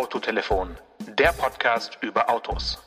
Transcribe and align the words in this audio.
Autotelefon, 0.00 0.68
der 1.18 1.28
Podcast 1.32 1.98
über 2.00 2.30
Autos. 2.30 2.78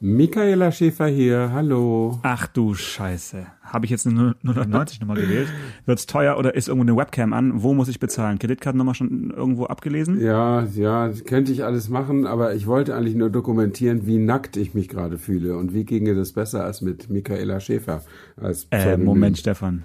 Michaela 0.00 0.72
Schäfer 0.72 1.06
hier, 1.06 1.52
hallo. 1.52 2.18
Ach 2.24 2.48
du 2.48 2.74
Scheiße. 2.74 3.46
Habe 3.62 3.84
ich 3.84 3.92
jetzt 3.92 4.08
eine 4.08 4.34
090 4.42 5.00
Nummer 5.00 5.14
gewählt? 5.14 5.46
Wird's 5.86 6.06
teuer 6.06 6.36
oder 6.36 6.56
ist 6.56 6.66
irgendwo 6.66 6.82
eine 6.82 6.96
Webcam 6.96 7.32
an? 7.32 7.62
Wo 7.62 7.74
muss 7.74 7.86
ich 7.86 8.00
bezahlen? 8.00 8.40
Kreditkartennummer 8.40 8.96
schon 8.96 9.30
irgendwo 9.30 9.66
abgelesen? 9.66 10.20
Ja, 10.20 10.64
ja, 10.64 11.12
könnte 11.24 11.52
ich 11.52 11.62
alles 11.62 11.88
machen, 11.88 12.26
aber 12.26 12.56
ich 12.56 12.66
wollte 12.66 12.96
eigentlich 12.96 13.14
nur 13.14 13.30
dokumentieren, 13.30 14.04
wie 14.04 14.18
nackt 14.18 14.56
ich 14.56 14.74
mich 14.74 14.88
gerade 14.88 15.16
fühle 15.16 15.56
und 15.56 15.74
wie 15.74 15.84
ginge 15.84 16.16
das 16.16 16.32
besser 16.32 16.64
als 16.64 16.80
mit 16.80 17.08
Michaela 17.08 17.60
Schäfer 17.60 18.02
als 18.36 18.66
Äh. 18.72 18.96
Moment, 18.96 19.38
Stefan. 19.38 19.84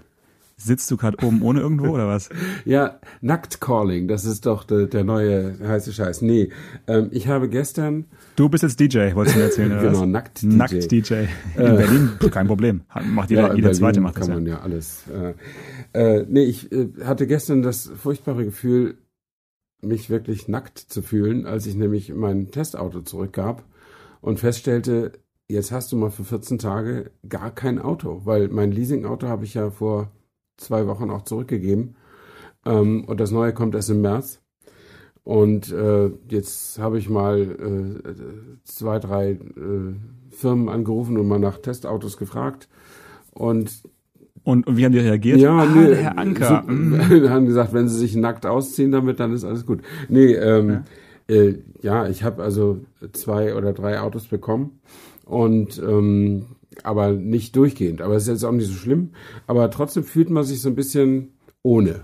Sitzt 0.62 0.92
du 0.92 0.98
gerade 0.98 1.26
oben 1.26 1.42
ohne 1.42 1.62
irgendwo 1.62 1.90
oder 1.90 2.08
was? 2.08 2.30
Ja, 2.66 3.00
Nackt-Calling, 3.22 4.08
das 4.08 4.26
ist 4.26 4.46
doch 4.46 4.66
der, 4.66 4.88
der 4.88 5.04
neue 5.04 5.58
heiße 5.66 5.94
Scheiß. 5.94 6.22
Nee, 6.22 6.50
ähm, 6.88 7.08
ich 7.12 7.28
habe 7.28 7.48
gestern, 7.48 8.06
Du 8.36 8.50
bist 8.50 8.64
jetzt 8.64 8.80
DJ, 8.80 9.16
wolltest 9.16 9.36
du 9.36 9.40
mir 9.40 9.46
erzählen, 9.46 9.72
oder 9.72 9.82
Genau, 9.92 10.02
was? 10.02 10.08
Nackt-DJ. 10.08 10.56
Nackt-DJ. 10.56 11.14
In 11.58 11.76
Berlin, 11.76 12.10
kein 12.32 12.48
Problem. 12.48 12.82
Macht 13.10 13.30
jeder, 13.30 13.52
in 13.52 13.58
jeder 13.58 13.72
zweite 13.72 14.02
macht 14.02 14.18
das 14.18 14.28
kann 14.28 14.30
ja. 14.30 14.36
man 14.36 14.46
ja 14.46 14.60
alles. 14.62 15.04
Äh, 15.94 16.20
äh, 16.20 16.26
nee, 16.28 16.44
ich 16.44 16.72
äh, 16.72 16.90
hatte 17.06 17.26
gestern 17.26 17.62
das 17.62 17.90
furchtbare 17.96 18.44
Gefühl, 18.44 18.98
mich 19.82 20.10
wirklich 20.10 20.48
nackt 20.48 20.78
zu 20.78 21.02
fühlen, 21.02 21.46
als 21.46 21.66
ich 21.66 21.76
nämlich 21.76 22.14
mein 22.14 22.52
Testauto 22.52 23.02
zurückgab 23.02 23.64
und 24.22 24.40
feststellte, 24.40 25.14
jetzt 25.48 25.72
hast 25.72 25.92
du 25.92 25.98
mal 25.98 26.12
für 26.12 26.24
14 26.24 26.58
Tage 26.60 27.12
gar 27.28 27.52
kein 27.52 27.80
Auto, 27.80 28.22
weil 28.26 28.50
mein 28.50 28.72
Leasingauto 28.72 29.28
habe 29.28 29.46
ich 29.46 29.54
ja 29.54 29.70
vor 29.72 30.12
zwei 30.60 30.88
Wochen 30.88 31.10
auch 31.10 31.24
zurückgegeben 31.24 31.96
ähm, 32.66 33.06
und 33.06 33.20
das 33.20 33.32
neue 33.32 33.54
kommt 33.54 33.76
erst 33.76 33.90
im 33.90 34.02
März. 34.02 34.42
Und 35.24 35.72
äh, 35.72 36.10
jetzt 36.30 36.80
habe 36.80 36.98
ich 36.98 37.10
mal 37.10 37.40
äh, 37.42 38.60
zwei, 38.64 39.00
drei 39.00 39.32
äh, 39.32 39.38
Firmen 40.30 40.70
angerufen 40.70 41.18
und 41.18 41.28
mal 41.28 41.40
nach 41.40 41.60
Testautos 41.60 42.18
gefragt. 42.18 42.68
Und 43.32 43.84
Und, 44.44 44.66
und 44.68 44.78
wie 44.78 44.86
haben 44.86 44.92
die 44.94 45.00
reagiert? 45.00 45.40
ja, 45.40 45.52
ah, 45.60 45.66
nee, 45.66 45.94
Herr 45.96 46.18
Anker. 46.18 46.64
so- 46.66 46.72
mm. 46.74 47.30
haben 47.30 47.46
gesagt, 47.46 47.74
wenn 47.74 47.90
sie 47.90 47.98
sich 48.00 48.16
nackt 48.16 48.46
ausziehen 48.46 48.92
damit, 48.92 49.20
dann 49.20 49.34
ist 49.34 49.44
alles 49.44 49.66
gut. 49.66 49.82
Nee, 50.08 50.34
ähm, 50.34 50.86
ja. 51.30 51.36
Äh, 51.36 51.60
ja, 51.82 52.08
ich 52.08 52.24
habe 52.24 52.42
also 52.42 52.80
zwei 53.14 53.54
oder 53.56 53.74
drei 53.74 54.00
Autos 54.02 54.28
bekommen 54.28 54.80
und 55.26 55.78
ähm, 55.80 56.46
aber 56.86 57.12
nicht 57.12 57.56
durchgehend. 57.56 58.02
Aber 58.02 58.16
es 58.16 58.24
ist 58.24 58.30
jetzt 58.30 58.44
auch 58.44 58.52
nicht 58.52 58.68
so 58.68 58.74
schlimm. 58.74 59.12
Aber 59.48 59.70
trotzdem 59.72 60.04
fühlt 60.04 60.30
man 60.30 60.44
sich 60.44 60.62
so 60.62 60.70
ein 60.70 60.76
bisschen 60.76 61.34
ohne. 61.64 62.02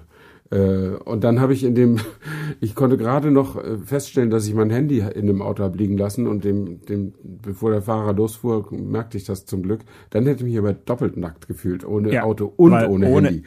Äh, 0.51 0.89
und 1.03 1.23
dann 1.23 1.39
habe 1.41 1.53
ich 1.53 1.63
in 1.63 1.73
dem, 1.73 1.99
ich 2.61 2.75
konnte 2.75 2.97
gerade 2.97 3.31
noch 3.31 3.55
äh, 3.55 3.77
feststellen, 3.77 4.29
dass 4.29 4.47
ich 4.47 4.53
mein 4.53 4.69
Handy 4.69 4.99
in 4.99 5.27
dem 5.27 5.41
Auto 5.41 5.63
habe 5.63 5.77
liegen 5.77 5.97
lassen 5.97 6.27
und 6.27 6.43
dem, 6.43 6.85
dem, 6.85 7.13
bevor 7.23 7.71
der 7.71 7.81
Fahrer 7.81 8.13
losfuhr, 8.13 8.67
merkte 8.71 9.17
ich 9.17 9.25
das 9.25 9.45
zum 9.45 9.63
Glück. 9.63 9.81
Dann 10.11 10.25
hätte 10.25 10.43
ich 10.43 10.49
mich 10.51 10.57
aber 10.57 10.73
doppelt 10.73 11.17
nackt 11.17 11.47
gefühlt, 11.47 11.85
ohne 11.85 12.13
Ja, 12.13 12.23
Auto 12.23 12.53
und 12.57 12.73
ohne, 12.73 12.89
ohne 13.09 13.27
Handy. 13.27 13.43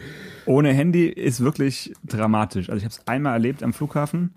Ohne 0.47 0.73
Handy 0.73 1.07
ist 1.07 1.41
wirklich 1.41 1.93
dramatisch. 2.05 2.69
Also 2.69 2.79
ich 2.79 2.85
habe 2.85 2.93
es 2.93 3.07
einmal 3.07 3.35
erlebt 3.35 3.63
am 3.63 3.73
Flughafen. 3.73 4.35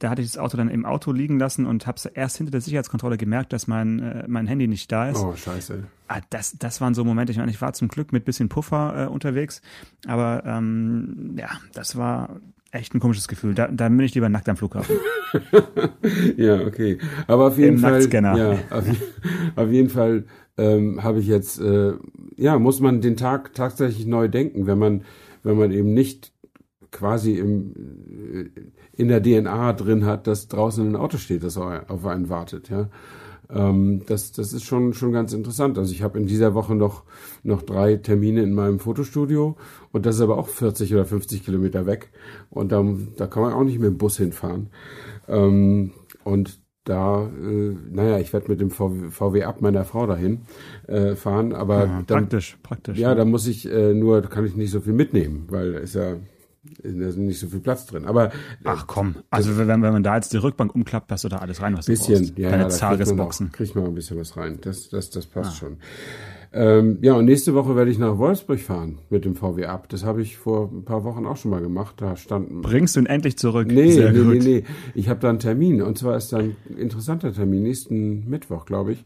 Da 0.00 0.10
hatte 0.10 0.22
ich 0.22 0.32
das 0.32 0.38
Auto 0.38 0.56
dann 0.56 0.68
im 0.68 0.86
Auto 0.86 1.12
liegen 1.12 1.38
lassen 1.38 1.66
und 1.66 1.86
habe 1.86 1.98
erst 2.14 2.38
hinter 2.38 2.50
der 2.50 2.62
Sicherheitskontrolle 2.62 3.18
gemerkt, 3.18 3.52
dass 3.52 3.66
mein, 3.66 4.00
äh, 4.00 4.24
mein 4.26 4.46
Handy 4.46 4.66
nicht 4.66 4.90
da 4.90 5.10
ist. 5.10 5.18
Oh, 5.18 5.36
scheiße. 5.36 5.84
Ah, 6.08 6.20
das, 6.30 6.56
das 6.58 6.80
waren 6.80 6.94
so 6.94 7.04
Momente, 7.04 7.32
ich 7.32 7.38
meine, 7.38 7.50
ich 7.50 7.60
war 7.60 7.74
zum 7.74 7.88
Glück 7.88 8.10
mit 8.12 8.24
bisschen 8.24 8.48
Puffer 8.48 9.04
äh, 9.04 9.06
unterwegs, 9.06 9.60
aber 10.06 10.42
ähm, 10.46 11.36
ja, 11.38 11.50
das 11.74 11.96
war 11.96 12.40
echt 12.72 12.94
ein 12.94 13.00
komisches 13.00 13.28
Gefühl. 13.28 13.54
Da, 13.54 13.68
da 13.68 13.88
bin 13.88 14.00
ich 14.00 14.14
lieber 14.14 14.28
nackt 14.28 14.48
am 14.48 14.56
Flughafen. 14.56 14.96
Ja, 16.36 16.60
okay. 16.62 16.98
Aber 17.28 17.46
auf 17.46 17.58
jeden 17.58 17.74
Im 17.74 17.78
Fall, 17.78 17.92
Nacktscanner. 17.92 18.36
ja, 18.36 18.58
auf, 18.70 18.84
auf 19.54 19.70
jeden 19.70 19.90
Fall 19.90 20.24
ähm, 20.58 21.04
habe 21.04 21.20
ich 21.20 21.26
jetzt, 21.28 21.60
äh, 21.60 21.92
ja, 22.36 22.58
muss 22.58 22.80
man 22.80 23.00
den 23.00 23.16
Tag 23.16 23.54
tatsächlich 23.54 24.06
neu 24.06 24.26
denken, 24.26 24.66
wenn 24.66 24.78
man, 24.78 25.04
wenn 25.44 25.56
man 25.56 25.70
eben 25.70 25.94
nicht 25.94 26.32
quasi 26.90 27.34
im, 27.38 27.74
äh, 28.32 28.50
in 28.92 29.08
der 29.08 29.22
DNA 29.22 29.72
drin 29.74 30.04
hat, 30.04 30.26
dass 30.26 30.48
draußen 30.48 30.86
ein 30.86 30.96
Auto 30.96 31.16
steht, 31.18 31.42
das 31.44 31.56
auf 31.56 32.04
einen 32.06 32.28
wartet, 32.28 32.68
ja. 32.70 32.88
Ähm, 33.52 34.02
das, 34.06 34.30
das 34.32 34.52
ist 34.52 34.64
schon, 34.64 34.92
schon 34.94 35.10
ganz 35.12 35.32
interessant. 35.32 35.76
Also 35.76 35.92
ich 35.92 36.02
habe 36.02 36.18
in 36.18 36.26
dieser 36.26 36.54
Woche 36.54 36.74
noch, 36.76 37.02
noch 37.42 37.62
drei 37.62 37.96
Termine 37.96 38.42
in 38.42 38.54
meinem 38.54 38.78
Fotostudio 38.78 39.56
und 39.92 40.06
das 40.06 40.16
ist 40.16 40.20
aber 40.20 40.38
auch 40.38 40.46
40 40.48 40.94
oder 40.94 41.04
50 41.04 41.44
Kilometer 41.44 41.84
weg 41.86 42.10
und 42.50 42.70
da, 42.70 42.84
da 43.16 43.26
kann 43.26 43.42
man 43.42 43.52
auch 43.52 43.64
nicht 43.64 43.80
mit 43.80 43.88
dem 43.88 43.98
Bus 43.98 44.16
hinfahren. 44.16 44.68
Ähm, 45.28 45.92
und 46.22 46.60
da, 46.84 47.24
äh, 47.26 47.76
naja, 47.90 48.18
ich 48.18 48.32
werde 48.32 48.48
mit 48.50 48.60
dem 48.60 48.70
VW, 48.70 49.10
VW 49.10 49.42
ab 49.44 49.60
meiner 49.60 49.84
Frau 49.84 50.06
dahin 50.06 50.42
äh, 50.86 51.14
fahren, 51.14 51.52
aber 51.52 51.86
Ja, 51.86 52.02
dann, 52.06 52.20
praktisch, 52.20 52.58
praktisch. 52.62 52.98
ja, 52.98 53.14
da 53.14 53.24
muss 53.24 53.46
ich 53.46 53.70
äh, 53.70 53.94
nur, 53.94 54.22
kann 54.22 54.46
ich 54.46 54.56
nicht 54.56 54.70
so 54.70 54.80
viel 54.80 54.92
mitnehmen, 54.92 55.46
weil 55.50 55.74
ist 55.74 55.94
ja 55.94 56.16
da 56.82 57.06
ist 57.08 57.16
nicht 57.18 57.38
so 57.40 57.48
viel 57.48 57.60
Platz 57.60 57.86
drin. 57.86 58.04
Aber 58.06 58.26
äh, 58.26 58.30
Ach 58.64 58.86
komm, 58.86 59.16
also 59.30 59.56
wenn, 59.58 59.68
wenn 59.68 59.80
man 59.80 60.02
da 60.02 60.16
jetzt 60.16 60.32
die 60.32 60.36
Rückbank 60.38 60.74
umklappt, 60.74 61.08
passt 61.08 61.24
du 61.24 61.28
da 61.28 61.38
alles 61.38 61.60
rein, 61.62 61.76
was 61.76 61.86
du 61.86 61.92
bisschen, 61.92 62.18
brauchst. 62.26 62.38
ja, 62.38 62.50
Deine 62.50 62.62
ja, 62.68 62.68
kriegt 62.96 63.06
man, 63.08 63.16
noch, 63.16 63.52
kriegt 63.52 63.74
man 63.76 63.84
ein 63.86 63.94
bisschen 63.94 64.18
was 64.18 64.36
rein. 64.36 64.58
Das, 64.62 64.88
das, 64.88 65.10
das 65.10 65.26
passt 65.26 65.50
Ah. 65.52 65.54
schon. 65.54 65.76
Ähm, 66.52 66.98
ja, 67.02 67.12
und 67.14 67.26
nächste 67.26 67.54
Woche 67.54 67.76
werde 67.76 67.92
ich 67.92 67.98
nach 67.98 68.18
Wolfsburg 68.18 68.58
fahren 68.58 68.98
mit 69.08 69.24
dem 69.24 69.36
VW 69.36 69.66
ab. 69.66 69.88
Das 69.88 70.04
habe 70.04 70.20
ich 70.20 70.36
vor 70.36 70.68
ein 70.72 70.84
paar 70.84 71.04
Wochen 71.04 71.24
auch 71.24 71.36
schon 71.36 71.52
mal 71.52 71.60
gemacht. 71.60 71.94
Da 71.98 72.16
standen 72.16 72.60
Bringst 72.62 72.96
du 72.96 73.00
ihn 73.00 73.06
endlich 73.06 73.38
zurück? 73.38 73.68
Nee, 73.70 73.92
Sehr 73.92 74.10
nee, 74.10 74.18
gut. 74.18 74.32
nee, 74.32 74.38
nee. 74.40 74.64
Ich 74.94 75.08
habe 75.08 75.20
da 75.20 75.28
einen 75.28 75.38
Termin. 75.38 75.80
Und 75.80 75.96
zwar 75.96 76.16
ist 76.16 76.32
da 76.32 76.38
ein 76.38 76.56
interessanter 76.76 77.32
Termin, 77.32 77.62
nächsten 77.62 78.28
Mittwoch, 78.28 78.66
glaube 78.66 78.92
ich. 78.94 79.04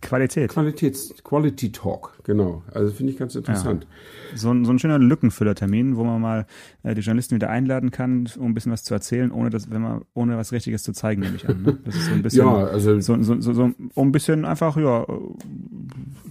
Qualität. 0.00 0.50
Qualitäts, 0.50 1.14
Quality 1.22 1.72
Talk, 1.72 2.18
genau. 2.24 2.62
Also 2.72 2.92
finde 2.92 3.12
ich 3.12 3.18
ganz 3.18 3.34
interessant. 3.34 3.86
So 4.34 4.50
ein, 4.50 4.64
so 4.64 4.72
ein 4.72 4.78
schöner 4.78 4.98
Lückenfüllertermin, 4.98 5.96
wo 5.96 6.04
man 6.04 6.20
mal 6.20 6.46
äh, 6.82 6.94
die 6.94 7.02
Journalisten 7.02 7.34
wieder 7.34 7.50
einladen 7.50 7.90
kann, 7.90 8.28
um 8.38 8.46
ein 8.46 8.54
bisschen 8.54 8.72
was 8.72 8.82
zu 8.84 8.94
erzählen, 8.94 9.30
ohne 9.30 9.50
das, 9.50 9.70
wenn 9.70 9.82
man, 9.82 10.02
ohne 10.14 10.36
was 10.36 10.52
Richtiges 10.52 10.82
zu 10.82 10.92
zeigen, 10.92 11.22
nehme 11.22 11.36
ich 11.36 11.48
an. 11.48 11.62
Ne? 11.62 11.78
Das 11.84 11.96
ist 11.96 12.06
so 12.06 12.12
ein 12.12 12.22
bisschen, 12.22 12.46
Ja, 12.46 12.64
also 12.66 13.00
so, 13.00 13.22
so, 13.22 13.40
so, 13.40 13.52
so, 13.52 13.70
um 13.94 14.08
ein 14.08 14.12
bisschen 14.12 14.44
einfach, 14.44 14.76
ja, 14.76 15.06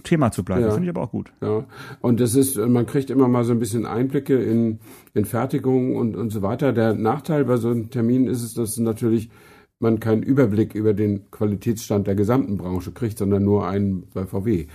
Thema 0.02 0.32
zu 0.32 0.44
bleiben. 0.44 0.62
Ja. 0.62 0.70
Finde 0.70 0.84
ich 0.86 0.96
aber 0.96 1.02
auch 1.02 1.12
gut. 1.12 1.32
Ja, 1.40 1.64
und 2.00 2.20
das 2.20 2.34
ist, 2.34 2.56
man 2.56 2.86
kriegt 2.86 3.10
immer 3.10 3.28
mal 3.28 3.44
so 3.44 3.52
ein 3.52 3.58
bisschen 3.58 3.86
Einblicke 3.86 4.36
in, 4.42 4.80
in 5.14 5.24
Fertigung 5.24 5.96
und, 5.96 6.16
und 6.16 6.30
so 6.30 6.42
weiter. 6.42 6.72
Der 6.72 6.94
Nachteil 6.94 7.44
bei 7.44 7.56
so 7.56 7.70
einem 7.70 7.90
Termin 7.90 8.26
ist 8.26 8.42
es, 8.42 8.54
dass 8.54 8.78
natürlich 8.78 9.30
man 9.80 9.98
keinen 9.98 10.22
Überblick 10.22 10.74
über 10.74 10.92
den 10.92 11.30
Qualitätsstand 11.30 12.06
der 12.06 12.14
gesamten 12.14 12.58
Branche 12.58 12.92
kriegt, 12.92 13.18
sondern 13.18 13.42
nur 13.44 13.66
einen 13.66 14.06
bei 14.12 14.26
VW. 14.26 14.66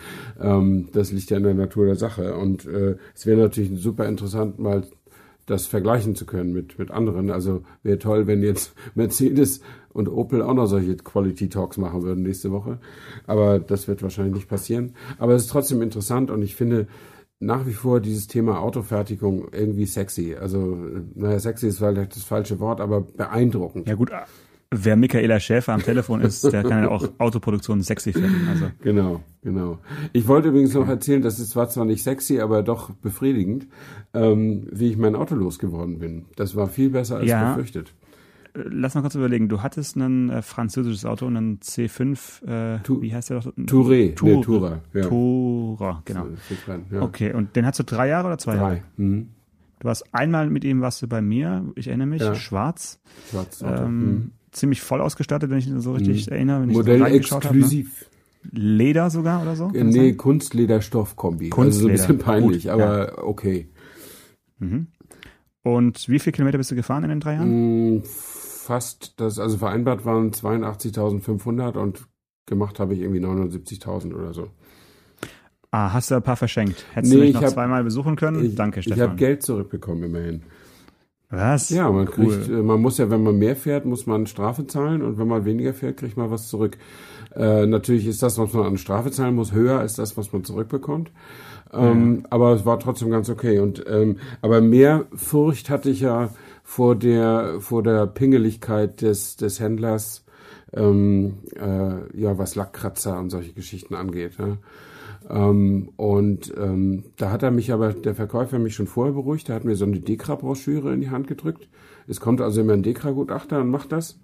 Ähm, 0.41 0.89
das 0.91 1.11
liegt 1.11 1.29
ja 1.29 1.37
in 1.37 1.43
der 1.43 1.53
Natur 1.53 1.85
der 1.85 1.95
Sache. 1.95 2.35
Und 2.35 2.65
äh, 2.65 2.97
es 3.13 3.25
wäre 3.25 3.39
natürlich 3.39 3.79
super 3.79 4.07
interessant, 4.07 4.59
mal 4.59 4.83
das 5.45 5.67
vergleichen 5.67 6.15
zu 6.15 6.25
können 6.25 6.53
mit, 6.53 6.79
mit 6.79 6.89
anderen. 6.89 7.29
Also 7.29 7.61
wäre 7.83 7.99
toll, 7.99 8.25
wenn 8.25 8.41
jetzt 8.41 8.73
Mercedes 8.95 9.61
und 9.93 10.09
Opel 10.09 10.41
auch 10.41 10.55
noch 10.55 10.65
solche 10.65 10.95
Quality 10.97 11.49
Talks 11.49 11.77
machen 11.77 12.01
würden 12.01 12.23
nächste 12.23 12.51
Woche. 12.51 12.79
Aber 13.27 13.59
das 13.59 13.87
wird 13.87 14.01
wahrscheinlich 14.01 14.33
nicht 14.33 14.49
passieren. 14.49 14.95
Aber 15.19 15.33
es 15.35 15.43
ist 15.43 15.51
trotzdem 15.51 15.83
interessant 15.83 16.31
und 16.31 16.41
ich 16.41 16.55
finde 16.55 16.87
nach 17.39 17.67
wie 17.67 17.73
vor 17.73 17.99
dieses 17.99 18.25
Thema 18.27 18.59
Autofertigung 18.59 19.49
irgendwie 19.51 19.85
sexy. 19.85 20.35
Also, 20.35 20.73
äh, 20.73 21.01
naja, 21.13 21.37
sexy 21.37 21.67
ist 21.67 21.77
vielleicht 21.77 22.15
das 22.15 22.23
falsche 22.23 22.59
Wort, 22.59 22.81
aber 22.81 23.01
beeindruckend. 23.01 23.87
Ja 23.87 23.95
gut, 23.95 24.11
wer 24.83 24.95
Michaela 24.95 25.39
Schäfer 25.39 25.73
am 25.73 25.81
Telefon 25.81 26.21
ist, 26.21 26.43
der 26.51 26.63
kann 26.63 26.83
ja 26.83 26.89
auch 26.89 27.07
Autoproduktion 27.17 27.81
sexy 27.81 28.13
finden. 28.13 28.47
Also 28.49 28.65
Genau, 28.81 29.21
genau. 29.41 29.79
Ich 30.13 30.27
wollte 30.27 30.49
übrigens 30.49 30.73
noch 30.73 30.87
erzählen, 30.87 31.21
das 31.21 31.39
ist 31.39 31.51
zwar 31.51 31.69
zwar 31.69 31.85
nicht 31.85 32.03
sexy, 32.03 32.39
aber 32.39 32.63
doch 32.63 32.91
befriedigend, 32.91 33.67
ähm, 34.13 34.67
wie 34.71 34.89
ich 34.89 34.97
mein 34.97 35.15
Auto 35.15 35.35
losgeworden 35.35 35.99
bin. 35.99 36.25
Das 36.35 36.55
war 36.55 36.67
viel 36.67 36.89
besser 36.89 37.17
als 37.17 37.27
Ja. 37.29 37.49
befürchtet. 37.53 37.93
äh, 38.53 38.59
lass 38.69 38.95
mal 38.95 39.01
kurz 39.01 39.15
überlegen. 39.15 39.49
Du 39.49 39.61
hattest 39.63 39.97
ein 39.97 40.29
äh, 40.29 40.41
französisches 40.41 41.03
Auto, 41.05 41.25
einen 41.27 41.59
C5, 41.59 42.45
äh, 42.77 42.79
Tu- 42.83 43.01
wie 43.01 43.13
heißt 43.13 43.29
der 43.29 43.39
doch? 43.41 43.51
Touré, 43.65 44.15
Tour, 44.15 44.29
nee, 44.29 44.41
Tourer, 44.41 44.81
ja. 44.93 45.01
Tourer, 45.01 46.01
genau. 46.05 46.27
Ja. 46.91 47.01
Okay, 47.01 47.33
und 47.33 47.55
den 47.55 47.65
hast 47.65 47.79
du 47.79 47.83
drei 47.83 48.07
Jahre 48.07 48.27
oder 48.27 48.37
zwei 48.37 48.55
Jahre? 48.55 48.69
Drei. 48.75 48.83
Mhm. 48.97 49.27
Du 49.79 49.87
warst 49.89 50.05
einmal 50.13 50.49
mit 50.49 50.63
ihm, 50.63 50.79
warst 50.79 51.01
du 51.01 51.07
bei 51.07 51.21
mir, 51.21 51.65
ich 51.75 51.89
erinnere 51.89 52.07
mich, 52.07 52.23
schwarz, 52.37 53.01
Schwarzes 53.29 53.61
Auto. 53.61 53.83
ähm, 53.83 54.31
ziemlich 54.55 54.81
voll 54.81 55.01
ausgestattet, 55.01 55.49
wenn 55.49 55.57
ich 55.59 55.69
so 55.77 55.93
richtig 55.93 56.27
Mhm. 56.27 56.33
erinnere. 56.33 56.61
Wenn 56.61 56.69
ich 56.69 56.75
Modell 56.77 56.99
so 56.99 57.05
exklusiv. 57.05 58.01
Ne? 58.01 58.59
Leder 58.59 59.09
sogar 59.09 59.41
oder 59.41 59.55
so? 59.55 59.69
Kann 59.69 59.89
nee? 59.89 60.13
Kunstlederstoffkombi. 60.13 61.45
Also 61.45 61.55
so 61.55 61.61
ein 61.61 61.65
Kunstleder. 61.65 61.91
bisschen 61.93 62.17
peinlich, 62.19 62.63
Gut, 62.63 62.71
aber 62.71 63.27
okay. 63.27 63.69
Mhm. 64.59 64.87
Und 65.63 66.07
wie 66.09 66.19
viele 66.19 66.33
Kilometer 66.33 66.59
bist 66.59 66.69
du 66.69 66.75
gefahren 66.75 67.03
in 67.03 67.09
den 67.09 67.19
drei 67.19 67.33
Jahren? 67.33 67.95
Mm, 67.97 68.03
Fast, 68.03 69.13
das, 69.19 69.39
also 69.39 69.57
vereinbart 69.57 70.05
waren 70.05 70.31
82.500 70.31 71.75
und 71.77 72.05
gemacht 72.47 72.79
habe 72.79 72.93
ich 72.93 73.01
irgendwie 73.01 73.19
79.000 73.19 74.13
oder 74.13 74.33
so. 74.33 74.49
Ah, 75.71 75.91
hast 75.93 76.09
du 76.11 76.15
ein 76.15 76.23
paar 76.23 76.35
verschenkt. 76.37 76.85
Hättest 76.93 77.11
Nee, 77.13 77.17
du 77.17 77.21
mich 77.21 77.29
ich 77.31 77.35
noch 77.35 77.43
hab- 77.43 77.49
zweimal 77.51 77.83
besuchen 77.83 78.15
können? 78.15 78.43
Ich, 78.45 78.55
Danke, 78.55 78.79
Ich 78.79 78.85
Stefan. 78.85 79.03
habe 79.09 79.15
Geld 79.17 79.43
zurückbekommen 79.43 80.03
immerhin. 80.03 80.43
Was? 81.29 81.69
Ja, 81.69 81.91
man 81.91 82.07
Cool. 82.07 82.27
kriegt, 82.27 82.47
äh, 82.49 82.61
man 82.61 82.81
muss 82.81 82.97
ja, 82.97 83.09
wenn 83.09 83.23
man 83.23 83.37
mehr 83.37 83.55
fährt, 83.55 83.85
muss 83.85 84.05
man 84.05 84.27
Strafe 84.27 84.67
zahlen 84.67 85.01
und 85.01 85.17
wenn 85.17 85.27
man 85.27 85.45
weniger 85.45 85.73
fährt, 85.73 85.97
kriegt 85.97 86.17
man 86.17 86.31
was 86.31 86.47
zurück. 86.47 86.77
Äh, 87.35 87.65
natürlich 87.65 88.07
ist 88.07 88.23
das, 88.23 88.37
was 88.37 88.53
man 88.53 88.65
an 88.65 88.77
Strafe 88.77 89.11
zahlen 89.11 89.35
muss, 89.35 89.51
höher 89.51 89.79
als 89.79 89.95
das, 89.95 90.15
was 90.17 90.31
man 90.31 90.43
zurückbekommt. 90.43 91.11
Ähm, 91.73 92.25
Aber 92.29 92.53
es 92.53 92.65
war 92.65 92.79
trotzdem 92.79 93.09
ganz 93.09 93.29
okay. 93.29 93.59
Und 93.59 93.83
ähm, 93.89 94.17
aber 94.41 94.61
mehr 94.61 95.05
Furcht 95.13 95.69
hatte 95.69 95.89
ich 95.89 96.01
ja 96.01 96.29
vor 96.63 96.95
der 96.95 97.57
vor 97.59 97.83
der 97.83 98.07
Pingeligkeit 98.07 99.01
des 99.01 99.35
des 99.35 99.59
Händlers, 99.59 100.23
ähm, 100.73 101.39
äh, 101.55 102.19
ja 102.19 102.37
was 102.37 102.55
Lackkratzer 102.55 103.19
und 103.19 103.29
solche 103.31 103.51
Geschichten 103.53 103.95
angeht. 103.95 104.33
Ja. 104.39 104.57
Ähm, 105.29 105.89
und 105.95 106.53
ähm, 106.57 107.05
da 107.17 107.31
hat 107.31 107.43
er 107.43 107.51
mich 107.51 107.71
aber, 107.71 107.93
der 107.93 108.15
Verkäufer 108.15 108.59
mich 108.59 108.75
schon 108.75 108.87
vorher 108.87 109.13
beruhigt, 109.13 109.47
der 109.47 109.55
hat 109.55 109.65
mir 109.65 109.75
so 109.75 109.85
eine 109.85 109.99
Dekra-Broschüre 109.99 110.93
in 110.93 111.01
die 111.01 111.09
Hand 111.09 111.27
gedrückt. 111.27 111.67
Es 112.07 112.19
kommt 112.19 112.41
also 112.41 112.61
immer 112.61 112.73
ein 112.73 112.83
Dekra-Gutachter 112.83 113.61
und 113.61 113.69
macht 113.69 113.91
das. 113.91 114.19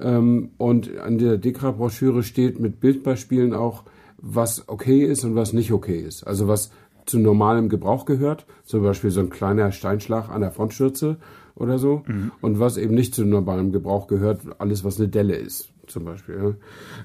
Ähm, 0.00 0.50
und 0.58 0.98
an 0.98 1.18
der 1.18 1.38
Dekra-Broschüre 1.38 2.22
steht 2.22 2.58
mit 2.58 2.80
Bildbeispielen 2.80 3.54
auch, 3.54 3.84
was 4.18 4.68
okay 4.68 5.04
ist 5.04 5.24
und 5.24 5.34
was 5.34 5.52
nicht 5.52 5.72
okay 5.72 6.00
ist. 6.00 6.24
Also 6.24 6.48
was 6.48 6.70
zu 7.06 7.18
normalem 7.18 7.68
Gebrauch 7.68 8.04
gehört, 8.04 8.46
zum 8.64 8.82
Beispiel 8.82 9.10
so 9.10 9.20
ein 9.20 9.30
kleiner 9.30 9.72
Steinschlag 9.72 10.28
an 10.28 10.40
der 10.40 10.52
Frontschürze 10.52 11.16
oder 11.56 11.78
so. 11.78 12.02
Und 12.40 12.60
was 12.60 12.76
eben 12.76 12.94
nicht 12.94 13.14
zu 13.14 13.24
normalem 13.24 13.72
Gebrauch 13.72 14.06
gehört, 14.06 14.42
alles 14.58 14.84
was 14.84 14.98
eine 14.98 15.08
Delle 15.08 15.34
ist, 15.34 15.71
zum 15.92 16.04
Beispiel. 16.04 16.56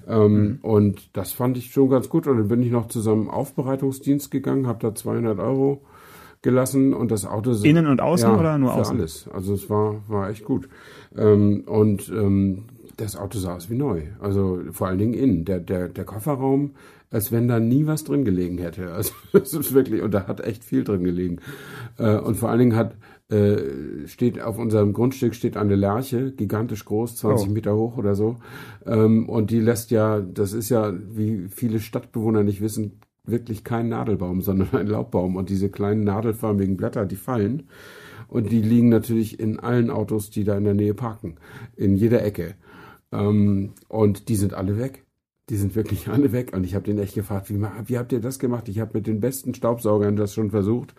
Ja. 0.08 0.24
Ähm, 0.26 0.60
Und 0.62 1.16
das 1.16 1.32
fand 1.34 1.58
ich 1.58 1.72
schon 1.72 1.90
ganz 1.90 2.10
gut. 2.10 2.26
Und 2.28 2.38
dann 2.38 2.48
bin 2.48 2.62
ich 2.64 2.72
noch 2.72 2.88
zu 2.88 3.00
so 3.02 3.12
einem 3.12 3.30
Aufbereitungsdienst 3.30 4.32
gegangen, 4.32 4.66
habe 4.68 4.80
da 4.82 4.96
200 4.96 5.40
Euro 5.40 5.82
gelassen 6.42 6.94
und 6.94 7.12
das 7.12 7.26
Auto 7.26 7.54
so- 7.54 7.66
Innen 7.66 7.88
und 7.88 8.00
außen 8.02 8.30
ja, 8.30 8.38
oder 8.40 8.58
nur 8.58 8.72
für 8.74 8.80
außen? 8.82 8.98
alles. 8.98 9.28
Also 9.34 9.54
es 9.54 9.70
war 9.70 9.96
war 10.08 10.30
echt 10.30 10.46
gut. 10.46 10.70
Ähm, 11.18 11.64
und 11.66 12.10
ähm, 12.10 12.64
das 12.98 13.16
Auto 13.16 13.38
sah 13.40 13.56
aus 13.56 13.70
wie 13.70 13.76
neu. 13.76 14.04
Also 14.20 14.62
vor 14.72 14.88
allen 14.88 14.98
Dingen 15.00 15.14
innen. 15.14 15.46
Der 15.46 15.60
der 15.60 15.88
der 15.90 16.06
Kofferraum, 16.06 16.72
als 17.10 17.32
wenn 17.32 17.48
da 17.48 17.60
nie 17.60 17.88
was 17.88 18.04
drin 18.04 18.26
gelegen 18.26 18.58
hätte. 18.58 18.92
Also 18.94 19.14
das 19.34 19.54
ist 19.54 19.74
wirklich 19.74 20.02
und 20.02 20.14
da 20.14 20.28
hat 20.28 20.42
echt 20.42 20.64
viel 20.64 20.84
drin 20.84 21.04
gelegen. 21.04 21.38
Äh, 21.98 22.18
und 22.18 22.36
vor 22.36 22.50
allen 22.50 22.60
Dingen 22.60 22.76
hat 22.76 22.96
äh, 23.30 24.08
steht 24.08 24.42
auf 24.42 24.58
unserem 24.58 24.94
Grundstück 24.94 25.36
steht 25.36 25.58
eine 25.58 25.76
Lerche, 25.76 26.32
gigantisch 26.32 26.86
groß, 26.86 27.18
20 27.18 27.50
Oh. 27.50 27.52
Meter 27.52 27.76
hoch 27.76 27.98
oder 27.98 28.16
so. 28.16 28.38
Ähm, 28.86 29.28
und 29.28 29.52
die 29.52 29.60
lässt 29.60 29.92
ja, 29.92 30.22
das 30.22 30.54
ist 30.54 30.70
ja, 30.70 30.94
wie 31.12 31.48
viele 31.50 31.80
Stadtbewohner 31.80 32.44
nicht 32.44 32.62
wissen, 32.62 33.02
wirklich 33.26 33.66
kein 33.66 33.90
Nadelbaum, 33.90 34.42
sondern 34.42 34.70
ein 34.72 34.88
Laubbaum. 34.88 35.36
Und 35.36 35.50
diese 35.50 35.70
kleinen 35.70 36.06
nadelförmigen 36.06 36.78
Blätter, 36.78 37.06
die 37.06 37.18
fallen. 37.18 37.64
Und 38.30 38.52
die 38.52 38.62
liegen 38.62 38.90
natürlich 38.90 39.40
in 39.40 39.60
allen 39.60 39.90
Autos, 39.90 40.30
die 40.30 40.44
da 40.46 40.58
in 40.58 40.64
der 40.64 40.74
Nähe 40.74 40.94
parken. 40.94 41.36
In 41.76 41.96
jeder 41.96 42.24
Ecke. 42.24 42.56
Ähm, 43.12 43.74
und 43.90 44.30
die 44.30 44.36
sind 44.36 44.54
alle 44.54 44.78
weg. 44.78 45.06
Die 45.50 45.56
sind 45.56 45.76
wirklich 45.76 46.08
alle 46.10 46.32
weg. 46.32 46.54
Und 46.54 46.66
ich 46.66 46.76
habe 46.76 46.86
den 46.86 47.00
echt 47.00 47.16
gefragt, 47.16 47.50
wie, 47.50 47.62
wie 47.86 47.98
habt 47.98 48.12
ihr 48.12 48.20
das 48.20 48.40
gemacht? 48.40 48.68
Ich 48.70 48.80
habe 48.80 48.92
mit 48.96 49.08
den 49.08 49.20
besten 49.20 49.54
Staubsaugern 49.54 50.16
das 50.16 50.34
schon 50.34 50.52
versucht. 50.52 50.94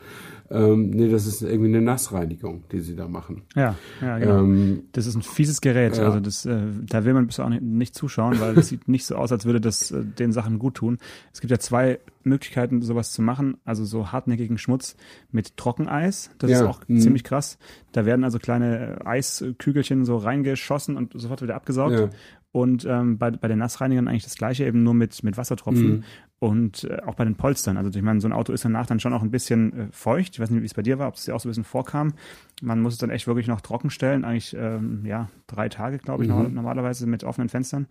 Ähm, 0.50 0.90
nee, 0.90 1.08
das 1.10 1.26
ist 1.26 1.42
irgendwie 1.42 1.68
eine 1.68 1.82
Nassreinigung, 1.82 2.64
die 2.72 2.80
sie 2.80 2.96
da 2.96 3.06
machen. 3.06 3.42
Ja, 3.54 3.74
ja, 4.00 4.18
genau. 4.18 4.38
Ähm, 4.38 4.84
Das 4.92 5.06
ist 5.06 5.14
ein 5.14 5.22
fieses 5.22 5.60
Gerät. 5.60 5.98
Ja. 5.98 6.04
Also 6.04 6.20
das, 6.20 6.46
äh, 6.46 6.58
da 6.86 7.04
will 7.04 7.12
man 7.12 7.26
bisher 7.26 7.44
auch 7.44 7.50
nicht, 7.50 7.62
nicht 7.62 7.94
zuschauen, 7.94 8.40
weil 8.40 8.54
das 8.54 8.68
sieht 8.68 8.88
nicht 8.88 9.04
so 9.04 9.16
aus, 9.16 9.30
als 9.30 9.44
würde 9.44 9.60
das 9.60 9.90
äh, 9.90 10.02
den 10.04 10.32
Sachen 10.32 10.58
gut 10.58 10.76
tun. 10.76 10.98
Es 11.34 11.40
gibt 11.40 11.50
ja 11.50 11.58
zwei 11.58 11.98
Möglichkeiten, 12.24 12.80
sowas 12.80 13.12
zu 13.12 13.20
machen. 13.20 13.58
Also 13.66 13.84
so 13.84 14.10
hartnäckigen 14.10 14.56
Schmutz 14.56 14.96
mit 15.30 15.58
Trockeneis. 15.58 16.30
Das 16.38 16.50
ist 16.50 16.60
Ja, 16.60 16.66
auch 16.68 16.80
mhm. 16.88 17.00
ziemlich 17.00 17.24
krass. 17.24 17.58
Da 17.92 18.06
werden 18.06 18.24
also 18.24 18.38
kleine 18.38 19.00
äh, 19.00 19.06
Eiskügelchen 19.06 20.06
so 20.06 20.16
reingeschossen 20.16 20.96
und 20.96 21.12
sofort 21.20 21.42
wieder 21.42 21.56
abgesaugt. 21.56 21.92
Ja. 21.92 22.10
Und 22.50 22.86
ähm, 22.88 23.18
bei, 23.18 23.30
bei 23.30 23.46
den 23.46 23.58
Nassreinigern 23.58 24.08
eigentlich 24.08 24.24
das 24.24 24.36
gleiche, 24.36 24.64
eben 24.64 24.82
nur 24.82 24.94
mit, 24.94 25.22
mit 25.22 25.36
Wassertropfen. 25.36 25.88
Mhm. 25.98 26.04
Und 26.40 26.84
äh, 26.84 27.00
auch 27.04 27.14
bei 27.16 27.24
den 27.24 27.34
Polstern. 27.34 27.76
Also 27.76 27.90
ich 27.90 28.02
meine, 28.02 28.20
so 28.20 28.28
ein 28.28 28.32
Auto 28.32 28.52
ist 28.52 28.64
danach 28.64 28.86
dann 28.86 29.00
schon 29.00 29.12
auch 29.12 29.22
ein 29.22 29.30
bisschen 29.30 29.72
äh, 29.72 29.86
feucht. 29.90 30.34
Ich 30.34 30.40
weiß 30.40 30.50
nicht, 30.50 30.62
wie 30.62 30.66
es 30.66 30.72
bei 30.74 30.82
dir 30.82 30.98
war, 30.98 31.08
ob 31.08 31.14
es 31.16 31.24
dir 31.24 31.34
auch 31.34 31.40
so 31.40 31.48
ein 31.48 31.50
bisschen 31.50 31.64
vorkam. 31.64 32.14
Man 32.62 32.80
muss 32.80 32.94
es 32.94 32.98
dann 33.00 33.10
echt 33.10 33.26
wirklich 33.26 33.48
noch 33.48 33.60
trocken 33.60 33.90
stellen. 33.90 34.24
Eigentlich, 34.24 34.56
ähm, 34.58 35.04
ja, 35.04 35.28
drei 35.48 35.68
Tage, 35.68 35.98
glaube 35.98 36.22
ich, 36.22 36.28
Mhm. 36.30 36.36
normal- 36.36 36.52
normalerweise 36.52 37.06
mit 37.06 37.22
offenen 37.24 37.48
Fenstern. 37.48 37.86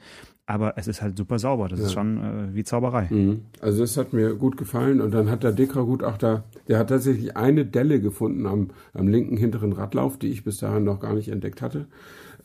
Aber 0.45 0.77
es 0.77 0.88
ist 0.88 1.01
halt 1.01 1.18
super 1.18 1.39
sauber. 1.39 1.68
Das 1.68 1.80
ist 1.81 1.92
schon 1.94 2.18
äh, 2.18 2.56
wie 2.56 2.63
Zauberei. 2.63 3.07
Mhm. 3.12 3.42
Also 3.60 3.81
das 3.81 3.95
hat 3.98 4.13
mir 4.13 4.33
gut 4.33 4.56
gefallen 4.57 5.01
und 5.01 5.12
dann 5.13 5.30
hat 5.30 5.44
der 5.44 5.51
Dekra-Gutachter, 5.51 6.45
der 6.69 6.80
hat 6.80 6.88
tatsächlich 6.89 7.36
eine 7.38 7.65
Delle 7.65 8.00
gefunden 8.01 8.48
am, 8.48 8.69
am 8.94 9.07
linken 9.10 9.38
hinteren 9.38 9.74
Radlauf, 9.74 10.18
die 10.18 10.30
ich 10.30 10.44
bis 10.45 10.57
dahin 10.57 10.86
noch 10.86 11.00
gar 11.01 11.13
nicht 11.13 11.27
entdeckt 11.30 11.62
hatte. 11.62 11.86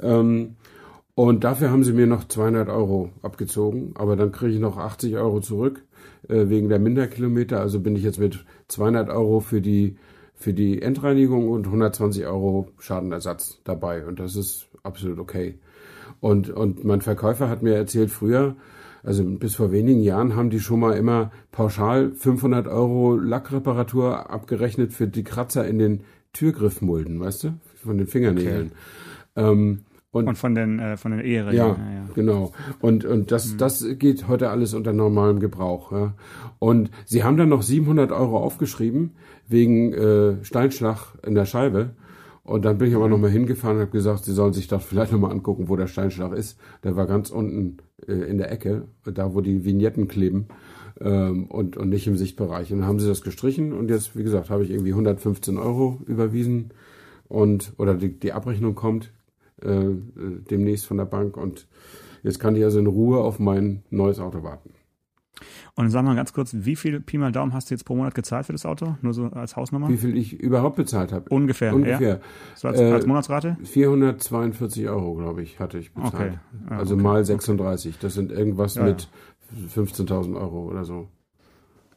Ähm, 0.00 0.56
und 1.14 1.44
dafür 1.44 1.70
haben 1.70 1.84
sie 1.84 1.92
mir 1.92 2.06
noch 2.06 2.26
200 2.26 2.68
Euro 2.68 3.10
abgezogen, 3.22 3.92
aber 3.96 4.16
dann 4.16 4.32
kriege 4.32 4.52
ich 4.52 4.60
noch 4.60 4.78
80 4.78 5.16
Euro 5.16 5.40
zurück 5.40 5.82
äh, 6.28 6.48
wegen 6.48 6.68
der 6.68 6.78
Minderkilometer. 6.78 7.60
Also 7.60 7.80
bin 7.80 7.96
ich 7.96 8.02
jetzt 8.02 8.18
mit 8.18 8.44
200 8.68 9.10
Euro 9.10 9.40
für 9.40 9.60
die 9.60 9.96
für 10.34 10.52
die 10.52 10.82
Endreinigung 10.82 11.48
und 11.50 11.66
120 11.66 12.26
Euro 12.26 12.68
Schadenersatz 12.78 13.60
dabei 13.64 14.04
und 14.04 14.18
das 14.18 14.34
ist 14.34 14.66
absolut 14.82 15.18
okay. 15.18 15.58
Und, 16.20 16.50
und 16.50 16.84
mein 16.84 17.00
Verkäufer 17.00 17.48
hat 17.48 17.62
mir 17.62 17.74
erzählt, 17.74 18.10
früher, 18.10 18.56
also 19.02 19.24
bis 19.24 19.54
vor 19.54 19.72
wenigen 19.72 20.02
Jahren, 20.02 20.36
haben 20.36 20.50
die 20.50 20.60
schon 20.60 20.80
mal 20.80 20.96
immer 20.96 21.30
pauschal 21.50 22.12
500 22.12 22.66
Euro 22.68 23.16
Lackreparatur 23.16 24.30
abgerechnet 24.30 24.92
für 24.92 25.06
die 25.06 25.24
Kratzer 25.24 25.66
in 25.66 25.78
den 25.78 26.00
Türgriffmulden, 26.32 27.20
weißt 27.20 27.44
du, 27.44 27.54
von 27.82 27.98
den 27.98 28.06
Fingernägeln. 28.06 28.72
Ähm, 29.36 29.80
und, 30.12 30.28
Und 30.28 30.36
von 30.36 30.54
den, 30.54 30.78
äh, 30.78 30.98
von 30.98 31.12
den 31.12 31.20
Eheringen. 31.20 31.56
ja, 31.56 31.76
genau. 32.14 32.52
Und, 32.80 33.06
und 33.06 33.32
das, 33.32 33.56
das 33.56 33.82
geht 33.98 34.28
heute 34.28 34.50
alles 34.50 34.74
unter 34.74 34.92
normalem 34.92 35.40
Gebrauch. 35.40 35.90
Ja. 35.90 36.12
Und 36.58 36.90
sie 37.06 37.24
haben 37.24 37.38
dann 37.38 37.48
noch 37.48 37.62
700 37.62 38.12
Euro 38.12 38.36
aufgeschrieben 38.36 39.12
wegen 39.48 39.94
äh, 39.94 40.44
Steinschlag 40.44 41.14
in 41.26 41.34
der 41.34 41.46
Scheibe. 41.46 41.96
Und 42.44 42.66
dann 42.66 42.76
bin 42.76 42.88
ich 42.88 42.94
aber 42.94 43.08
nochmal 43.08 43.30
hingefahren 43.30 43.78
und 43.78 43.82
habe 43.84 43.92
gesagt, 43.92 44.26
sie 44.26 44.34
sollen 44.34 44.52
sich 44.52 44.68
doch 44.68 44.82
vielleicht 44.82 45.12
nochmal 45.12 45.30
angucken, 45.30 45.70
wo 45.70 45.76
der 45.76 45.86
Steinschlag 45.86 46.32
ist. 46.32 46.60
Der 46.84 46.94
war 46.94 47.06
ganz 47.06 47.30
unten 47.30 47.78
äh, 48.06 48.12
in 48.12 48.36
der 48.36 48.52
Ecke, 48.52 48.88
da 49.04 49.34
wo 49.34 49.40
die 49.40 49.64
Vignetten 49.64 50.08
kleben 50.08 50.48
ähm, 51.00 51.46
und, 51.46 51.78
und 51.78 51.88
nicht 51.88 52.06
im 52.06 52.18
Sichtbereich. 52.18 52.70
Und 52.70 52.80
dann 52.80 52.88
haben 52.88 53.00
sie 53.00 53.08
das 53.08 53.22
gestrichen 53.22 53.72
und 53.72 53.88
jetzt, 53.88 54.14
wie 54.14 54.24
gesagt, 54.24 54.50
habe 54.50 54.62
ich 54.62 54.70
irgendwie 54.70 54.92
115 54.92 55.56
Euro 55.56 56.02
überwiesen 56.04 56.74
und 57.28 57.72
oder 57.78 57.94
die, 57.94 58.18
die 58.18 58.34
Abrechnung 58.34 58.74
kommt 58.74 59.10
äh, 59.64 59.68
äh, 59.68 59.98
demnächst 60.50 60.86
von 60.86 60.96
der 60.96 61.04
Bank 61.04 61.36
und 61.36 61.66
jetzt 62.22 62.38
kann 62.38 62.56
ich 62.56 62.64
also 62.64 62.78
in 62.78 62.86
Ruhe 62.86 63.18
auf 63.18 63.38
mein 63.38 63.82
neues 63.90 64.18
Auto 64.20 64.42
warten. 64.42 64.70
Und 65.74 65.90
sag 65.90 66.04
mal 66.04 66.14
ganz 66.14 66.32
kurz, 66.32 66.54
wie 66.54 66.76
viel 66.76 67.00
Pi 67.00 67.18
mal 67.18 67.32
Daumen 67.32 67.52
hast 67.52 67.70
du 67.70 67.74
jetzt 67.74 67.84
pro 67.84 67.96
Monat 67.96 68.14
gezahlt 68.14 68.46
für 68.46 68.52
das 68.52 68.66
Auto? 68.66 68.96
Nur 69.00 69.14
so 69.14 69.26
als 69.26 69.56
Hausnummer? 69.56 69.88
Wie 69.88 69.96
viel 69.96 70.16
ich 70.16 70.34
überhaupt 70.34 70.76
bezahlt 70.76 71.12
habe? 71.12 71.28
Ungefähr. 71.30 71.68
Ja? 71.68 71.74
Ungefähr. 71.74 72.20
So 72.54 72.68
als, 72.68 72.78
Äh, 72.78 72.92
als 72.92 73.06
Monatsrate? 73.06 73.56
442 73.64 74.88
Euro, 74.88 75.14
glaube 75.14 75.42
ich, 75.42 75.58
hatte 75.58 75.78
ich 75.78 75.92
bezahlt. 75.92 76.14
Okay. 76.14 76.38
Ja, 76.70 76.78
also 76.78 76.94
okay. 76.94 77.02
mal 77.02 77.24
36. 77.24 77.98
Das 77.98 78.14
sind 78.14 78.30
irgendwas 78.30 78.74
Ja, 78.74 78.84
mit 78.84 79.08
15.000 79.74 80.36
Euro 80.36 80.68
oder 80.68 80.84
so 80.84 81.08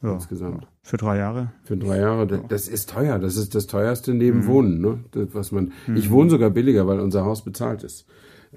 Ja, 0.06 0.14
insgesamt. 0.14 0.66
Für 0.82 0.96
drei 0.96 1.18
Jahre. 1.18 1.52
Für 1.64 1.76
drei 1.76 1.98
Jahre. 1.98 2.26
Das, 2.26 2.40
das 2.48 2.68
ist 2.68 2.90
teuer. 2.90 3.18
Das 3.18 3.36
ist 3.36 3.54
das 3.54 3.66
teuerste 3.66 4.14
neben 4.14 4.40
Mhm. 4.40 4.46
Wohnen. 4.46 4.80
Ne? 4.80 4.98
Das, 5.12 5.28
was 5.32 5.52
man. 5.52 5.72
Ich 5.94 6.10
wohne 6.10 6.30
sogar 6.30 6.50
billiger, 6.50 6.86
weil 6.86 7.00
unser 7.00 7.24
Haus 7.24 7.44
bezahlt 7.44 7.82
ist. 7.82 8.06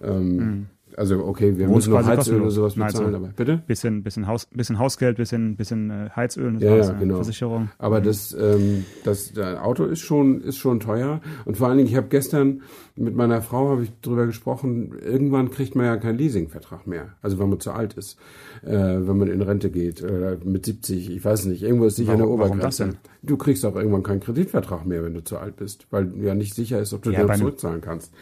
Ähm, 0.01 0.67
Also 0.99 1.23
okay, 1.25 1.57
wir 1.57 1.67
Mhm. 1.67 1.75
Müssen 1.75 1.93
noch 1.93 2.05
Heizöl 2.05 2.41
oder 2.41 2.51
sowas 2.51 2.75
bezahlen, 2.75 3.11
so. 3.11 3.17
aber 3.17 3.27
bitte. 3.29 3.63
Bisschen, 3.65 4.03
bisschen, 4.03 4.27
Haus, 4.27 4.45
bisschen 4.47 4.79
Hausgeld, 4.79 5.15
bisschen, 5.15 5.55
bisschen 5.55 5.89
äh, 5.89 6.09
Heizöl, 6.15 6.53
das 6.53 6.61
Ja, 6.63 6.75
ja, 6.75 6.91
genau. 6.91 7.15
Versicherung. 7.15 7.69
Aber 7.77 8.01
das, 8.01 8.33
ähm, 8.39 8.83
das 9.05 9.31
der 9.31 9.65
Auto 9.65 9.85
ist 9.85 10.01
schon, 10.01 10.41
ist 10.41 10.57
schon 10.57 10.81
teuer. 10.81 11.21
Und 11.45 11.55
vor 11.57 11.69
allen 11.69 11.77
Dingen, 11.77 11.89
ich 11.89 11.95
habe 11.95 12.07
gestern 12.09 12.63
mit 12.97 13.15
meiner 13.15 13.41
Frau 13.41 13.69
habe 13.69 13.83
ich 13.83 13.91
drüber 14.01 14.25
gesprochen. 14.25 14.91
Irgendwann 15.01 15.51
kriegt 15.51 15.73
man 15.73 15.85
ja 15.85 15.95
keinen 15.95 16.17
Leasingvertrag 16.17 16.85
mehr. 16.85 17.13
Also 17.21 17.39
wenn 17.39 17.49
man 17.49 17.61
zu 17.61 17.71
alt 17.71 17.93
ist, 17.93 18.19
äh, 18.63 18.71
wenn 18.73 19.17
man 19.17 19.29
in 19.29 19.41
Rente 19.41 19.69
geht 19.71 20.03
oder 20.03 20.37
mit 20.43 20.65
70, 20.65 21.11
ich 21.15 21.23
weiß 21.23 21.45
nicht. 21.45 21.63
Irgendwo 21.63 21.85
ist 21.85 21.95
sicher 21.95 22.11
eine 22.11 22.23
Warum- 22.23 22.39
warum 22.39 22.51
Obergrenze. 22.57 22.83
das 22.83 22.91
denn? 22.95 22.97
Du 23.23 23.37
kriegst 23.37 23.65
auch 23.65 23.75
irgendwann 23.77 24.03
keinen 24.03 24.19
Kreditvertrag 24.19 24.85
mehr, 24.85 25.01
wenn 25.03 25.13
du 25.13 25.23
zu 25.23 25.37
alt 25.37 25.55
bist, 25.55 25.87
weil 25.91 26.11
ja 26.21 26.35
nicht 26.35 26.55
sicher 26.55 26.79
ist, 26.81 26.91
ob 26.93 27.03
du 27.03 27.11
Ja, 27.11 27.25
den 27.25 27.37
zurückzahlen 27.37 27.79
kannst. 27.79 28.13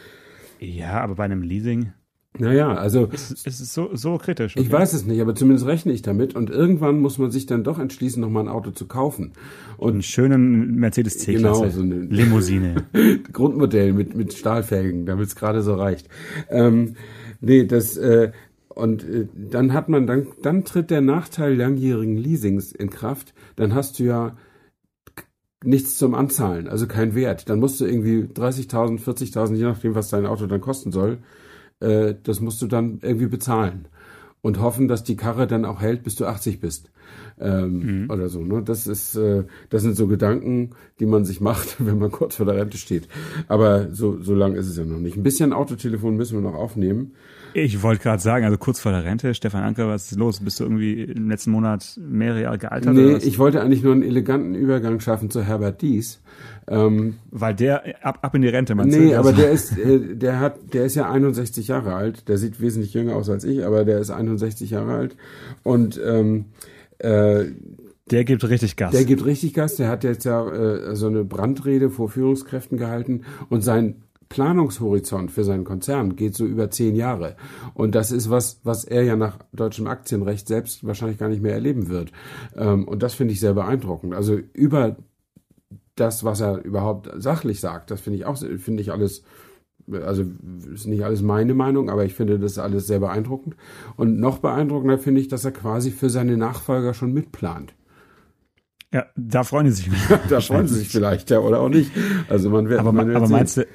Ja, 0.60 1.00
aber 1.02 1.16
bei 1.16 1.24
einem 1.24 1.42
Leasing 1.42 1.92
Naja, 2.38 2.74
also 2.74 3.06
ist, 3.06 3.46
ist 3.46 3.60
es 3.60 3.74
so, 3.74 3.90
so 3.94 4.18
kritisch. 4.18 4.56
ich 4.56 4.66
okay? 4.66 4.72
weiß 4.72 4.92
es 4.92 5.04
nicht, 5.04 5.20
aber 5.20 5.34
zumindest 5.34 5.66
rechne 5.66 5.92
ich 5.92 6.02
damit. 6.02 6.34
Und 6.34 6.50
irgendwann 6.50 7.00
muss 7.00 7.18
man 7.18 7.30
sich 7.30 7.46
dann 7.46 7.64
doch 7.64 7.78
entschließen, 7.78 8.20
nochmal 8.20 8.44
ein 8.44 8.48
Auto 8.48 8.70
zu 8.70 8.86
kaufen. 8.86 9.32
Und 9.76 9.92
Einen 9.94 10.02
schönen 10.02 10.74
Mercedes 10.76 11.18
C-Klasse. 11.18 11.60
Genau, 11.62 11.70
so 11.70 11.82
eine- 11.82 12.00
Limousine. 12.04 12.84
Grundmodell 13.32 13.92
mit, 13.92 14.14
mit 14.14 14.32
Stahlfelgen, 14.34 15.06
damit 15.06 15.26
es 15.26 15.36
gerade 15.36 15.62
so 15.62 15.74
reicht. 15.74 16.08
Ähm, 16.50 16.94
nee, 17.40 17.64
das, 17.64 17.96
äh, 17.96 18.32
und 18.68 19.02
äh, 19.02 19.26
dann 19.34 19.72
hat 19.72 19.88
man, 19.88 20.06
dann, 20.06 20.28
dann 20.42 20.64
tritt 20.64 20.90
der 20.90 21.00
Nachteil 21.00 21.54
langjährigen 21.54 22.16
Leasings 22.16 22.72
in 22.72 22.90
Kraft. 22.90 23.34
Dann 23.56 23.74
hast 23.74 23.98
du 23.98 24.04
ja 24.04 24.36
nichts 25.64 25.96
zum 25.96 26.14
Anzahlen, 26.14 26.68
also 26.68 26.86
kein 26.86 27.14
Wert. 27.14 27.48
Dann 27.48 27.58
musst 27.58 27.80
du 27.80 27.86
irgendwie 27.86 28.22
30.000, 28.32 29.00
40.000, 29.02 29.54
je 29.54 29.64
nachdem, 29.64 29.94
was 29.94 30.08
dein 30.08 30.26
Auto 30.26 30.46
dann 30.46 30.60
kosten 30.60 30.92
soll, 30.92 31.18
äh, 31.80 32.14
das 32.22 32.40
musst 32.40 32.60
du 32.62 32.66
dann 32.66 32.98
irgendwie 33.02 33.26
bezahlen 33.26 33.88
und 34.40 34.60
hoffen, 34.60 34.88
dass 34.88 35.04
die 35.04 35.16
Karre 35.16 35.46
dann 35.46 35.64
auch 35.64 35.80
hält, 35.80 36.02
bis 36.04 36.14
du 36.14 36.26
80 36.26 36.60
bist 36.60 36.90
ähm, 37.40 38.02
mhm. 38.02 38.10
oder 38.10 38.28
so. 38.28 38.40
Ne? 38.40 38.62
Das 38.62 38.86
ist, 38.86 39.16
äh, 39.16 39.44
das 39.70 39.82
sind 39.82 39.96
so 39.96 40.06
Gedanken, 40.06 40.70
die 41.00 41.06
man 41.06 41.24
sich 41.24 41.40
macht, 41.40 41.76
wenn 41.84 41.98
man 41.98 42.10
kurz 42.10 42.36
vor 42.36 42.46
der 42.46 42.56
Rente 42.56 42.78
steht. 42.78 43.08
Aber 43.48 43.92
so, 43.92 44.20
so 44.22 44.34
lang 44.34 44.54
ist 44.54 44.68
es 44.68 44.76
ja 44.76 44.84
noch 44.84 45.00
nicht. 45.00 45.16
Ein 45.16 45.22
bisschen 45.22 45.52
Autotelefon 45.52 46.16
müssen 46.16 46.34
wir 46.34 46.48
noch 46.48 46.56
aufnehmen. 46.56 47.12
Ich 47.64 47.82
wollte 47.82 48.02
gerade 48.02 48.22
sagen, 48.22 48.44
also 48.44 48.56
kurz 48.58 48.80
vor 48.80 48.92
der 48.92 49.04
Rente, 49.04 49.34
Stefan 49.34 49.62
Anker, 49.62 49.88
was 49.88 50.10
ist 50.10 50.18
los? 50.18 50.40
Bist 50.40 50.60
du 50.60 50.64
irgendwie 50.64 51.02
im 51.02 51.28
letzten 51.28 51.50
Monat 51.50 51.98
mehrere 51.98 52.42
Jahre 52.42 52.58
gealtert? 52.58 52.94
Nee, 52.94 53.16
ich 53.16 53.38
wollte 53.38 53.60
eigentlich 53.60 53.82
nur 53.82 53.92
einen 53.92 54.02
eleganten 54.02 54.54
Übergang 54.54 55.00
schaffen 55.00 55.30
zu 55.30 55.42
Herbert 55.42 55.82
Dies. 55.82 56.20
Ähm, 56.68 57.16
Weil 57.30 57.54
der 57.54 57.82
ab, 58.02 58.18
ab 58.22 58.34
in 58.34 58.42
die 58.42 58.48
Rente, 58.48 58.74
meinst 58.74 58.98
nee, 58.98 59.10
du? 59.10 59.18
aber 59.18 59.32
der 59.32 59.50
ist, 59.50 59.76
äh, 59.78 60.16
der 60.16 60.40
hat, 60.40 60.74
der 60.74 60.84
ist 60.84 60.94
ja 60.94 61.10
61 61.10 61.68
Jahre 61.68 61.94
alt. 61.94 62.28
Der 62.28 62.38
sieht 62.38 62.60
wesentlich 62.60 62.94
jünger 62.94 63.16
aus 63.16 63.30
als 63.30 63.44
ich, 63.44 63.64
aber 63.64 63.84
der 63.84 63.98
ist 63.98 64.10
61 64.10 64.70
Jahre 64.70 64.94
alt. 64.94 65.16
Und 65.62 66.00
ähm, 66.04 66.46
äh, 66.98 67.46
der 68.10 68.24
gibt 68.24 68.48
richtig 68.48 68.76
Gas. 68.76 68.92
Der 68.92 69.04
gibt 69.04 69.24
richtig 69.24 69.54
Gas. 69.54 69.76
Der 69.76 69.88
hat 69.88 70.04
jetzt 70.04 70.24
ja 70.24 70.48
äh, 70.48 70.96
so 70.96 71.08
eine 71.08 71.24
Brandrede 71.24 71.90
vor 71.90 72.08
Führungskräften 72.08 72.78
gehalten 72.78 73.22
und 73.48 73.62
sein 73.62 73.96
Planungshorizont 74.28 75.30
für 75.30 75.44
seinen 75.44 75.64
Konzern 75.64 76.16
geht 76.16 76.34
so 76.34 76.44
über 76.44 76.70
zehn 76.70 76.94
Jahre. 76.94 77.36
Und 77.74 77.94
das 77.94 78.12
ist 78.12 78.30
was, 78.30 78.60
was 78.62 78.84
er 78.84 79.02
ja 79.02 79.16
nach 79.16 79.38
deutschem 79.52 79.86
Aktienrecht 79.86 80.48
selbst 80.48 80.86
wahrscheinlich 80.86 81.18
gar 81.18 81.28
nicht 81.28 81.42
mehr 81.42 81.54
erleben 81.54 81.88
wird. 81.88 82.12
Ähm, 82.56 82.86
und 82.86 83.02
das 83.02 83.14
finde 83.14 83.32
ich 83.32 83.40
sehr 83.40 83.54
beeindruckend. 83.54 84.14
Also 84.14 84.38
über 84.52 84.96
das, 85.96 86.24
was 86.24 86.40
er 86.40 86.62
überhaupt 86.64 87.10
sachlich 87.16 87.60
sagt, 87.60 87.90
das 87.90 88.00
finde 88.00 88.18
ich 88.18 88.26
auch, 88.26 88.36
finde 88.36 88.82
ich 88.82 88.92
alles, 88.92 89.22
also 89.90 90.24
ist 90.72 90.86
nicht 90.86 91.04
alles 91.04 91.22
meine 91.22 91.54
Meinung, 91.54 91.90
aber 91.90 92.04
ich 92.04 92.14
finde 92.14 92.38
das 92.38 92.58
alles 92.58 92.86
sehr 92.86 93.00
beeindruckend. 93.00 93.56
Und 93.96 94.20
noch 94.20 94.38
beeindruckender 94.38 94.98
finde 94.98 95.20
ich, 95.20 95.28
dass 95.28 95.44
er 95.44 95.52
quasi 95.52 95.90
für 95.90 96.10
seine 96.10 96.36
Nachfolger 96.36 96.94
schon 96.94 97.12
mitplant. 97.12 97.74
Ja, 98.92 99.06
da 99.16 99.44
freuen 99.44 99.70
sie 99.70 99.82
sich. 99.82 99.90
da 100.30 100.40
freuen 100.40 100.66
sie 100.66 100.76
sich 100.76 100.88
vielleicht, 100.88 101.30
ja, 101.30 101.40
oder 101.40 101.60
auch 101.60 101.68
nicht. 101.68 101.90
Also 102.28 102.50
man 102.50 102.68
wird, 102.68 102.80
aber, 102.80 102.92
man 102.92 103.14
aber 103.14 103.28
meinst 103.28 103.58
du, 103.58 103.66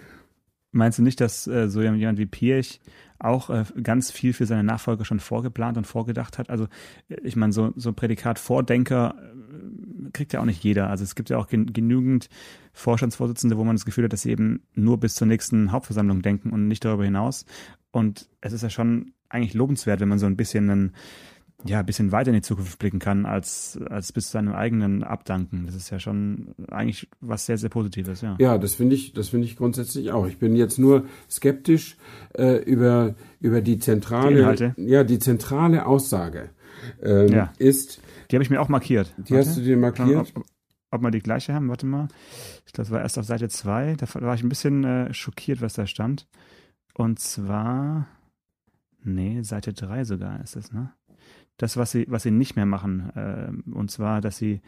Meinst 0.74 0.98
du 0.98 1.04
nicht, 1.04 1.22
dass 1.22 1.48
äh, 1.48 1.70
so 1.70 1.82
jemand 1.82 2.18
wie 2.18 2.26
Pirch 2.26 2.82
auch 3.20 3.52
äh, 3.52 3.64
ganz 3.82 4.12
viel 4.12 4.34
für 4.34 4.48
seine 4.48 4.64
Nachfolger 4.64 5.06
schon 5.06 5.20
vorgeplant 5.20 5.78
und 5.78 5.86
vorgedacht 5.86 6.40
hat? 6.40 6.50
Also 6.50 6.66
äh, 7.10 7.16
ich 7.24 7.36
meine, 7.36 7.54
so, 7.54 7.72
so 7.76 7.90
ein 7.90 7.96
Prädikat 7.96 8.40
Vordenker 8.40 9.16
äh, 9.16 10.10
kriegt 10.12 10.34
ja 10.34 10.42
auch 10.42 10.46
nicht 10.46 10.64
jeder. 10.64 10.90
Also 10.90 11.04
es 11.04 11.14
gibt 11.14 11.30
ja 11.30 11.38
auch 11.38 11.48
gen 11.48 11.74
genügend 11.74 12.28
Vorstandsvorsitzende, 12.74 13.56
wo 13.56 13.64
man 13.64 13.76
das 13.76 13.86
Gefühl 13.86 14.06
hat, 14.06 14.14
dass 14.14 14.24
sie 14.24 14.32
eben 14.32 14.64
nur 14.74 15.00
bis 15.00 15.14
zur 15.14 15.28
nächsten 15.28 15.72
Hauptversammlung 15.72 16.24
denken 16.24 16.50
und 16.50 16.68
nicht 16.68 16.84
darüber 16.84 17.06
hinaus. 17.06 17.46
Und 17.92 18.28
es 18.42 18.52
ist 18.52 18.64
ja 18.64 18.72
schon 18.72 19.14
eigentlich 19.30 19.54
lobenswert, 19.54 20.00
wenn 20.00 20.10
man 20.10 20.20
so 20.20 20.26
ein 20.26 20.38
bisschen 20.38 20.70
einen 20.72 20.96
ja, 21.66 21.80
ein 21.80 21.86
bisschen 21.86 22.12
weiter 22.12 22.30
in 22.30 22.36
die 22.36 22.42
Zukunft 22.42 22.78
blicken 22.80 23.00
kann, 23.00 23.26
als, 23.26 23.80
als 23.90 24.12
bis 24.12 24.28
zu 24.28 24.32
seinem 24.34 24.54
eigenen 24.54 25.04
Abdanken. 25.04 25.66
Das 25.66 25.76
ist 25.76 25.90
ja 25.90 26.00
schon 26.00 26.56
eigentlich 26.70 27.08
was 27.22 27.46
sehr, 27.46 27.58
sehr 27.58 27.70
Positives, 27.70 28.22
ja. 28.22 28.36
Ja, 28.40 28.58
das 28.58 28.74
finde 28.74 28.96
ich, 28.96 29.14
das 29.14 29.30
finde 29.30 29.48
ich 29.48 29.56
grundsätzlich 29.56 30.12
auch. 30.12 30.28
Ich 30.28 30.38
bin 30.38 30.56
jetzt 30.56 30.78
nur 30.78 31.06
skeptisch 31.30 31.98
äh, 32.34 32.64
über, 32.64 33.16
über 33.40 33.62
die 33.62 33.80
zentrale, 33.80 34.74
die 34.78 34.90
ja, 34.90 35.04
die 35.04 35.20
zentrale 35.20 35.86
Aussage 35.86 36.50
ähm, 37.02 37.28
ja. 37.30 37.54
ist. 37.58 38.02
Die 38.30 38.36
habe 38.36 38.44
ich 38.44 38.50
mir 38.50 38.62
auch 38.62 38.70
markiert. 38.70 39.14
Die 39.18 39.34
Warte. 39.34 39.50
hast 39.50 39.58
du 39.58 39.62
dir 39.62 39.78
markiert? 39.78 40.34
Ob, 40.36 40.46
ob 40.92 41.02
wir 41.02 41.12
die 41.12 41.22
gleiche 41.22 41.54
haben, 41.54 41.70
warte 41.70 41.86
mal. 41.86 42.08
Ich 42.66 42.74
glaube, 42.74 42.88
das 42.88 42.92
war 42.92 43.02
erst 43.02 43.18
auf 43.18 43.26
Seite 43.26 43.50
2. 43.50 43.96
Da 43.96 44.08
war 44.22 44.36
ich 44.36 44.44
ein 44.44 44.50
bisschen 44.50 44.84
äh, 44.84 45.14
schockiert, 45.14 45.62
was 45.62 45.74
da 45.74 45.88
stand. 45.88 46.28
Und 46.94 47.20
zwar, 47.20 48.08
nee, 49.04 49.42
Seite 49.42 49.74
3 49.74 50.04
sogar 50.04 50.42
ist 50.44 50.56
es, 50.56 50.72
ne? 50.72 50.94
Das, 51.58 51.78
was 51.78 51.92
sie, 51.92 52.06
was 52.10 52.24
sie 52.24 52.32
nicht 52.32 52.56
mehr 52.56 52.66
machen. 52.66 53.12
Äh, 53.16 53.72
und 53.72 53.92
zwar, 53.92 54.22
dass 54.22 54.38
sie 54.38 54.62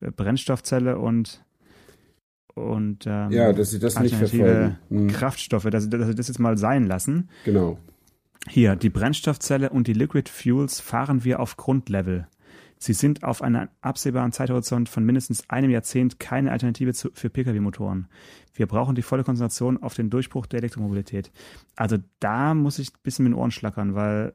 äh, 0.00 0.10
Brennstoffzelle 0.10 0.98
und 0.98 1.44
und 2.54 3.06
ähm, 3.06 3.30
ja, 3.30 3.52
dass 3.52 3.70
sie 3.70 3.78
das 3.78 3.98
nicht 3.98 4.14
verfolgen. 4.14 4.78
Mhm. 4.90 5.08
Kraftstoffe, 5.08 5.64
dass, 5.70 5.88
dass 5.88 6.06
sie 6.08 6.14
das 6.14 6.28
jetzt 6.28 6.38
mal 6.38 6.58
sein 6.58 6.86
lassen. 6.86 7.30
Genau. 7.44 7.78
Hier, 8.48 8.76
die 8.76 8.90
Brennstoffzelle 8.90 9.70
und 9.70 9.86
die 9.86 9.92
Liquid 9.92 10.28
Fuels 10.28 10.80
fahren 10.80 11.24
wir 11.24 11.40
auf 11.40 11.56
Grundlevel. 11.56 12.26
Sie 12.76 12.94
sind 12.94 13.22
auf 13.22 13.42
einen 13.42 13.68
absehbaren 13.80 14.32
Zeithorizont 14.32 14.88
von 14.88 15.04
mindestens 15.04 15.48
einem 15.48 15.70
Jahrzehnt 15.70 16.18
keine 16.18 16.50
Alternative 16.50 16.92
zu, 16.92 17.10
für 17.14 17.30
Pkw-Motoren. 17.30 18.08
Wir 18.54 18.66
brauchen 18.66 18.96
die 18.96 19.02
volle 19.02 19.22
Konzentration 19.22 19.80
auf 19.80 19.94
den 19.94 20.10
Durchbruch 20.10 20.46
der 20.46 20.58
Elektromobilität. 20.58 21.30
Also 21.76 21.98
da 22.18 22.54
muss 22.54 22.80
ich 22.80 22.90
ein 22.90 22.98
bisschen 23.04 23.22
mit 23.24 23.32
den 23.32 23.38
Ohren 23.38 23.52
schlackern, 23.52 23.94
weil 23.94 24.34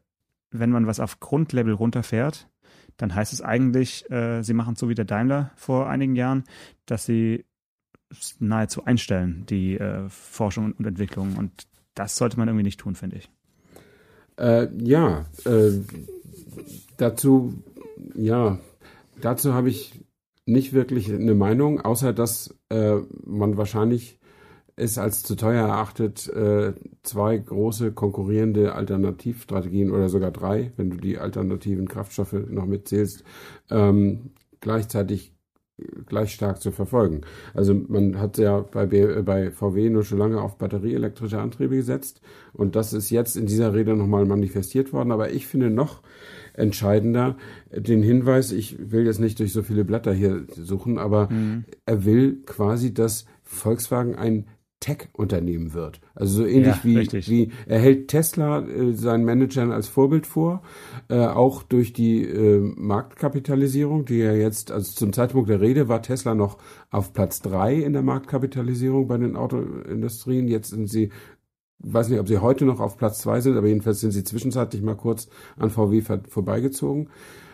wenn 0.52 0.72
man 0.72 0.88
was 0.88 1.00
auf 1.00 1.20
Grundlevel 1.20 1.74
runterfährt, 1.74 2.50
dann 2.98 3.14
heißt 3.14 3.34
es 3.34 3.42
eigentlich, 3.42 4.10
äh, 4.10 4.42
sie 4.42 4.54
machen 4.54 4.76
so 4.76 4.90
wie 4.90 4.96
der 4.96 5.06
Daimler 5.06 5.52
vor 5.56 5.88
einigen 5.88 6.16
Jahren, 6.16 6.44
dass 6.86 7.06
sie 7.06 7.46
nahezu 8.40 8.86
einstellen, 8.86 9.46
die 9.50 9.78
äh, 9.78 10.10
Forschung 10.10 10.74
und 10.74 10.86
Entwicklung. 10.86 11.36
Und 11.38 11.68
das 11.94 12.16
sollte 12.16 12.38
man 12.38 12.48
irgendwie 12.48 12.64
nicht 12.64 12.80
tun, 12.80 12.96
finde 12.96 13.18
ich. 13.18 13.30
Äh, 14.38 14.68
ja, 14.84 15.26
äh, 15.46 15.72
dazu, 16.98 17.62
ja, 18.16 18.60
dazu 19.22 19.54
habe 19.54 19.70
ich 19.70 20.00
nicht 20.46 20.74
wirklich 20.74 21.12
eine 21.12 21.36
Meinung, 21.36 21.82
außer 21.82 22.14
dass 22.14 22.56
äh, 22.70 22.96
man 23.26 23.58
wahrscheinlich 23.58 24.20
es 24.78 24.98
als 24.98 25.24
zu 25.24 25.36
teuer 25.36 25.68
erachtet, 25.68 26.30
äh, 26.30 26.74
zwei 27.04 27.38
große 27.38 27.92
konkurrierende 27.92 28.76
Alternativstrategien 28.76 29.92
oder 29.92 30.08
sogar 30.08 30.32
drei, 30.32 30.72
wenn 30.78 30.92
du 30.92 30.98
die 30.98 31.18
alternativen 31.18 31.88
Kraftstoffe 31.88 32.34
noch 32.48 32.68
mitzählst, 32.68 33.24
ähm, 33.72 34.32
gleichzeitig 34.62 35.34
gleich 36.08 36.34
stark 36.34 36.62
zu 36.62 36.72
verfolgen. 36.72 37.22
Also 37.54 37.74
man 37.74 38.20
hat 38.20 38.38
ja 38.38 38.62
bei, 38.62 38.88
B, 38.88 39.22
bei 39.22 39.52
VW 39.52 39.90
nur 39.90 40.04
schon 40.04 40.18
lange 40.18 40.42
auf 40.42 40.58
batterieelektrische 40.58 41.40
Antriebe 41.40 41.76
gesetzt 41.76 42.22
und 42.54 42.76
das 42.76 42.94
ist 42.94 43.12
jetzt 43.12 43.36
in 43.36 43.46
dieser 43.46 43.74
Rede 43.74 43.96
nochmal 43.96 44.26
manifestiert 44.26 44.92
worden. 44.92 45.12
Aber 45.12 45.32
ich 45.32 45.46
finde 45.46 45.70
noch 45.70 46.02
entscheidender 46.54 47.38
den 47.72 48.02
Hinweis, 48.02 48.52
ich 48.52 48.92
will 48.92 49.06
jetzt 49.06 49.20
nicht 49.20 49.40
durch 49.40 49.54
so 49.54 49.62
viele 49.62 49.86
Blätter 49.86 50.14
hier 50.14 50.46
suchen, 50.56 50.98
aber 50.98 51.30
mhm. 51.30 51.66
er 51.86 52.06
will 52.06 52.42
quasi, 52.46 52.94
dass 52.94 53.26
Volkswagen 53.44 54.16
ein 54.16 54.48
Tech-Unternehmen 54.80 55.74
wird. 55.74 56.02
Also 56.14 56.38
so 56.38 56.46
ähnlich 56.46 56.76
ja, 56.76 56.84
wie, 56.84 57.28
wie 57.28 57.52
er 57.66 57.80
hält 57.80 58.10
Tesla 58.10 58.60
äh, 58.60 58.94
seinen 58.94 59.26
Managern 59.26 59.72
als 59.72 59.88
Vorbild 59.88 60.28
vor, 60.28 60.62
äh, 61.10 61.26
auch 61.26 61.64
durch 61.64 61.94
die 61.94 62.24
äh, 62.24 62.60
Marktkapitalisierung, 62.60 64.06
die 64.06 64.22
er 64.22 64.38
jetzt, 64.38 64.72
also 64.72 64.92
zum 64.92 65.14
Zeitpunkt 65.14 65.50
der 65.50 65.62
Rede 65.62 65.88
war 65.88 66.02
Tesla 66.02 66.36
noch 66.36 66.58
auf 66.92 67.14
Platz 67.14 67.42
drei 67.42 67.76
in 67.76 67.94
der 67.94 68.04
Marktkapitalisierung 68.04 69.08
bei 69.08 69.18
den 69.18 69.36
Autoindustrien. 69.36 70.48
Jetzt 70.48 70.70
sind 70.70 70.88
sie 70.88 71.12
weiß 71.80 72.10
nicht, 72.10 72.20
ob 72.20 72.28
sie 72.28 72.40
heute 72.40 72.66
noch 72.66 72.80
auf 72.80 72.98
Platz 72.98 73.20
zwei 73.20 73.40
sind, 73.42 73.58
aber 73.58 73.68
jedenfalls 73.68 74.00
sind 74.00 74.12
sie 74.12 74.24
zwischenzeitlich 74.24 74.82
mal 74.82 74.96
kurz 74.96 75.30
an 75.58 75.70
VW 75.70 76.02
vorbeigezogen. 76.28 77.10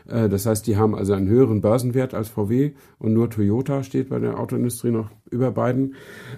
Äh, 0.08 0.30
das 0.30 0.46
heißt, 0.46 0.66
die 0.68 0.78
haben 0.78 0.96
also 0.96 1.14
einen 1.14 1.28
höheren 1.28 1.62
Börsenwert 1.62 2.14
als 2.14 2.30
VW 2.30 2.74
und 3.00 3.14
nur 3.14 3.30
Toyota 3.30 3.84
steht 3.84 4.10
bei 4.10 4.20
der 4.20 4.40
Autoindustrie 4.40 4.92
noch 4.92 5.10
über 5.30 5.52
beiden. 5.52 5.96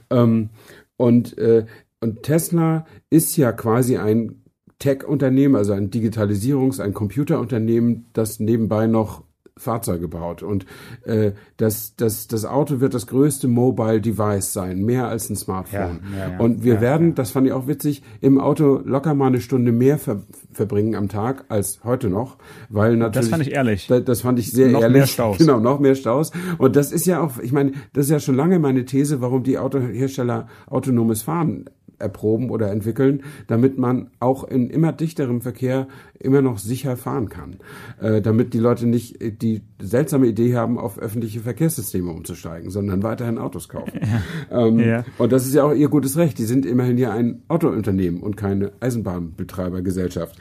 Ähm, 0.09 0.49
und, 0.97 1.37
äh, 1.37 1.65
und 1.99 2.23
Tesla 2.23 2.85
ist 3.09 3.35
ja 3.37 3.51
quasi 3.51 3.97
ein 3.97 4.43
Tech-Unternehmen, 4.79 5.55
also 5.55 5.73
ein 5.73 5.89
Digitalisierungs-, 5.89 6.81
ein 6.81 6.93
Computerunternehmen, 6.93 8.05
das 8.13 8.39
nebenbei 8.39 8.87
noch 8.87 9.24
Fahrzeuge 9.57 10.09
baut. 10.09 10.43
Und 10.43 10.65
äh, 11.05 11.31
das, 11.55 11.95
das, 11.95 12.27
das 12.27 12.43
Auto 12.43 12.81
wird 12.81 12.93
das 12.93 13.07
größte 13.07 13.47
Mobile 13.47 14.01
Device 14.01 14.51
sein, 14.51 14.83
mehr 14.83 15.07
als 15.07 15.29
ein 15.29 15.37
Smartphone. 15.37 16.01
Ja, 16.11 16.17
ja, 16.17 16.31
ja. 16.33 16.39
Und 16.39 16.65
wir 16.65 16.81
werden, 16.81 17.15
das 17.15 17.31
fand 17.31 17.47
ich 17.47 17.53
auch 17.53 17.65
witzig, 17.65 18.03
im 18.19 18.37
Auto 18.39 18.81
locker 18.83 19.13
mal 19.13 19.27
eine 19.27 19.39
Stunde 19.39 19.71
mehr 19.71 19.97
ver 19.97 20.23
verbringen 20.51 20.95
am 20.95 21.09
Tag 21.09 21.45
als 21.49 21.81
heute 21.83 22.09
noch, 22.09 22.37
weil 22.69 22.95
natürlich. 22.95 23.29
Das 23.29 23.29
fand 23.29 23.47
ich 23.47 23.53
ehrlich. 23.53 23.87
Das, 23.87 24.03
das 24.05 24.21
fand 24.21 24.39
ich 24.39 24.51
sehr 24.51 24.69
noch 24.69 24.81
ehrlich. 24.81 24.97
Mehr 24.97 25.07
Staus. 25.07 25.37
Genau, 25.37 25.59
noch 25.59 25.79
mehr 25.79 25.95
Staus. 25.95 26.31
Und 26.57 26.75
das 26.75 26.91
ist 26.91 27.05
ja 27.05 27.21
auch, 27.21 27.39
ich 27.39 27.51
meine, 27.51 27.73
das 27.93 28.05
ist 28.05 28.11
ja 28.11 28.19
schon 28.19 28.35
lange 28.35 28.59
meine 28.59 28.85
These, 28.85 29.21
warum 29.21 29.43
die 29.43 29.57
Autohersteller 29.57 30.47
autonomes 30.67 31.23
Fahren 31.23 31.65
erproben 31.99 32.49
oder 32.49 32.71
entwickeln, 32.71 33.23
damit 33.47 33.77
man 33.77 34.09
auch 34.19 34.43
in 34.43 34.69
immer 34.69 34.91
dichterem 34.91 35.41
Verkehr 35.41 35.87
immer 36.19 36.41
noch 36.41 36.57
sicher 36.57 36.97
fahren 36.97 37.29
kann. 37.29 37.57
Äh, 38.01 38.21
damit 38.21 38.53
die 38.53 38.59
Leute 38.59 38.87
nicht 38.87 39.17
die 39.41 39.61
seltsame 39.81 40.27
Idee 40.27 40.55
haben, 40.55 40.77
auf 40.77 40.97
öffentliche 40.99 41.41
Verkehrssysteme 41.41 42.11
umzusteigen, 42.11 42.69
sondern 42.69 43.03
weiterhin 43.03 43.37
Autos 43.37 43.69
kaufen. 43.69 43.99
Ja. 44.01 44.67
Ähm, 44.67 44.79
ja. 44.79 45.03
Und 45.17 45.31
das 45.31 45.45
ist 45.45 45.55
ja 45.55 45.63
auch 45.63 45.73
ihr 45.73 45.89
gutes 45.89 46.17
Recht. 46.17 46.37
Die 46.37 46.45
sind 46.45 46.65
immerhin 46.65 46.97
ja 46.97 47.11
ein 47.11 47.41
Autounternehmen 47.47 48.21
und 48.21 48.37
keine 48.37 48.71
Eisenbahnbetreibergesellschaft. 48.79 50.37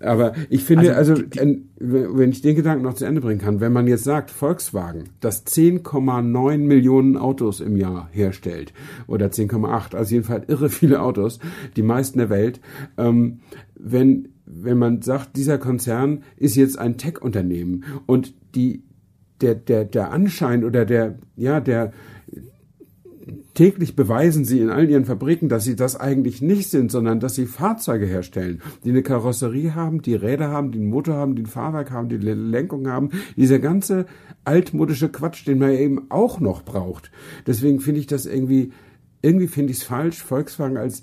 Aber 0.00 0.32
ich 0.48 0.64
finde, 0.64 0.96
also, 0.96 1.12
also 1.12 1.24
wenn 1.78 2.30
ich 2.30 2.40
den 2.40 2.56
Gedanken 2.56 2.84
noch 2.84 2.94
zu 2.94 3.04
Ende 3.04 3.20
bringen 3.20 3.40
kann, 3.40 3.60
wenn 3.60 3.72
man 3.72 3.86
jetzt 3.86 4.04
sagt, 4.04 4.30
Volkswagen, 4.30 5.10
das 5.20 5.46
10,9 5.46 6.58
Millionen 6.58 7.16
Autos 7.16 7.60
im 7.60 7.76
Jahr 7.76 8.08
herstellt, 8.10 8.72
oder 9.06 9.26
10,8, 9.26 9.94
also 9.94 10.14
jedenfalls 10.14 10.48
irre 10.48 10.70
viele 10.70 11.02
Autos, 11.02 11.38
die 11.76 11.82
meisten 11.82 12.18
der 12.18 12.30
Welt, 12.30 12.60
ähm, 12.96 13.40
wenn, 13.74 14.28
wenn 14.46 14.78
man 14.78 15.02
sagt, 15.02 15.36
dieser 15.36 15.58
Konzern 15.58 16.22
ist 16.36 16.56
jetzt 16.56 16.78
ein 16.78 16.96
Tech-Unternehmen 16.96 17.84
und 18.06 18.34
die, 18.54 18.82
der, 19.42 19.54
der, 19.54 19.84
der 19.84 20.12
Anschein 20.12 20.64
oder 20.64 20.86
der, 20.86 21.18
ja, 21.36 21.60
der, 21.60 21.92
Täglich 23.60 23.94
beweisen 23.94 24.46
sie 24.46 24.60
in 24.60 24.70
all 24.70 24.88
ihren 24.88 25.04
Fabriken, 25.04 25.50
dass 25.50 25.64
sie 25.64 25.76
das 25.76 25.94
eigentlich 25.94 26.40
nicht 26.40 26.70
sind, 26.70 26.90
sondern 26.90 27.20
dass 27.20 27.34
sie 27.34 27.44
Fahrzeuge 27.44 28.06
herstellen, 28.06 28.62
die 28.84 28.88
eine 28.88 29.02
Karosserie 29.02 29.74
haben, 29.74 30.00
die 30.00 30.14
Räder 30.14 30.48
haben, 30.48 30.72
die 30.72 30.78
einen 30.78 30.88
Motor 30.88 31.16
haben, 31.16 31.34
die 31.36 31.42
ein 31.42 31.46
Fahrwerk 31.46 31.90
haben, 31.90 32.08
die 32.08 32.16
Lenkung 32.16 32.88
haben. 32.88 33.10
Dieser 33.36 33.58
ganze 33.58 34.06
altmodische 34.44 35.10
Quatsch, 35.10 35.46
den 35.46 35.58
man 35.58 35.72
eben 35.72 36.10
auch 36.10 36.40
noch 36.40 36.62
braucht. 36.64 37.10
Deswegen 37.46 37.80
finde 37.80 38.00
ich 38.00 38.06
das 38.06 38.24
irgendwie, 38.24 38.72
irgendwie 39.20 39.46
finde 39.46 39.72
ich 39.72 39.80
es 39.80 39.84
falsch, 39.84 40.22
Volkswagen 40.22 40.78
als 40.78 41.02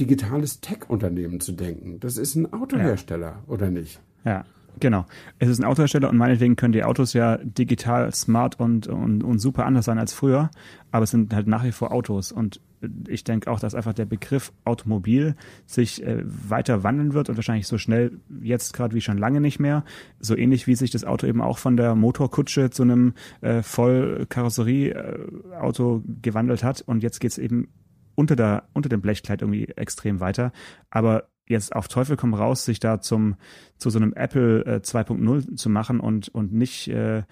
digitales 0.00 0.60
Tech-Unternehmen 0.60 1.38
zu 1.38 1.52
denken. 1.52 2.00
Das 2.00 2.16
ist 2.16 2.34
ein 2.34 2.52
Autohersteller, 2.52 3.26
ja. 3.26 3.44
oder 3.46 3.70
nicht? 3.70 4.00
Ja. 4.24 4.44
Genau. 4.80 5.06
Es 5.38 5.48
ist 5.48 5.60
ein 5.60 5.64
Autohersteller 5.64 6.10
und 6.10 6.16
meinetwegen 6.16 6.56
können 6.56 6.72
die 6.72 6.84
Autos 6.84 7.12
ja 7.12 7.38
digital, 7.38 8.12
smart 8.12 8.58
und, 8.58 8.86
und, 8.86 9.22
und 9.22 9.38
super 9.38 9.66
anders 9.66 9.84
sein 9.84 9.98
als 9.98 10.12
früher, 10.12 10.50
aber 10.90 11.04
es 11.04 11.10
sind 11.10 11.32
halt 11.34 11.46
nach 11.46 11.64
wie 11.64 11.72
vor 11.72 11.92
Autos. 11.92 12.32
Und 12.32 12.60
ich 13.08 13.24
denke 13.24 13.50
auch, 13.50 13.60
dass 13.60 13.74
einfach 13.74 13.94
der 13.94 14.04
Begriff 14.04 14.52
Automobil 14.64 15.36
sich 15.66 16.04
äh, 16.04 16.22
weiter 16.24 16.82
wandeln 16.82 17.14
wird 17.14 17.28
und 17.28 17.36
wahrscheinlich 17.36 17.66
so 17.66 17.78
schnell 17.78 18.20
jetzt 18.42 18.74
gerade 18.74 18.94
wie 18.94 19.00
schon 19.00 19.18
lange 19.18 19.40
nicht 19.40 19.58
mehr. 19.58 19.84
So 20.20 20.36
ähnlich 20.36 20.66
wie 20.66 20.74
sich 20.74 20.90
das 20.90 21.04
Auto 21.04 21.26
eben 21.26 21.40
auch 21.40 21.56
von 21.58 21.76
der 21.76 21.94
Motorkutsche 21.94 22.70
zu 22.70 22.82
einem 22.82 23.14
äh, 23.40 23.62
Vollkarosserie-Auto 23.62 26.02
gewandelt 26.22 26.64
hat. 26.64 26.82
Und 26.82 27.02
jetzt 27.02 27.20
geht's 27.20 27.38
eben 27.38 27.68
unter, 28.14 28.36
der, 28.36 28.68
unter 28.72 28.88
dem 28.88 29.00
Blechkleid 29.00 29.42
irgendwie 29.42 29.64
extrem 29.76 30.20
weiter. 30.20 30.52
Aber 30.90 31.24
jetzt 31.46 31.74
auf 31.74 31.88
Teufel 31.88 32.16
komm 32.16 32.34
raus, 32.34 32.64
sich 32.64 32.80
da 32.80 33.00
zum 33.00 33.36
zu 33.78 33.90
so 33.90 33.98
einem 33.98 34.12
Apple 34.14 34.64
äh, 34.64 34.80
2.0 34.80 35.56
zu 35.56 35.70
machen 35.70 36.00
und 36.00 36.28
und 36.28 36.52
nicht 36.52 36.88
äh, 36.88 37.22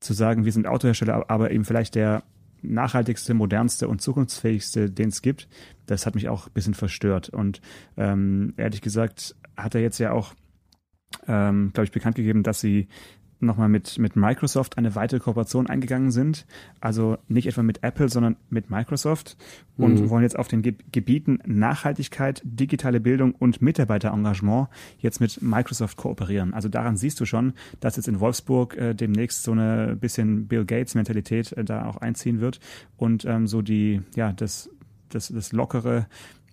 zu 0.00 0.12
sagen, 0.12 0.44
wir 0.44 0.52
sind 0.52 0.66
Autohersteller, 0.66 1.28
aber 1.28 1.50
eben 1.50 1.64
vielleicht 1.64 1.94
der 1.94 2.22
nachhaltigste, 2.62 3.34
modernste 3.34 3.88
und 3.88 4.00
zukunftsfähigste, 4.00 4.90
den 4.90 5.08
es 5.08 5.22
gibt, 5.22 5.48
das 5.86 6.06
hat 6.06 6.14
mich 6.14 6.28
auch 6.28 6.46
ein 6.46 6.52
bisschen 6.52 6.74
verstört. 6.74 7.28
Und 7.28 7.60
ähm, 7.96 8.54
ehrlich 8.56 8.82
gesagt 8.82 9.36
hat 9.56 9.74
er 9.74 9.80
jetzt 9.80 9.98
ja 9.98 10.12
auch, 10.12 10.34
ähm, 11.26 11.70
glaube 11.72 11.84
ich, 11.84 11.92
bekannt 11.92 12.16
gegeben, 12.16 12.42
dass 12.42 12.60
sie 12.60 12.88
nochmal 13.40 13.68
mit, 13.68 13.98
mit 13.98 14.16
Microsoft 14.16 14.78
eine 14.78 14.94
weitere 14.94 15.20
Kooperation 15.20 15.68
eingegangen 15.68 16.10
sind. 16.10 16.46
Also 16.80 17.18
nicht 17.28 17.46
etwa 17.46 17.62
mit 17.62 17.82
Apple, 17.82 18.08
sondern 18.08 18.36
mit 18.50 18.70
Microsoft 18.70 19.36
und 19.76 20.00
mhm. 20.00 20.10
wollen 20.10 20.22
jetzt 20.22 20.38
auf 20.38 20.48
den 20.48 20.62
Ge 20.62 20.74
Gebieten 20.92 21.38
Nachhaltigkeit, 21.46 22.42
digitale 22.44 23.00
Bildung 23.00 23.32
und 23.32 23.62
Mitarbeiterengagement 23.62 24.68
jetzt 24.98 25.20
mit 25.20 25.40
Microsoft 25.42 25.96
kooperieren. 25.96 26.54
Also 26.54 26.68
daran 26.68 26.96
siehst 26.96 27.20
du 27.20 27.24
schon, 27.24 27.52
dass 27.80 27.96
jetzt 27.96 28.08
in 28.08 28.20
Wolfsburg 28.20 28.76
äh, 28.76 28.94
demnächst 28.94 29.42
so 29.42 29.52
eine 29.52 29.96
bisschen 29.96 30.48
Bill 30.48 30.64
Gates 30.64 30.94
Mentalität 30.94 31.52
äh, 31.52 31.64
da 31.64 31.86
auch 31.86 31.98
einziehen 31.98 32.40
wird 32.40 32.60
und 32.96 33.24
ähm, 33.24 33.46
so 33.46 33.62
die, 33.62 34.02
ja, 34.16 34.32
das, 34.32 34.70
das, 35.08 35.28
das 35.28 35.52
lockere 35.52 36.06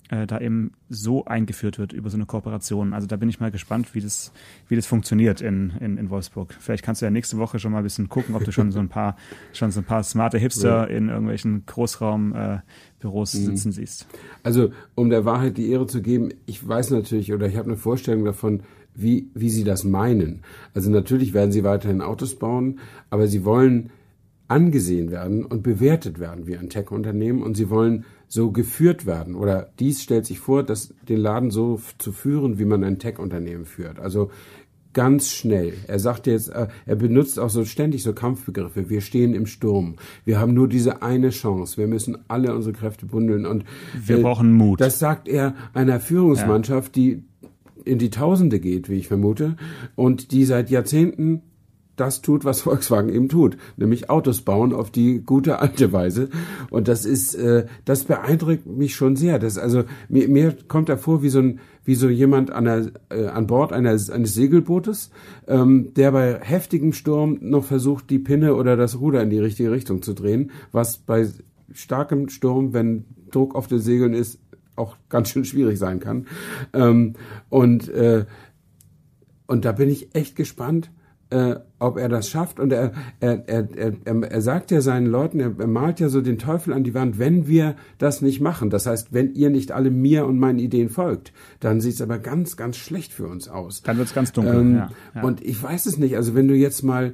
äh, 0.09 0.27
da 0.27 0.39
eben 0.39 0.71
so 0.89 1.25
eingeführt 1.25 1.79
wird 1.79 1.93
über 1.93 2.09
so 2.09 2.17
eine 2.17 2.25
Kooperation. 2.25 2.93
Also 2.93 3.07
da 3.07 3.15
bin 3.15 3.29
ich 3.29 3.39
mal 3.39 3.51
gespannt, 3.51 3.95
wie 3.95 4.01
das, 4.01 4.31
wie 4.67 4.75
das 4.75 4.85
funktioniert 4.85 5.41
in, 5.41 5.73
in, 5.79 5.97
in 5.97 6.09
Wolfsburg. 6.09 6.55
Vielleicht 6.59 6.83
kannst 6.83 7.01
du 7.01 7.05
ja 7.05 7.11
nächste 7.11 7.37
Woche 7.37 7.59
schon 7.59 7.71
mal 7.71 7.79
ein 7.79 7.83
bisschen 7.83 8.09
gucken, 8.09 8.35
ob 8.35 8.43
du 8.43 8.51
schon 8.51 8.71
so 8.71 8.79
ein 8.79 8.89
paar, 8.89 9.17
schon 9.53 9.71
so 9.71 9.81
ein 9.81 9.85
paar 9.85 10.03
smarte 10.03 10.37
Hipster 10.37 10.89
ja. 10.89 10.97
in 10.97 11.09
irgendwelchen 11.09 11.65
Großraumbüros 11.65 13.33
äh, 13.33 13.37
sitzen 13.37 13.69
mhm. 13.69 13.73
siehst. 13.73 14.07
Also, 14.43 14.71
um 14.93 15.09
der 15.09 15.25
Wahrheit 15.25 15.57
die 15.57 15.71
Ehre 15.71 15.87
zu 15.87 16.01
geben, 16.01 16.29
ich 16.45 16.65
weiß 16.67 16.91
natürlich 16.91 17.33
oder 17.33 17.47
ich 17.47 17.57
habe 17.57 17.69
eine 17.69 17.77
Vorstellung 17.77 18.25
davon, 18.25 18.61
wie, 18.93 19.29
wie 19.33 19.49
sie 19.49 19.63
das 19.63 19.83
meinen. 19.83 20.41
Also 20.73 20.89
natürlich 20.89 21.33
werden 21.33 21.51
sie 21.51 21.63
weiterhin 21.63 22.01
Autos 22.01 22.35
bauen, 22.35 22.79
aber 23.09 23.27
sie 23.27 23.43
wollen 23.43 23.89
angesehen 24.47 25.11
werden 25.11 25.43
und 25.43 25.63
bewertet 25.63 26.19
werden 26.19 26.47
wie 26.47 26.57
ein 26.57 26.69
Tech-Unternehmen 26.69 27.41
und 27.41 27.55
sie 27.55 27.69
wollen 27.69 28.05
so 28.35 28.51
geführt 28.51 29.07
werden. 29.07 29.33
Oder 29.33 29.71
dies 29.79 30.03
stellt 30.03 30.27
sich 30.27 30.39
vor, 30.39 30.61
dass 30.61 30.93
den 31.09 31.17
Laden 31.17 31.49
so 31.49 31.81
zu 31.97 32.11
führen, 32.11 32.59
wie 32.59 32.65
man 32.65 32.83
ein 32.83 32.99
Tech-Unternehmen 32.99 33.65
führt. 33.65 33.99
Also 33.99 34.29
ganz 34.93 35.31
schnell. 35.31 35.73
Er 35.87 35.99
sagt 35.99 36.27
jetzt, 36.27 36.49
äh, 36.49 36.67
er 36.85 36.95
benutzt 36.95 37.39
auch 37.39 37.49
so 37.49 37.65
ständig 37.65 38.03
so 38.03 38.13
Kampfbegriffe. 38.13 38.89
Wir 38.89 39.01
stehen 39.01 39.33
im 39.33 39.45
Sturm. 39.45 39.95
Wir 40.23 40.39
haben 40.39 40.53
nur 40.53 40.67
diese 40.67 41.01
eine 41.01 41.31
Chance. 41.31 41.77
Wir 41.77 41.87
müssen 41.87 42.17
alle 42.27 42.55
unsere 42.55 42.73
Kräfte 42.73 43.05
bundeln 43.05 43.45
und 43.45 43.65
wir 44.05 44.19
äh, 44.19 44.21
brauchen 44.21 44.53
Mut. 44.53 44.79
Das 44.79 44.99
sagt 44.99 45.27
er 45.27 45.55
einer 45.73 45.99
Führungsmannschaft, 45.99 46.95
ja. 46.95 47.03
die 47.03 47.23
in 47.83 47.99
die 47.99 48.09
Tausende 48.09 48.59
geht, 48.59 48.89
wie 48.89 48.97
ich 48.97 49.07
vermute, 49.07 49.57
und 49.95 50.31
die 50.31 50.45
seit 50.45 50.69
Jahrzehnten 50.69 51.41
das 51.95 52.21
tut, 52.21 52.45
was 52.45 52.61
Volkswagen 52.65 53.09
eben 53.09 53.29
tut, 53.29 53.57
nämlich 53.77 54.09
Autos 54.09 54.41
bauen 54.41 54.73
auf 54.73 54.91
die 54.91 55.21
gute 55.21 55.59
alte 55.59 55.91
Weise. 55.93 56.29
Und 56.69 56.87
das 56.87 57.05
ist, 57.05 57.35
äh, 57.35 57.65
das 57.85 58.05
beeindruckt 58.05 58.65
mich 58.65 58.95
schon 58.95 59.15
sehr. 59.15 59.39
Das 59.39 59.57
also 59.57 59.83
mir, 60.09 60.27
mir 60.27 60.55
kommt 60.67 60.89
da 60.89 60.97
vor 60.97 61.21
wie 61.21 61.29
so 61.29 61.39
ein 61.39 61.59
wie 61.87 61.95
so 61.95 62.09
jemand 62.09 62.49
an, 62.49 62.65
der, 62.65 62.91
äh, 63.09 63.27
an 63.27 63.45
Bord 63.45 63.71
eines, 63.71 64.09
eines 64.09 64.33
Segelbootes, 64.33 65.11
ähm, 65.47 65.93
der 65.93 66.11
bei 66.11 66.39
heftigem 66.41 66.93
Sturm 66.93 67.37
noch 67.41 67.63
versucht, 67.63 68.09
die 68.09 68.17
Pinne 68.17 68.55
oder 68.55 68.75
das 68.75 68.99
Ruder 68.99 69.21
in 69.21 69.29
die 69.29 69.37
richtige 69.37 69.71
Richtung 69.71 70.01
zu 70.01 70.13
drehen, 70.13 70.49
was 70.71 70.97
bei 70.97 71.29
starkem 71.71 72.29
Sturm, 72.29 72.73
wenn 72.73 73.05
Druck 73.29 73.53
auf 73.53 73.67
den 73.67 73.79
Segeln 73.79 74.13
ist, 74.13 74.39
auch 74.75 74.95
ganz 75.09 75.29
schön 75.29 75.45
schwierig 75.45 75.77
sein 75.77 75.99
kann. 75.99 76.25
Ähm, 76.73 77.13
und 77.49 77.87
äh, 77.89 78.25
und 79.47 79.65
da 79.65 79.71
bin 79.71 79.89
ich 79.89 80.15
echt 80.15 80.35
gespannt, 80.35 80.91
äh, 81.29 81.55
ob 81.79 81.97
er 81.97 82.09
das 82.09 82.29
schafft. 82.29 82.59
Und 82.59 82.71
er, 82.71 82.93
er, 83.19 83.47
er, 83.47 83.67
er, 83.75 84.23
er 84.23 84.41
sagt 84.41 84.71
ja 84.71 84.81
seinen 84.81 85.07
Leuten, 85.07 85.39
er, 85.39 85.53
er 85.57 85.67
malt 85.67 85.99
ja 85.99 86.09
so 86.09 86.21
den 86.21 86.37
Teufel 86.37 86.73
an 86.73 86.83
die 86.83 86.93
Wand, 86.93 87.19
wenn 87.19 87.47
wir 87.47 87.75
das 87.97 88.21
nicht 88.21 88.41
machen. 88.41 88.69
Das 88.69 88.85
heißt, 88.85 89.13
wenn 89.13 89.33
ihr 89.33 89.49
nicht 89.49 89.71
alle 89.71 89.91
mir 89.91 90.25
und 90.25 90.39
meinen 90.39 90.59
Ideen 90.59 90.89
folgt, 90.89 91.33
dann 91.59 91.81
sieht 91.81 91.95
es 91.95 92.01
aber 92.01 92.19
ganz, 92.19 92.57
ganz 92.57 92.77
schlecht 92.77 93.13
für 93.13 93.27
uns 93.27 93.49
aus. 93.49 93.81
Dann 93.81 93.97
wird 93.97 94.07
es 94.07 94.13
ganz 94.13 94.31
dunkel. 94.31 94.55
Ähm, 94.55 94.75
ja, 94.75 94.89
ja. 95.15 95.23
Und 95.23 95.43
ich 95.43 95.61
weiß 95.61 95.85
es 95.85 95.97
nicht. 95.97 96.15
Also 96.15 96.35
wenn 96.35 96.47
du 96.47 96.55
jetzt 96.55 96.83
mal 96.83 97.13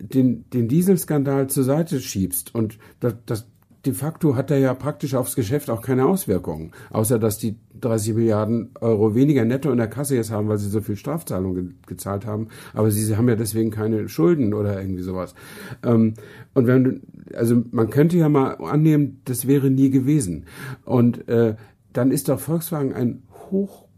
den, 0.00 0.44
den 0.50 0.68
Dieselskandal 0.68 1.48
zur 1.48 1.64
Seite 1.64 2.00
schiebst 2.00 2.54
und 2.54 2.78
das, 3.00 3.14
das 3.26 3.46
de 3.84 3.92
facto 3.92 4.36
hat 4.36 4.50
er 4.50 4.58
ja 4.58 4.74
praktisch 4.74 5.14
aufs 5.14 5.34
Geschäft 5.34 5.68
auch 5.68 5.82
keine 5.82 6.06
Auswirkungen, 6.06 6.72
außer 6.90 7.18
dass 7.18 7.38
die 7.38 7.56
30 7.80 8.14
Milliarden 8.14 8.70
Euro 8.80 9.14
weniger 9.14 9.44
netto 9.44 9.70
in 9.72 9.78
der 9.78 9.88
Kasse 9.88 10.14
jetzt 10.14 10.30
haben, 10.30 10.48
weil 10.48 10.58
sie 10.58 10.68
so 10.68 10.80
viel 10.80 10.96
Strafzahlungen 10.96 11.54
ge 11.54 11.74
gezahlt 11.86 12.24
haben. 12.24 12.48
Aber 12.74 12.90
sie, 12.90 13.02
sie 13.02 13.16
haben 13.16 13.28
ja 13.28 13.34
deswegen 13.34 13.70
keine 13.70 14.08
Schulden 14.08 14.54
oder 14.54 14.80
irgendwie 14.80 15.02
sowas. 15.02 15.34
Ähm, 15.82 16.14
und 16.54 16.66
wenn, 16.66 17.02
also 17.34 17.62
man 17.72 17.90
könnte 17.90 18.16
ja 18.18 18.28
mal 18.28 18.52
annehmen, 18.54 19.20
das 19.24 19.48
wäre 19.48 19.70
nie 19.70 19.90
gewesen. 19.90 20.46
Und 20.84 21.28
äh, 21.28 21.56
dann 21.92 22.12
ist 22.12 22.28
doch 22.28 22.38
Volkswagen 22.38 22.92
ein 22.94 23.24
hoch, 23.50 23.88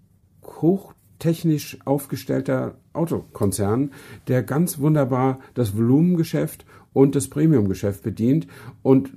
hoch 0.43 0.95
technisch 1.19 1.79
aufgestellter 1.85 2.77
Autokonzern, 2.93 3.93
der 4.29 4.43
ganz 4.43 4.79
wunderbar 4.79 5.41
das 5.55 5.77
Volumengeschäft 5.77 6.65
und 6.93 7.15
das 7.15 7.29
Premiumgeschäft 7.29 8.03
bedient 8.03 8.47
und 8.83 9.13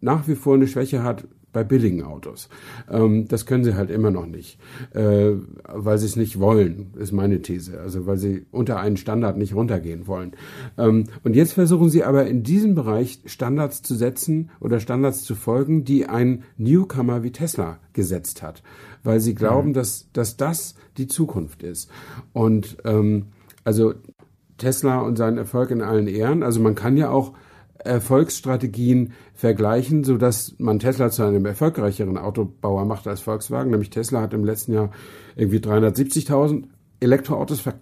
nach 0.00 0.28
wie 0.28 0.34
vor 0.34 0.54
eine 0.54 0.66
Schwäche 0.66 1.02
hat 1.02 1.26
bei 1.52 1.64
billigen 1.64 2.02
Autos. 2.02 2.48
Ähm, 2.88 3.26
das 3.28 3.46
können 3.46 3.64
sie 3.64 3.74
halt 3.74 3.90
immer 3.90 4.10
noch 4.10 4.26
nicht, 4.26 4.58
äh, 4.92 5.32
weil 5.64 5.98
sie 5.98 6.06
es 6.06 6.16
nicht 6.16 6.38
wollen, 6.38 6.94
ist 6.96 7.12
meine 7.12 7.42
These. 7.42 7.80
Also 7.80 8.06
weil 8.06 8.18
sie 8.18 8.46
unter 8.52 8.78
einen 8.78 8.96
Standard 8.96 9.36
nicht 9.36 9.54
runtergehen 9.54 10.06
wollen. 10.06 10.32
Ähm, 10.78 11.04
und 11.24 11.34
jetzt 11.34 11.54
versuchen 11.54 11.90
sie 11.90 12.04
aber 12.04 12.26
in 12.26 12.42
diesem 12.42 12.74
Bereich 12.74 13.20
Standards 13.26 13.82
zu 13.82 13.94
setzen 13.94 14.50
oder 14.60 14.78
Standards 14.80 15.22
zu 15.22 15.34
folgen, 15.34 15.84
die 15.84 16.06
ein 16.06 16.44
Newcomer 16.56 17.22
wie 17.22 17.32
Tesla 17.32 17.78
gesetzt 17.92 18.42
hat, 18.42 18.62
weil 19.02 19.18
sie 19.20 19.34
glauben, 19.34 19.70
mhm. 19.70 19.74
dass, 19.74 20.08
dass 20.12 20.36
das 20.36 20.76
die 20.98 21.08
Zukunft 21.08 21.62
ist. 21.62 21.90
Und 22.32 22.76
ähm, 22.84 23.26
also 23.64 23.94
Tesla 24.58 25.00
und 25.00 25.16
seinen 25.16 25.38
Erfolg 25.38 25.70
in 25.70 25.82
allen 25.82 26.06
Ehren. 26.06 26.42
Also 26.42 26.60
man 26.60 26.74
kann 26.74 26.96
ja 26.96 27.10
auch 27.10 27.32
Erfolgsstrategien 27.84 29.12
vergleichen, 29.34 30.04
so 30.04 30.16
dass 30.16 30.54
man 30.58 30.78
Tesla 30.78 31.10
zu 31.10 31.22
einem 31.22 31.46
erfolgreicheren 31.46 32.18
Autobauer 32.18 32.84
macht 32.84 33.06
als 33.06 33.20
Volkswagen. 33.20 33.70
Nämlich 33.70 33.90
Tesla 33.90 34.20
hat 34.20 34.34
im 34.34 34.44
letzten 34.44 34.72
Jahr 34.72 34.90
irgendwie 35.36 35.58
370.000 35.58 36.64
Elektroautos 37.00 37.60
ver 37.60 37.74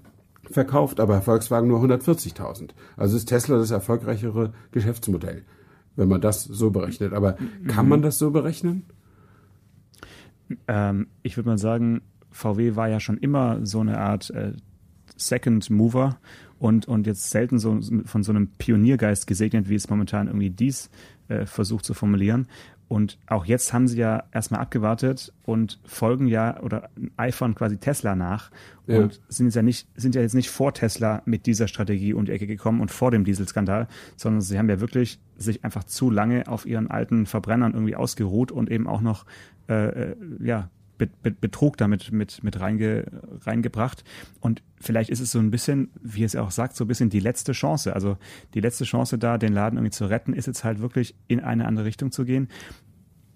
verkauft, 0.51 0.99
aber 0.99 1.21
Volkswagen 1.21 1.69
nur 1.69 1.85
140.000. 1.85 2.71
Also 2.97 3.19
ist 3.19 3.27
Tesla 3.27 3.59
das 3.59 3.71
erfolgreichere 3.71 4.55
Geschäftsmodell, 4.73 5.45
wenn 5.95 6.09
man 6.09 6.23
das 6.23 6.45
so 6.45 6.71
berechnet. 6.71 7.13
Aber 7.13 7.37
kann 7.67 7.87
man 7.87 8.01
das 8.01 8.19
so 8.19 8.31
berechnen? 8.31 8.85
Ähm, 10.67 11.09
ich 11.23 11.37
würde 11.37 11.51
mal 11.51 11.59
sagen, 11.59 12.01
VW 12.31 12.77
war 12.77 12.89
ja 12.89 12.99
schon 12.99 13.19
immer 13.19 13.67
so 13.67 13.81
eine 13.81 13.99
Art 13.99 14.31
äh, 14.31 14.55
Second 15.17 15.69
Mover 15.69 16.19
und, 16.59 16.89
und 16.89 17.07
jetzt 17.07 17.31
selten 17.31 17.59
so 17.59 17.79
von 18.05 18.23
so 18.23 18.33
einem 18.33 18.49
Pioniergeist 18.49 19.27
gesegnet, 19.27 19.69
wie 19.69 19.75
es 19.75 19.89
momentan 19.89 20.27
irgendwie 20.27 20.51
dies 20.51 20.91
äh, 21.29 21.47
versucht 21.47 21.85
zu 21.85 21.95
formulieren. 21.95 22.49
Und 22.89 23.19
auch 23.27 23.45
jetzt 23.45 23.75
haben 23.75 23.87
sie 23.87 23.99
ja 23.99 24.25
erstmal 24.33 24.63
abgewartet 24.63 25.35
und 25.45 25.79
folgen 25.85 26.27
ja 26.27 26.59
oder 26.63 26.89
eifern 27.19 27.55
quasi 27.55 27.77
Tesla 27.77 28.17
nach 28.17 28.51
ja. 28.87 29.01
und 29.01 29.21
sind 29.29 29.47
jetzt 29.47 29.57
ja 29.57 29.63
nicht, 29.63 29.89
sind 29.95 30.15
ja 30.15 30.23
jetzt 30.23 30.35
nicht 30.35 30.49
vor 30.49 30.73
Tesla 30.73 31.21
mit 31.27 31.45
dieser 31.45 31.69
Strategie 31.69 32.15
um 32.15 32.25
die 32.25 32.33
Ecke 32.33 32.47
gekommen 32.47 32.81
und 32.81 32.91
vor 32.91 33.11
dem 33.11 33.25
Dieselskandal, 33.25 33.89
sondern 34.17 34.41
sie 34.41 34.59
haben 34.59 34.71
ja 34.71 34.81
wirklich 34.81 35.21
sich 35.37 35.65
einfach 35.65 35.85
zu 35.85 36.11
lange 36.11 36.49
auf 36.49 36.65
ihren 36.65 36.91
alten 36.91 37.27
Verbrennern 37.27 37.75
irgendwie 37.75 37.95
ausgeruht 37.95 38.51
und 38.51 38.71
eben 38.71 38.87
auch 38.87 39.03
noch 39.03 39.27
äh, 39.69 40.13
äh 40.13 40.17
ja 40.41 40.71
Betrug 40.99 41.77
damit 41.77 42.13
mit, 42.13 42.43
mit 42.43 42.61
reinge, 42.61 43.05
reingebracht. 43.43 44.05
Und 44.41 44.63
vielleicht 44.81 45.11
ist 45.11 45.21
es 45.21 45.31
so 45.31 45.39
ein 45.39 45.51
bisschen, 45.51 45.91
wie 46.03 46.25
es 46.25 46.37
auch 46.37 46.51
sagt, 46.51 46.77
so 46.77 46.85
ein 46.85 46.89
bisschen 46.89 47.11
die 47.11 47.21
letzte 47.21 47.53
Chance. 47.53 47.95
Also 47.95 48.17
die 48.55 48.61
letzte 48.61 48.85
Chance 48.85 49.19
da, 49.19 49.39
den 49.39 49.53
Laden 49.53 49.77
irgendwie 49.77 49.93
zu 49.93 50.07
retten, 50.07 50.33
ist 50.33 50.47
jetzt 50.47 50.65
halt 50.65 50.81
wirklich 50.81 51.15
in 51.29 51.41
eine 51.41 51.67
andere 51.67 51.87
Richtung 51.87 52.11
zu 52.11 52.25
gehen. 52.25 52.49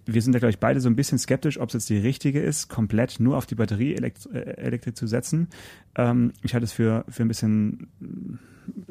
Wir 0.04 0.20
sind 0.20 0.32
da, 0.32 0.40
glaube 0.40 0.50
ich, 0.50 0.58
beide 0.58 0.80
so 0.80 0.88
ein 0.88 0.96
bisschen 0.96 1.18
skeptisch, 1.18 1.60
ob 1.60 1.68
es 1.68 1.74
jetzt 1.74 1.88
die 1.88 1.98
richtige 1.98 2.40
ist, 2.40 2.68
komplett 2.68 3.20
nur 3.20 3.36
auf 3.36 3.46
die 3.46 3.54
Batterieelektrik 3.54 4.86
äh, 4.86 4.94
zu 4.94 5.06
setzen. 5.06 5.48
Ähm, 5.94 6.32
ich 6.42 6.54
halte 6.54 6.64
es 6.64 6.72
für, 6.72 7.04
für 7.08 7.22
ein 7.22 7.28
bisschen 7.28 7.88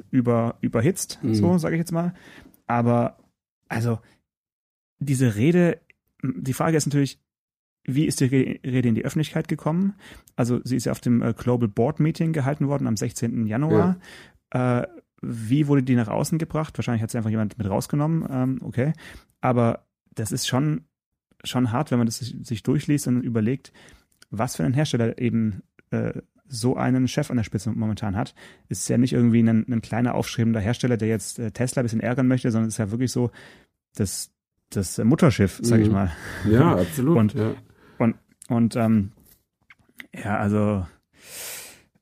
über, 0.10 0.58
überhitzt, 0.62 1.20
mhm. 1.22 1.36
so 1.36 1.58
sage 1.58 1.76
ich 1.76 1.80
jetzt 1.80 1.92
mal. 1.92 2.14
Aber 2.68 3.18
also 3.68 4.00
diese 5.00 5.36
Rede, 5.36 5.80
die 6.24 6.54
Frage 6.54 6.78
ist 6.78 6.86
natürlich, 6.86 7.20
wie 7.84 8.06
ist 8.06 8.20
die 8.20 8.26
Rede 8.26 8.90
in 8.90 8.96
die 8.96 9.06
Öffentlichkeit 9.06 9.48
gekommen? 9.48 9.96
Also 10.36 10.60
sie 10.64 10.76
ist 10.76 10.86
ja 10.86 10.92
auf 10.92 11.00
dem 11.00 11.22
äh, 11.22 11.34
Global 11.34 11.68
Board 11.68 12.00
Meeting 12.00 12.34
gehalten 12.34 12.68
worden 12.68 12.88
am 12.88 12.96
16. 12.96 13.48
Januar. 13.48 13.98
Ja. 14.54 14.82
Äh, 14.82 14.88
wie 15.22 15.68
wurde 15.68 15.84
die 15.84 15.96
nach 15.96 16.08
außen 16.08 16.38
gebracht? 16.38 16.78
Wahrscheinlich 16.78 17.02
hat 17.02 17.12
sie 17.12 17.18
einfach 17.18 17.30
jemand 17.30 17.58
mit 17.58 17.70
rausgenommen. 17.70 18.28
Ähm, 18.30 18.60
okay. 18.62 18.94
Aber 19.40 19.86
das 20.14 20.32
ist 20.32 20.48
schon, 20.48 20.86
schon 21.44 21.72
hart, 21.72 21.92
wenn 21.92 21.98
man 21.98 22.08
das 22.08 22.18
sich, 22.18 22.64
durchliest 22.64 23.08
und 23.08 23.22
überlegt, 23.22 23.72
was 24.30 24.56
für 24.56 24.64
ein 24.64 24.74
Hersteller 24.74 25.18
eben 25.20 25.62
äh, 25.92 26.14
so 26.48 26.76
einen 26.76 27.08
Chef 27.08 27.30
an 27.30 27.38
der 27.38 27.44
Spitze 27.44 27.72
momentan 27.72 28.16
hat. 28.16 28.36
Ist 28.68 28.90
ja 28.90 28.98
nicht 28.98 29.14
irgendwie 29.14 29.42
ein, 29.42 29.66
ein 29.72 29.82
kleiner 29.82 30.16
aufschreibender 30.16 30.60
Hersteller, 30.60 30.98
der 30.98 31.08
jetzt 31.08 31.40
äh, 31.40 31.52
Tesla 31.52 31.82
ein 31.82 31.86
bisschen 31.86 32.02
ärgern 32.02 32.28
möchte, 32.28 32.52
sondern 32.52 32.68
es 32.68 32.76
ist 32.76 32.80
ja 32.80 32.92
wirklich 32.92 33.12
so, 33.12 33.32
das, 33.96 34.32
das 34.70 34.98
Mutterschiff, 34.98 35.60
sag 35.62 35.80
ich 35.80 35.88
mhm. 35.88 35.94
mal. 35.94 36.12
Ja, 36.50 36.76
absolut. 36.78 37.18
Und, 37.18 37.34
ja. 37.34 37.54
Und 38.50 38.76
ähm, 38.76 39.12
ja, 40.14 40.38
also 40.38 40.86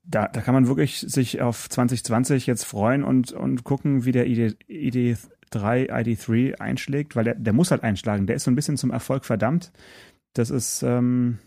da, 0.03 0.27
da 0.27 0.41
kann 0.41 0.55
man 0.55 0.67
wirklich 0.67 0.99
sich 0.99 1.41
auf 1.41 1.69
2020 1.69 2.47
jetzt 2.47 2.63
freuen 2.63 3.03
und, 3.03 3.31
und 3.31 3.63
gucken, 3.63 4.05
wie 4.05 4.11
der 4.11 4.27
ID, 4.27 4.57
ID3, 4.67 5.89
ID3 5.91 6.59
einschlägt, 6.59 7.15
weil 7.15 7.25
der, 7.25 7.35
der 7.35 7.53
muss 7.53 7.69
halt 7.71 7.83
einschlagen. 7.83 8.25
Der 8.25 8.35
ist 8.35 8.45
so 8.45 8.51
ein 8.51 8.55
bisschen 8.55 8.77
zum 8.77 8.89
Erfolg 8.89 9.25
verdammt. 9.25 9.71
Das 10.33 10.49
ist, 10.49 10.81
ähm, 10.81 11.37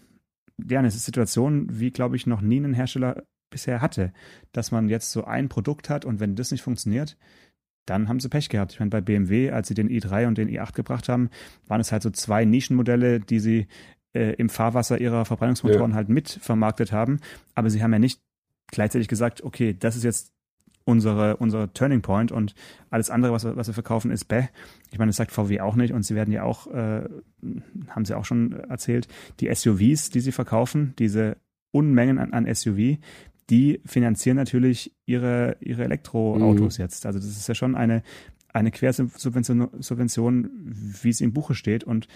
ja, 0.68 0.78
eine 0.78 0.90
Situation, 0.90 1.66
wie, 1.70 1.90
glaube 1.90 2.14
ich, 2.16 2.26
noch 2.26 2.40
nie 2.40 2.60
ein 2.60 2.74
Hersteller 2.74 3.24
bisher 3.50 3.80
hatte, 3.80 4.12
dass 4.52 4.70
man 4.70 4.88
jetzt 4.88 5.10
so 5.10 5.24
ein 5.24 5.48
Produkt 5.48 5.90
hat 5.90 6.04
und 6.04 6.20
wenn 6.20 6.36
das 6.36 6.52
nicht 6.52 6.62
funktioniert, 6.62 7.16
dann 7.84 8.08
haben 8.08 8.20
sie 8.20 8.28
Pech 8.28 8.48
gehabt. 8.48 8.72
Ich 8.72 8.78
meine, 8.78 8.90
bei 8.90 9.00
BMW, 9.00 9.50
als 9.50 9.68
sie 9.68 9.74
den 9.74 9.88
i3 9.88 10.28
und 10.28 10.38
den 10.38 10.48
i8 10.48 10.72
gebracht 10.74 11.08
haben, 11.08 11.30
waren 11.66 11.80
es 11.80 11.90
halt 11.90 12.02
so 12.02 12.10
zwei 12.10 12.44
Nischenmodelle, 12.44 13.18
die 13.18 13.40
sie 13.40 13.66
äh, 14.14 14.34
im 14.34 14.48
Fahrwasser 14.48 15.00
ihrer 15.00 15.24
Verbrennungsmotoren 15.24 15.92
ja. 15.92 15.96
halt 15.96 16.08
mit 16.08 16.28
vermarktet 16.28 16.92
haben. 16.92 17.20
Aber 17.54 17.70
sie 17.70 17.82
haben 17.82 17.92
ja 17.92 17.98
nicht 17.98 18.20
gleichzeitig 18.68 19.08
gesagt, 19.08 19.42
okay, 19.42 19.76
das 19.78 19.96
ist 19.96 20.04
jetzt 20.04 20.32
unsere, 20.84 21.36
unsere 21.36 21.72
Turning 21.72 22.02
Point 22.02 22.32
und 22.32 22.54
alles 22.90 23.10
andere, 23.10 23.32
was 23.32 23.44
wir, 23.44 23.56
was 23.56 23.68
wir 23.68 23.74
verkaufen, 23.74 24.10
ist 24.10 24.24
bäh. 24.24 24.48
Ich 24.90 24.98
meine, 24.98 25.10
das 25.10 25.16
sagt 25.16 25.30
VW 25.30 25.60
auch 25.60 25.76
nicht 25.76 25.92
und 25.92 26.04
sie 26.04 26.14
werden 26.14 26.32
ja 26.32 26.42
auch, 26.42 26.66
äh, 26.66 27.08
haben 27.88 28.04
sie 28.04 28.16
auch 28.16 28.24
schon 28.24 28.52
erzählt, 28.52 29.08
die 29.40 29.52
SUVs, 29.54 30.10
die 30.10 30.20
sie 30.20 30.32
verkaufen, 30.32 30.94
diese 30.98 31.36
Unmengen 31.70 32.18
an, 32.18 32.32
an 32.32 32.52
SUV, 32.52 32.98
die 33.50 33.80
finanzieren 33.84 34.36
natürlich 34.36 34.94
ihre, 35.06 35.56
ihre 35.60 35.84
Elektroautos 35.84 36.78
mhm. 36.78 36.82
jetzt. 36.82 37.06
Also 37.06 37.18
das 37.18 37.28
ist 37.28 37.48
ja 37.48 37.54
schon 37.54 37.74
eine, 37.74 38.02
eine 38.52 38.70
Quersubvention, 38.70 39.68
Subvention, 39.80 40.50
wie 41.02 41.10
es 41.10 41.20
im 41.20 41.32
Buche 41.32 41.54
steht 41.54 41.84
und 41.84 42.08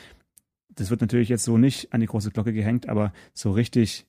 das 0.76 0.90
wird 0.90 1.00
natürlich 1.00 1.28
jetzt 1.28 1.44
so 1.44 1.58
nicht 1.58 1.92
an 1.92 2.00
die 2.00 2.06
große 2.06 2.30
Glocke 2.30 2.52
gehängt, 2.52 2.88
aber 2.88 3.12
so 3.34 3.50
richtig 3.50 4.06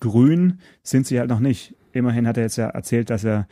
grün 0.00 0.60
sind 0.82 1.06
sie 1.06 1.18
halt 1.18 1.28
noch 1.28 1.40
nicht. 1.40 1.74
Immerhin 1.92 2.26
hat 2.26 2.36
er 2.36 2.44
jetzt 2.44 2.56
ja 2.56 2.68
erzählt, 2.68 3.10
dass 3.10 3.24
er 3.24 3.46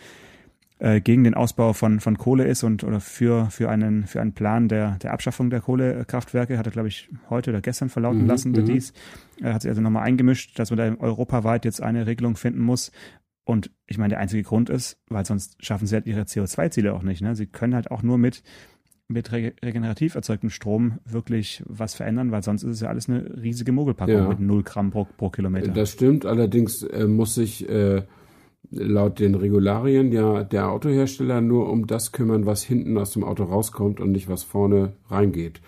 äh, 0.83 1.01
gegen 1.01 1.23
den 1.23 1.35
Ausbau 1.35 1.73
von, 1.73 2.01
von 2.01 2.19
Kohle 2.19 2.45
ist 2.45 2.65
und 2.65 2.83
oder 2.83 2.99
für, 2.99 3.51
für 3.51 3.71
einen, 3.71 4.07
für 4.07 4.21
einen 4.21 4.33
Plan 4.33 4.69
der, 4.69 4.99
der 4.99 5.13
Abschaffung 5.13 5.49
der 5.49 5.61
Kohlekraftwerke, 5.61 6.59
hat 6.59 6.67
er, 6.67 6.73
glaube 6.73 6.89
ich, 6.89 7.09
heute 7.31 7.51
oder 7.51 7.61
gestern 7.61 7.89
verlauten 7.89 8.23
mhm, 8.23 8.27
lassen, 8.27 8.53
der 8.53 8.65
mhm. 8.65 8.69
dies. 8.69 8.93
Er 9.41 9.55
hat 9.55 9.63
sich 9.63 9.69
also 9.69 9.81
nochmal 9.81 10.03
eingemischt, 10.03 10.59
dass 10.59 10.71
man 10.71 10.79
da 10.79 11.05
europaweit 11.05 11.65
jetzt 11.65 11.81
eine 11.81 12.07
Regelung 12.07 12.37
finden 12.37 12.61
muss. 12.61 12.91
Und 13.45 13.71
ich 13.87 13.99
meine, 13.99 14.11
der 14.11 14.19
einzige 14.19 14.43
Grund 14.43 14.71
ist, 14.71 14.99
weil 15.09 15.25
sonst 15.25 15.57
schaffen 15.65 15.87
sie 15.87 15.95
halt 15.95 16.07
ihre 16.07 16.23
CO2-Ziele 16.23 16.93
auch 16.95 17.03
nicht. 17.03 17.23
Ne? 17.23 17.35
Sie 17.35 17.47
können 17.47 17.75
halt 17.75 17.91
auch 17.91 18.03
nur 18.03 18.19
mit 18.19 18.43
mit 19.09 19.33
regenerativ 19.33 20.15
erzeugtem 20.15 20.51
Strom 20.51 20.99
wirklich 21.05 21.63
was 21.67 21.95
verändern, 21.95 22.33
weil 22.33 22.43
sonst 22.43 22.63
ist 22.63 22.77
es 22.77 22.81
ja 22.81 22.89
alles 22.89 23.09
eine 23.09 23.43
riesige 23.43 23.73
Mogelpackung 23.73 24.15
ja. 24.15 24.29
mit 24.29 24.41
0 24.41 24.63
Gramm 24.63 24.91
pro, 24.91 25.07
pro, 25.17 25.31
Kilometer. 25.31 25.69
Das 25.69 25.93
stimmt, 25.93 26.25
allerdings 26.25 26.83
äh, 26.83 27.07
muss 27.07 27.35
sich 27.35 27.69
äh, 27.69 28.03
laut 28.71 29.21
den 29.21 29.35
Regularien 29.35 30.13
ja 30.13 30.45
der 30.45 30.71
Autohersteller 30.71 31.41
nur 31.41 31.69
um 31.69 31.87
das 31.87 32.13
kümmern, 32.13 32.47
was 32.47 32.63
hinten 32.63 32.97
aus 32.97 33.11
dem 33.11 33.25
Auto 33.25 33.45
rauskommt 33.45 34.01
und 34.01 34.13
nicht 34.13 34.29
was 34.29 34.43
vorne 34.43 34.95
reingeht. 35.09 35.61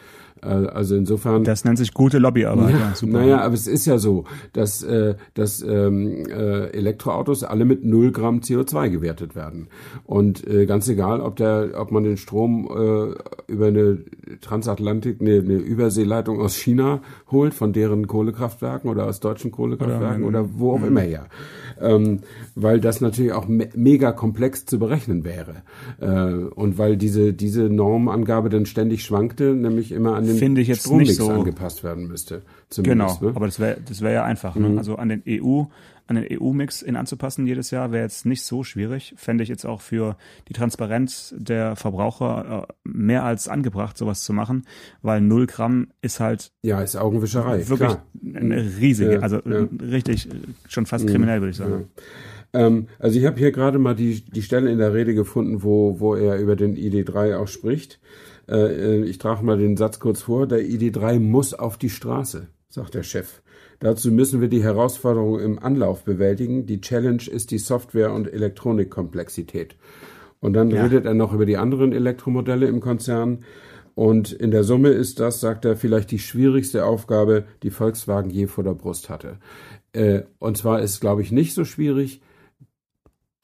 Äh, 0.42 0.48
also 0.48 0.96
insofern. 0.96 1.44
Das 1.44 1.64
nennt 1.64 1.78
sich 1.78 1.94
gute 1.94 2.18
Lobbyarbeit. 2.18 2.70
Ja, 2.70 2.78
ja, 2.78 2.94
super. 2.94 3.12
Naja, 3.12 3.40
aber 3.40 3.54
es 3.54 3.66
ist 3.66 3.86
ja 3.86 3.98
so, 3.98 4.24
dass, 4.52 4.82
äh, 4.82 5.14
dass 5.34 5.62
ähm, 5.62 6.24
äh, 6.28 6.68
Elektroautos 6.70 7.44
alle 7.44 7.64
mit 7.64 7.84
0 7.84 8.12
Gramm 8.12 8.40
CO2 8.40 8.90
gewertet 8.90 9.34
werden. 9.34 9.68
Und 10.04 10.46
äh, 10.46 10.66
ganz 10.66 10.88
egal, 10.88 11.20
ob 11.20 11.36
der, 11.36 11.70
ob 11.76 11.90
man 11.90 12.04
den 12.04 12.16
Strom 12.16 12.66
äh, 12.66 13.52
über 13.52 13.66
eine 13.66 13.98
Transatlantik, 14.40 15.20
eine, 15.20 15.38
eine 15.38 15.54
Überseeleitung 15.54 16.40
aus 16.40 16.56
China 16.56 17.00
holt, 17.30 17.54
von 17.54 17.72
deren 17.72 18.06
Kohlekraftwerken 18.06 18.90
oder 18.90 19.06
aus 19.06 19.20
deutschen 19.20 19.50
Kohlekraftwerken 19.50 20.24
oder, 20.24 20.40
oder 20.40 20.50
wo 20.56 20.72
auch 20.72 20.82
immer 20.82 21.00
her. 21.00 21.26
Ähm, 21.80 22.20
weil 22.54 22.80
das 22.80 23.00
natürlich 23.00 23.32
auch 23.32 23.48
me 23.48 23.68
mega 23.74 24.12
komplex 24.12 24.66
zu 24.66 24.78
berechnen 24.78 25.24
wäre. 25.24 25.62
Äh, 26.00 26.44
und 26.54 26.78
weil 26.78 26.96
diese, 26.96 27.32
diese 27.32 27.62
Normangabe 27.62 28.48
dann 28.48 28.66
ständig 28.66 29.04
schwankte, 29.04 29.54
nämlich 29.54 29.90
immer 29.92 30.14
an 30.14 30.23
den 30.26 30.36
Finde 30.36 30.60
ich 30.60 30.68
jetzt 30.68 30.90
nicht 30.90 31.14
so 31.14 31.30
angepasst 31.30 31.84
werden 31.84 32.08
müsste. 32.08 32.42
Genau, 32.76 33.18
ne? 33.20 33.32
aber 33.34 33.46
das 33.46 33.60
wäre 33.60 33.78
das 33.86 34.00
wäre 34.00 34.14
ja 34.14 34.24
einfach. 34.24 34.56
Ne? 34.56 34.68
Mhm. 34.68 34.74
Ne? 34.74 34.78
Also 34.78 34.96
an 34.96 35.08
den 35.08 35.22
EU 35.28 35.64
an 36.06 36.16
den 36.16 36.26
EU-Mix 36.38 36.82
in 36.82 36.96
anzupassen 36.96 37.46
jedes 37.46 37.70
Jahr 37.70 37.90
wäre 37.90 38.02
jetzt 38.02 38.26
nicht 38.26 38.42
so 38.42 38.62
schwierig. 38.62 39.14
Fände 39.16 39.42
ich 39.42 39.48
jetzt 39.48 39.64
auch 39.64 39.80
für 39.80 40.16
die 40.48 40.52
Transparenz 40.52 41.34
der 41.38 41.76
Verbraucher 41.76 42.66
äh, 42.68 42.72
mehr 42.84 43.24
als 43.24 43.48
angebracht, 43.48 43.96
sowas 43.96 44.22
zu 44.22 44.32
machen, 44.32 44.64
weil 45.02 45.20
null 45.20 45.46
Gramm 45.46 45.88
ist 46.02 46.20
halt 46.20 46.52
ja 46.62 46.82
ist 46.82 46.96
Augenwischerei 46.96 47.68
wirklich 47.68 47.90
klar. 47.90 48.06
eine 48.34 48.56
riesige, 48.78 49.14
ja, 49.14 49.20
also 49.20 49.40
ja. 49.44 49.66
richtig 49.80 50.28
schon 50.68 50.86
fast 50.86 51.06
kriminell 51.06 51.40
würde 51.40 51.50
ich 51.50 51.56
sagen. 51.56 51.88
Ja. 52.52 52.66
Ähm, 52.66 52.88
also 52.98 53.18
ich 53.18 53.24
habe 53.24 53.38
hier 53.38 53.50
gerade 53.50 53.78
mal 53.78 53.94
die 53.94 54.24
die 54.24 54.42
Stelle 54.42 54.70
in 54.70 54.78
der 54.78 54.92
Rede 54.92 55.14
gefunden, 55.14 55.62
wo 55.62 56.00
wo 56.00 56.14
er 56.14 56.38
über 56.38 56.54
den 56.54 56.76
ID3 56.76 57.36
auch 57.36 57.48
spricht. 57.48 57.98
Äh, 58.48 58.56
äh, 58.56 59.04
ich 59.04 59.18
trage 59.18 59.44
mal 59.44 59.58
den 59.58 59.76
Satz 59.76 59.98
kurz 60.00 60.22
vor. 60.22 60.46
Der 60.46 60.60
ID3 60.60 61.18
muss 61.20 61.54
auf 61.54 61.78
die 61.78 61.90
Straße, 61.90 62.48
sagt 62.68 62.94
der 62.94 63.02
Chef. 63.02 63.42
Dazu 63.80 64.10
müssen 64.10 64.40
wir 64.40 64.48
die 64.48 64.62
Herausforderung 64.62 65.40
im 65.40 65.58
Anlauf 65.58 66.04
bewältigen. 66.04 66.66
Die 66.66 66.80
Challenge 66.80 67.22
ist 67.30 67.50
die 67.50 67.58
Software- 67.58 68.12
und 68.12 68.32
Elektronikkomplexität. 68.32 69.76
Und 70.40 70.52
dann 70.52 70.70
ja. 70.70 70.82
redet 70.82 71.06
er 71.06 71.14
noch 71.14 71.32
über 71.32 71.46
die 71.46 71.56
anderen 71.56 71.92
Elektromodelle 71.92 72.66
im 72.66 72.80
Konzern. 72.80 73.44
Und 73.94 74.32
in 74.32 74.50
der 74.50 74.64
Summe 74.64 74.90
ist 74.90 75.20
das, 75.20 75.40
sagt 75.40 75.64
er, 75.64 75.76
vielleicht 75.76 76.10
die 76.10 76.18
schwierigste 76.18 76.84
Aufgabe, 76.84 77.44
die 77.62 77.70
Volkswagen 77.70 78.30
je 78.30 78.46
vor 78.46 78.64
der 78.64 78.74
Brust 78.74 79.08
hatte. 79.08 79.38
Äh, 79.92 80.22
und 80.38 80.56
zwar 80.56 80.80
ist, 80.80 81.00
glaube 81.00 81.22
ich, 81.22 81.30
nicht 81.30 81.54
so 81.54 81.64
schwierig, 81.64 82.20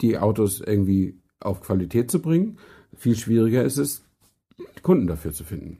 die 0.00 0.18
Autos 0.18 0.60
irgendwie 0.60 1.18
auf 1.38 1.60
Qualität 1.60 2.10
zu 2.10 2.20
bringen. 2.20 2.58
Viel 2.96 3.16
schwieriger 3.16 3.62
ist 3.62 3.78
es, 3.78 4.04
Kunden 4.82 5.06
dafür 5.06 5.32
zu 5.32 5.44
finden. 5.44 5.78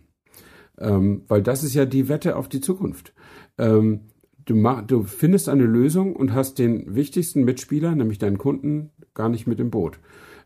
Ähm, 0.78 1.22
weil 1.28 1.42
das 1.42 1.62
ist 1.62 1.74
ja 1.74 1.84
die 1.84 2.08
Wette 2.08 2.36
auf 2.36 2.48
die 2.48 2.60
Zukunft. 2.60 3.12
Ähm, 3.58 4.00
du, 4.46 4.54
mach, 4.54 4.82
du 4.86 5.02
findest 5.02 5.48
eine 5.48 5.64
Lösung 5.64 6.16
und 6.16 6.32
hast 6.32 6.58
den 6.58 6.94
wichtigsten 6.94 7.44
Mitspieler, 7.44 7.94
nämlich 7.94 8.18
deinen 8.18 8.38
Kunden, 8.38 8.90
gar 9.14 9.28
nicht 9.28 9.46
mit 9.46 9.60
im 9.60 9.70
Boot. 9.70 9.98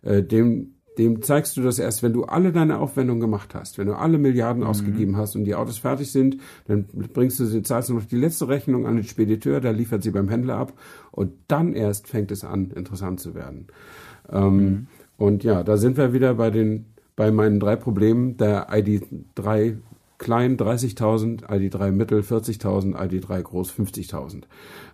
Äh, 0.02 0.22
dem, 0.22 0.74
dem 0.98 1.22
zeigst 1.22 1.56
du 1.56 1.62
das 1.62 1.78
erst, 1.78 2.02
wenn 2.02 2.12
du 2.12 2.24
alle 2.24 2.52
deine 2.52 2.78
Aufwendungen 2.78 3.20
gemacht 3.20 3.54
hast, 3.54 3.78
wenn 3.78 3.86
du 3.86 3.94
alle 3.96 4.18
Milliarden 4.18 4.62
Mhm. 4.62 4.68
ausgegeben 4.68 5.16
hast 5.16 5.36
und 5.36 5.44
die 5.44 5.54
Autos 5.54 5.78
fertig 5.78 6.10
sind, 6.10 6.38
dann 6.66 6.86
bringst 7.12 7.38
du 7.38 7.44
sie, 7.44 7.62
zahlst 7.62 7.88
du 7.88 7.94
noch 7.94 8.04
die 8.04 8.16
letzte 8.16 8.48
Rechnung 8.48 8.86
an 8.86 8.96
den 8.96 9.04
Spediteur, 9.04 9.60
der 9.60 9.72
liefert 9.72 10.02
sie 10.02 10.10
beim 10.10 10.28
Händler 10.28 10.56
ab 10.56 10.72
und 11.12 11.32
dann 11.48 11.74
erst 11.74 12.08
fängt 12.08 12.30
es 12.32 12.44
an, 12.44 12.70
interessant 12.70 13.20
zu 13.20 13.34
werden. 13.34 13.66
Ähm, 14.30 14.56
Mhm. 14.56 14.86
Und 15.16 15.44
ja, 15.44 15.62
da 15.62 15.76
sind 15.76 15.96
wir 15.96 16.12
wieder 16.12 16.34
bei 16.34 16.50
den, 16.50 16.86
bei 17.16 17.30
meinen 17.30 17.60
drei 17.60 17.76
Problemen 17.76 18.36
der 18.36 18.70
ID3 18.70 19.76
klein 20.18 20.56
30.000, 20.56 21.44
ID3 21.44 21.92
mittel 21.92 22.20
40.000, 22.20 22.94
ID3 22.94 23.42
groß 23.42 23.72
50.000. 23.72 24.44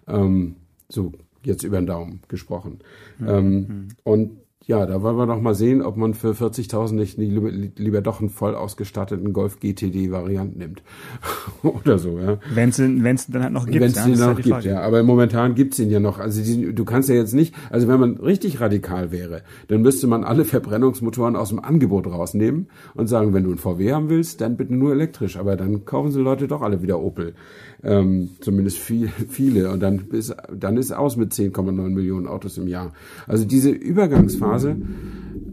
Ähm, 0.08 0.56
so 0.88 1.12
jetzt 1.42 1.62
über 1.62 1.80
den 1.80 1.86
Daumen 1.86 2.20
gesprochen. 2.28 2.80
Ähm, 3.26 3.88
und 4.02 4.40
ja, 4.66 4.84
da 4.84 5.00
wollen 5.00 5.16
wir 5.16 5.24
noch 5.24 5.40
mal 5.40 5.54
sehen, 5.54 5.80
ob 5.80 5.96
man 5.96 6.12
für 6.12 6.32
40.000 6.32 6.92
nicht 6.92 7.16
lieber, 7.16 8.02
doch 8.02 8.20
einen 8.20 8.28
voll 8.28 8.54
ausgestatteten 8.54 9.32
Golf 9.32 9.58
GTD 9.58 10.12
Variant 10.12 10.58
nimmt. 10.58 10.82
Oder 11.62 11.98
so, 11.98 12.18
ja. 12.18 12.38
Wenn 12.52 12.68
es 12.68 12.78
wenn's 12.78 13.26
dann 13.26 13.42
halt 13.42 13.52
noch 13.54 13.64
gibt. 13.64 13.80
Wenn 13.80 13.90
es 13.90 13.96
ja, 13.96 14.04
den 14.04 14.18
noch 14.18 14.36
die 14.36 14.42
gibt, 14.42 14.54
Frage. 14.54 14.68
ja. 14.68 14.80
Aber 14.82 15.02
momentan 15.02 15.54
gibt's 15.54 15.78
ihn 15.78 15.90
ja 15.90 15.98
noch. 15.98 16.18
Also 16.18 16.42
die, 16.42 16.74
du 16.74 16.84
kannst 16.84 17.08
ja 17.08 17.14
jetzt 17.14 17.32
nicht, 17.32 17.54
also 17.70 17.88
wenn 17.88 17.98
man 17.98 18.18
richtig 18.18 18.60
radikal 18.60 19.10
wäre, 19.10 19.42
dann 19.68 19.80
müsste 19.80 20.06
man 20.06 20.24
alle 20.24 20.44
Verbrennungsmotoren 20.44 21.36
aus 21.36 21.48
dem 21.48 21.60
Angebot 21.60 22.06
rausnehmen 22.06 22.68
und 22.94 23.06
sagen, 23.06 23.32
wenn 23.32 23.44
du 23.44 23.50
einen 23.50 23.58
VW 23.58 23.92
haben 23.92 24.10
willst, 24.10 24.42
dann 24.42 24.58
bitte 24.58 24.74
nur 24.74 24.92
elektrisch. 24.92 25.38
Aber 25.38 25.56
dann 25.56 25.86
kaufen 25.86 26.12
sie 26.12 26.20
Leute 26.20 26.48
doch 26.48 26.60
alle 26.60 26.82
wieder 26.82 27.00
Opel. 27.00 27.34
Ähm, 27.82 28.30
zumindest 28.40 28.78
viel, 28.78 29.08
viele. 29.28 29.70
Und 29.70 29.80
dann 29.80 30.08
ist, 30.10 30.34
dann 30.54 30.76
ist 30.76 30.92
aus 30.92 31.16
mit 31.16 31.32
10,9 31.32 31.72
Millionen 31.88 32.26
Autos 32.26 32.58
im 32.58 32.68
Jahr. 32.68 32.92
Also 33.26 33.44
diese 33.44 33.70
Übergangsphase, 33.70 34.76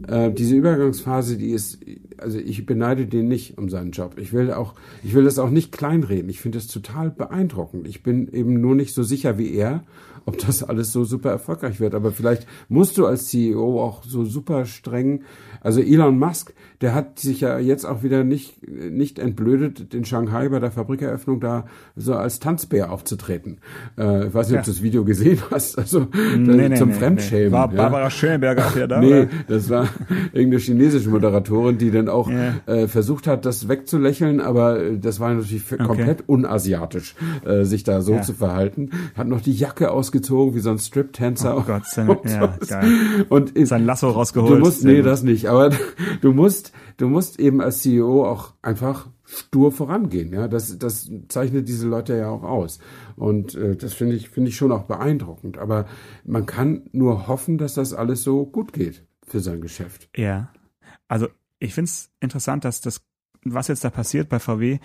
äh, 0.06 0.30
diese 0.32 0.56
Übergangsphase, 0.56 1.38
die 1.38 1.50
ist, 1.50 1.78
also 2.18 2.38
ich 2.38 2.66
beneide 2.66 3.06
den 3.06 3.28
nicht 3.28 3.56
um 3.56 3.68
seinen 3.68 3.92
Job. 3.92 4.16
Ich 4.18 4.32
will 4.32 4.52
auch, 4.52 4.74
ich 5.02 5.14
will 5.14 5.24
das 5.24 5.38
auch 5.38 5.50
nicht 5.50 5.72
kleinreden. 5.72 6.28
Ich 6.28 6.40
finde 6.40 6.58
das 6.58 6.66
total 6.66 7.10
beeindruckend. 7.10 7.88
Ich 7.88 8.02
bin 8.02 8.28
eben 8.28 8.60
nur 8.60 8.74
nicht 8.74 8.94
so 8.94 9.02
sicher 9.02 9.38
wie 9.38 9.54
er, 9.54 9.84
ob 10.26 10.36
das 10.38 10.62
alles 10.62 10.92
so 10.92 11.04
super 11.04 11.30
erfolgreich 11.30 11.80
wird. 11.80 11.94
Aber 11.94 12.12
vielleicht 12.12 12.46
musst 12.68 12.98
du 12.98 13.06
als 13.06 13.28
CEO 13.28 13.82
auch 13.82 14.04
so 14.04 14.26
super 14.26 14.66
streng, 14.66 15.22
also 15.62 15.80
Elon 15.80 16.18
Musk, 16.18 16.52
der 16.80 16.94
hat 16.94 17.18
sich 17.18 17.40
ja 17.40 17.58
jetzt 17.58 17.84
auch 17.84 18.02
wieder 18.04 18.22
nicht, 18.22 18.66
nicht 18.68 19.18
entblödet, 19.18 19.92
in 19.94 20.04
Shanghai 20.04 20.48
bei 20.48 20.60
der 20.60 20.70
Fabrikeröffnung 20.70 21.40
da 21.40 21.66
so 21.96 22.14
als 22.14 22.38
Tanzbär 22.38 22.92
aufzutreten. 22.92 23.58
Äh, 23.98 24.28
ich 24.28 24.34
weiß 24.34 24.48
nicht, 24.50 24.58
ob 24.58 24.64
Ja. 24.66 24.66
du 24.66 24.70
das 24.70 24.82
Video 24.82 25.04
gesehen 25.04 25.38
hast. 25.50 25.76
Also 25.78 26.06
Nee, 26.36 26.68
nee, 26.68 26.74
zum 26.76 26.90
nee, 26.90 26.94
Fremdschämen. 26.94 27.50
War 27.52 27.70
ja. 27.72 27.76
Barbara 27.76 28.10
Schöneberger 28.10 28.66
auch 28.68 28.76
wieder 28.76 28.86
da? 28.88 29.00
Nee, 29.00 29.06
oder? 29.22 29.28
das 29.48 29.68
war 29.70 29.88
irgendeine 30.32 30.58
chinesische 30.62 31.08
Moderatorin, 31.10 31.78
die 31.78 31.90
dann 31.90 32.08
auch 32.08 32.30
Ja. 32.30 32.54
äh, 32.66 32.86
versucht 32.86 33.26
hat, 33.26 33.44
das 33.44 33.68
wegzulächeln, 33.68 34.40
aber 34.40 34.78
das 34.92 35.18
war 35.20 35.34
natürlich 35.34 35.62
für- 35.62 35.78
komplett 35.78 36.24
unasiatisch, 36.28 37.14
äh, 37.44 37.64
sich 37.64 37.82
da 37.84 38.02
so 38.02 38.14
Ja. 38.14 38.22
zu 38.22 38.34
verhalten. 38.34 38.90
Hat 39.16 39.26
noch 39.26 39.40
die 39.40 39.52
Jacke 39.52 39.90
ausgezogen 39.90 40.54
wie 40.54 40.60
so 40.60 40.70
ein 40.70 40.78
Strip-Tänzer. 40.78 41.56
Oh 41.56 41.62
Gott, 41.66 41.86
seine, 41.86 42.12
und 42.16 42.30
ja. 42.30 42.54
Und 43.28 43.50
ist- 43.50 43.68
Sein 43.70 43.84
Lasso 43.84 44.10
rausgeholt. 44.10 44.52
Du 44.52 44.58
musst, 44.58 44.84
nee, 44.84 45.02
das 45.02 45.22
nicht. 45.22 45.46
Aber 45.46 45.70
du 46.20 46.32
musst, 46.32 46.67
du 46.96 47.08
musst 47.08 47.38
eben 47.38 47.60
als 47.60 47.82
CEO 47.82 48.26
auch 48.26 48.54
einfach 48.62 49.08
stur 49.24 49.72
vorangehen. 49.72 50.32
Ja, 50.32 50.48
das, 50.48 50.78
das 50.78 51.10
zeichnet 51.28 51.68
diese 51.68 51.86
Leute 51.86 52.16
ja 52.16 52.30
auch 52.30 52.42
aus. 52.42 52.78
Und 53.16 53.54
äh, 53.54 53.76
das 53.76 53.94
finde 53.94 54.16
ich, 54.16 54.30
finde 54.30 54.50
ich 54.50 54.56
schon 54.56 54.72
auch 54.72 54.84
beeindruckend. 54.84 55.58
Aber 55.58 55.86
man 56.24 56.46
kann 56.46 56.88
nur 56.92 57.28
hoffen, 57.28 57.58
dass 57.58 57.74
das 57.74 57.92
alles 57.92 58.22
so 58.22 58.46
gut 58.46 58.72
geht 58.72 59.06
für 59.26 59.40
sein 59.40 59.60
Geschäft. 59.60 60.08
Ja. 60.16 60.52
Also 61.08 61.28
ich 61.58 61.74
finde 61.74 61.90
es 61.90 62.10
interessant, 62.20 62.64
dass 62.64 62.80
das, 62.80 63.02
was 63.44 63.68
jetzt 63.68 63.84
da 63.84 63.90
passiert 63.90 64.28
bei 64.28 64.38
VW, 64.38 64.78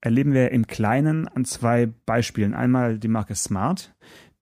erleben 0.00 0.32
wir 0.32 0.50
im 0.50 0.66
Kleinen 0.66 1.28
an 1.28 1.44
zwei 1.44 1.86
Beispielen. 1.86 2.54
Einmal 2.54 2.98
die 2.98 3.08
Marke 3.08 3.34
Smart, 3.34 3.94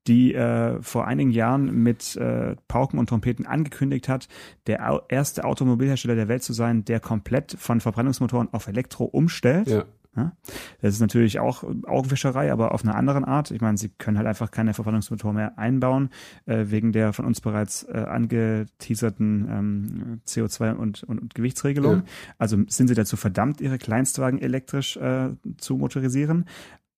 die 0.09 0.35
äh, 0.35 0.83
vor 0.83 1.07
einigen 1.07 1.31
Jahren 1.31 1.83
mit 1.83 2.17
äh, 2.17 2.57
Pauken 2.67 2.99
und 2.99 3.09
Trompeten 3.09 3.47
angekündigt 3.47 4.09
hat, 4.09 4.29
der 4.67 4.91
au 4.91 5.01
erste 5.09 5.45
Automobilhersteller 5.45 6.15
der 6.15 6.29
Welt 6.29 6.43
zu 6.43 6.53
sein, 6.53 6.85
der 6.85 6.99
komplett 6.99 7.57
von 7.59 7.81
Verbrennungsmotoren 7.81 8.49
auf 8.53 8.67
Elektro 8.67 9.05
umstellt. 9.05 9.69
Ja. 9.69 9.85
Ja? 10.17 10.33
Das 10.81 10.95
ist 10.95 11.01
natürlich 11.01 11.39
auch 11.39 11.63
Augenwischerei, 11.87 12.51
aber 12.51 12.73
auf 12.73 12.83
eine 12.83 12.95
andere 12.95 13.27
Art. 13.27 13.51
Ich 13.51 13.61
meine, 13.61 13.79
sie 13.79 13.91
können 13.91 14.17
halt 14.17 14.27
einfach 14.27 14.51
keine 14.51 14.75
Verbrennungsmotoren 14.75 15.37
mehr 15.37 15.59
einbauen, 15.59 16.11
äh, 16.47 16.65
wegen 16.69 16.93
der 16.93 17.13
von 17.13 17.25
uns 17.25 17.41
bereits 17.41 17.85
äh, 17.85 17.99
angeteaserten 17.99 19.49
ähm, 19.51 20.21
CO2- 20.27 20.75
und, 20.75 21.03
und, 21.05 21.21
und 21.21 21.35
Gewichtsregelung. 21.35 21.97
Ja. 21.97 22.03
Also 22.39 22.57
sind 22.69 22.89
sie 22.89 22.95
dazu 22.95 23.17
verdammt, 23.17 23.61
ihre 23.61 23.79
Kleinstwagen 23.79 24.41
elektrisch 24.41 24.97
äh, 24.97 25.31
zu 25.59 25.77
motorisieren. 25.77 26.47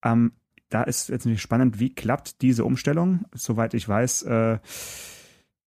Ähm, 0.02 0.32
da 0.70 0.84
ist 0.84 1.08
jetzt 1.08 1.26
natürlich 1.26 1.42
spannend, 1.42 1.78
wie 1.80 1.94
klappt 1.94 2.42
diese 2.42 2.64
Umstellung? 2.64 3.24
Soweit 3.34 3.74
ich 3.74 3.88
weiß, 3.88 4.22
äh, 4.22 4.58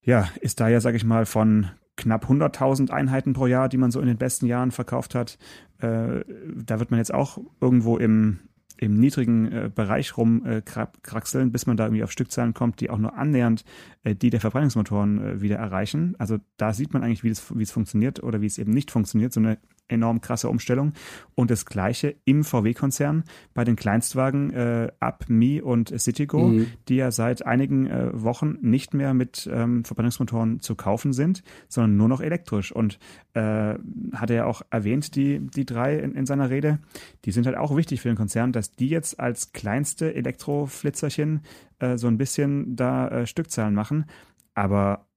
ja, 0.02 0.30
ist 0.42 0.60
da 0.60 0.70
ja, 0.70 0.82
sage 0.82 0.98
ich 0.98 1.04
mal, 1.04 1.26
von 1.26 1.70
knapp 1.96 2.26
100.000 2.26 2.89
Einheiten 2.89 3.34
pro 3.34 3.48
Jahr, 3.48 3.70
die 3.70 3.78
man 3.78 3.92
so 3.92 4.00
in 4.00 4.08
den 4.08 4.18
besten 4.18 4.48
Jahren 4.48 4.72
verkauft 4.72 5.13
hat. 5.13 5.38
Äh, 5.80 6.24
da 6.56 6.80
wird 6.80 6.92
man 6.92 6.98
jetzt 6.98 7.13
auch 7.13 7.38
irgendwo 7.62 7.98
im, 7.98 8.39
im 8.78 9.00
niedrigen 9.00 9.52
äh, 9.52 9.72
Bereich 9.74 10.18
rumkraxeln, 10.18 11.52
bis 11.52 11.68
man 11.68 11.78
da 11.78 11.86
irgendwie 11.86 12.04
auf 12.04 12.12
Stückzahlen 12.12 12.54
kommt, 12.54 12.80
die 12.80 12.89
auch 12.89 12.98
nur 12.98 13.16
annähernd 13.16 13.63
äh, 14.04 14.16
die 14.16 14.30
der 14.30 14.39
Verbrennungsmotoren 14.39 15.24
äh, 15.24 15.42
wieder 15.42 15.58
erreichen. 15.58 16.16
Also 16.18 16.39
da 16.58 16.74
sieht 16.74 16.94
man 16.94 17.04
eigentlich, 17.04 17.24
wie 17.24 17.30
es, 17.30 17.56
wie 17.56 17.63
es 17.63 17.72
funktioniert 17.72 18.24
oder 18.24 18.42
wie 18.42 18.48
es 18.48 18.58
eben 18.58 18.72
nicht 18.72 18.89
funktioniert. 18.89 19.34
So 19.34 19.39
eine 19.39 19.60
enorm 19.93 20.19
krasse 20.21 20.49
Umstellung. 20.49 20.93
Und 21.36 21.49
das 21.51 21.65
Gleiche 21.65 22.15
im 22.25 22.43
VW-Konzern 22.43 23.23
bei 23.53 23.63
den 23.63 23.75
Kleinstwagen 23.75 24.51
äh, 24.53 24.91
Up, 24.99 25.25
Mi 25.27 25.62
und 25.62 25.97
Citigo, 25.99 26.47
Mhm. 26.49 26.67
die 26.89 26.95
ja 26.95 27.12
seit 27.12 27.45
einigen 27.45 27.88
äh, 27.88 28.10
Wochen 28.13 28.58
nicht 28.62 28.93
mehr 28.93 29.13
mit 29.13 29.49
ähm, 29.51 29.86
Verbrennungsmotoren 29.86 30.60
zu 30.60 30.75
kaufen 30.75 31.13
sind, 31.13 31.43
sondern 31.69 31.95
nur 31.97 32.10
noch 32.10 32.21
elektrisch. 32.21 32.71
Und 32.71 32.99
äh, 33.34 33.75
hat 34.13 34.29
er 34.29 34.36
ja 34.36 34.45
auch 34.45 34.62
erwähnt, 34.69 35.15
die, 35.15 35.39
die 35.39 35.65
drei 35.65 35.97
in, 35.97 36.13
in 36.15 36.25
seiner 36.25 36.49
Rede, 36.49 36.79
die 37.25 37.32
sind 37.32 37.45
halt 37.45 37.58
auch 37.58 37.75
wichtig 37.75 38.01
für 38.01 38.10
den 38.10 38.17
Konzern, 38.17 38.51
dass 38.51 38.71
die 38.71 38.89
jetzt 38.89 39.19
als 39.19 39.53
kleinste 39.53 40.13
Elektroflitzerchen 40.13 41.41
äh, 41.79 41.97
so 41.97 42.08
ein 42.08 42.17
bisschen 42.17 42.75
da 42.75 43.08
äh, 43.08 43.27
Stückzahlen 43.27 43.73
machen. 43.73 44.06
Aber 44.53 45.08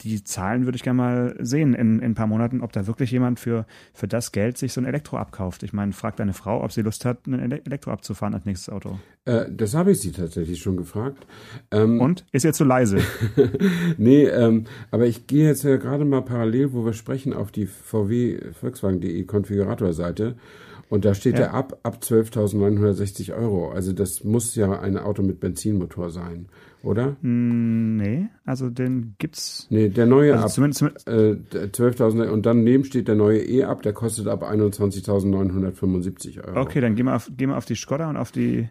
die 0.00 0.22
Zahlen 0.24 0.64
würde 0.64 0.76
ich 0.76 0.82
gerne 0.82 0.96
mal 0.96 1.36
sehen 1.40 1.74
in, 1.74 1.98
in 1.98 2.12
ein 2.12 2.14
paar 2.14 2.26
Monaten, 2.26 2.60
ob 2.62 2.72
da 2.72 2.86
wirklich 2.86 3.10
jemand 3.10 3.38
für, 3.38 3.66
für 3.92 4.08
das 4.08 4.32
Geld 4.32 4.58
sich 4.58 4.72
so 4.72 4.80
ein 4.80 4.84
Elektro 4.84 5.16
abkauft. 5.16 5.62
Ich 5.62 5.72
meine, 5.72 5.92
frag 5.92 6.16
deine 6.16 6.32
Frau, 6.32 6.62
ob 6.62 6.72
sie 6.72 6.82
Lust 6.82 7.04
hat, 7.04 7.26
ein 7.26 7.38
Ele 7.38 7.60
Elektro 7.64 7.90
abzufahren 7.90 8.34
als 8.34 8.44
nächstes 8.44 8.72
Auto. 8.72 8.98
Äh, 9.24 9.46
das 9.50 9.74
habe 9.74 9.92
ich 9.92 10.00
sie 10.00 10.12
tatsächlich 10.12 10.60
schon 10.60 10.76
gefragt. 10.76 11.26
Ähm, 11.70 12.00
Und? 12.00 12.24
Ist 12.32 12.44
jetzt 12.44 12.58
zu 12.58 12.64
leise. 12.64 12.98
nee, 13.98 14.24
ähm, 14.24 14.64
aber 14.90 15.06
ich 15.06 15.26
gehe 15.26 15.46
jetzt 15.46 15.64
ja 15.64 15.76
gerade 15.76 16.04
mal 16.04 16.22
parallel, 16.22 16.72
wo 16.72 16.84
wir 16.84 16.92
sprechen, 16.92 17.32
auf 17.32 17.50
die 17.52 17.66
VW 17.66 18.52
Volkswagen.de 18.52 19.24
Konfiguratorseite. 19.24 20.36
Und 20.88 21.04
da 21.04 21.14
steht 21.14 21.34
Ja. 21.34 21.46
ja 21.46 21.50
ab, 21.50 21.78
ab 21.82 21.98
12.960 22.02 23.36
Euro. 23.36 23.70
Also 23.70 23.92
das 23.92 24.24
muss 24.24 24.54
ja 24.54 24.80
ein 24.80 24.96
Auto 24.96 25.22
mit 25.22 25.38
Benzinmotor 25.40 26.10
sein, 26.10 26.46
oder? 26.82 27.16
Hm, 27.22 27.96
nee, 27.96 28.28
also 28.44 28.70
den 28.70 29.14
gibt's. 29.18 29.66
Nee, 29.70 29.88
der 29.88 30.06
neue 30.06 30.32
Also 30.34 30.44
ab 30.44 30.50
zumindest, 30.72 31.08
äh, 31.08 31.36
der 31.36 31.72
12.000 31.72 32.28
und 32.30 32.46
dann 32.46 32.62
neben 32.64 32.84
steht 32.84 33.08
der 33.08 33.14
neue 33.16 33.40
E 33.42 33.64
ab, 33.64 33.82
der 33.82 33.92
kostet 33.92 34.26
ab 34.28 34.42
21.975 34.42 36.46
Euro. 36.46 36.60
okay, 36.60 36.80
dann 36.80 36.94
gehen 36.94 37.06
wir 37.06 37.16
auf, 37.16 37.30
gehen 37.36 37.50
wir 37.50 37.56
auf 37.56 37.64
die 37.66 37.74
Skoda 37.74 38.08
und 38.08 38.16
auf 38.16 38.32
die 38.32 38.68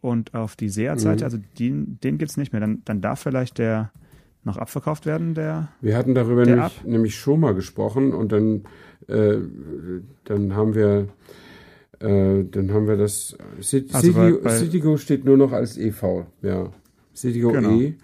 und 0.00 0.34
auf 0.34 0.56
die 0.56 0.68
Seat-Seite. 0.68 1.18
Mhm. 1.18 1.24
Also 1.24 1.38
den 1.54 2.18
gibt's 2.18 2.36
nicht 2.36 2.52
mehr. 2.52 2.60
Dann, 2.60 2.82
dann 2.84 3.00
darf 3.00 3.20
vielleicht 3.20 3.58
der 3.58 3.92
noch 4.44 4.56
abverkauft 4.56 5.06
werden, 5.06 5.34
der. 5.34 5.68
Wir 5.80 5.96
hatten 5.96 6.16
darüber 6.16 6.44
nämlich, 6.44 6.84
nämlich 6.84 7.14
schon 7.14 7.38
mal 7.38 7.54
gesprochen 7.54 8.12
und 8.12 8.32
dann, 8.32 8.64
äh, 9.06 9.36
dann 10.24 10.56
haben 10.56 10.74
wir, 10.74 11.06
äh, 12.00 12.42
dann 12.50 12.72
haben 12.72 12.88
wir 12.88 12.96
das. 12.96 13.38
Cit 13.60 13.94
Also 13.94 14.12
bei- 14.12 14.50
Citigo 14.58 14.96
steht 14.96 15.24
nur 15.24 15.36
noch 15.36 15.52
als 15.52 15.78
EV, 15.78 16.26
ja. 16.42 16.72
Citigo 17.14 17.52
Genau. 17.52 17.78
E 17.80 17.94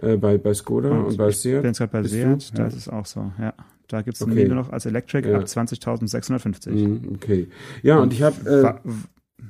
äh, 0.00 0.16
bei, 0.16 0.38
bei 0.38 0.54
Skoda 0.54 0.90
und, 0.90 1.04
Und 1.06 1.16
bei 1.16 1.28
Ich 1.28 1.38
Seat. 1.38 1.62
bin 1.62 1.70
jetzt 1.70 1.78
gerade 1.78 1.92
bei 1.92 2.02
Seat, 2.04 2.58
das 2.58 2.74
ist 2.74 2.88
auch 2.88 3.06
so, 3.06 3.32
ja. 3.38 3.54
Da 3.88 4.00
gibt's 4.00 4.20
den 4.20 4.32
Okay. 4.32 4.46
nur 4.46 4.56
noch 4.56 4.70
als 4.70 4.86
Electric 4.86 5.28
Ja. 5.28 5.36
ab 5.38 5.44
20.650. 5.44 6.70
Mhm, 6.70 7.00
okay. 7.14 7.48
Ja, 7.82 7.98
und 7.98 8.12
ich 8.12 8.22
habe 8.22 8.48
äh, 8.48 8.90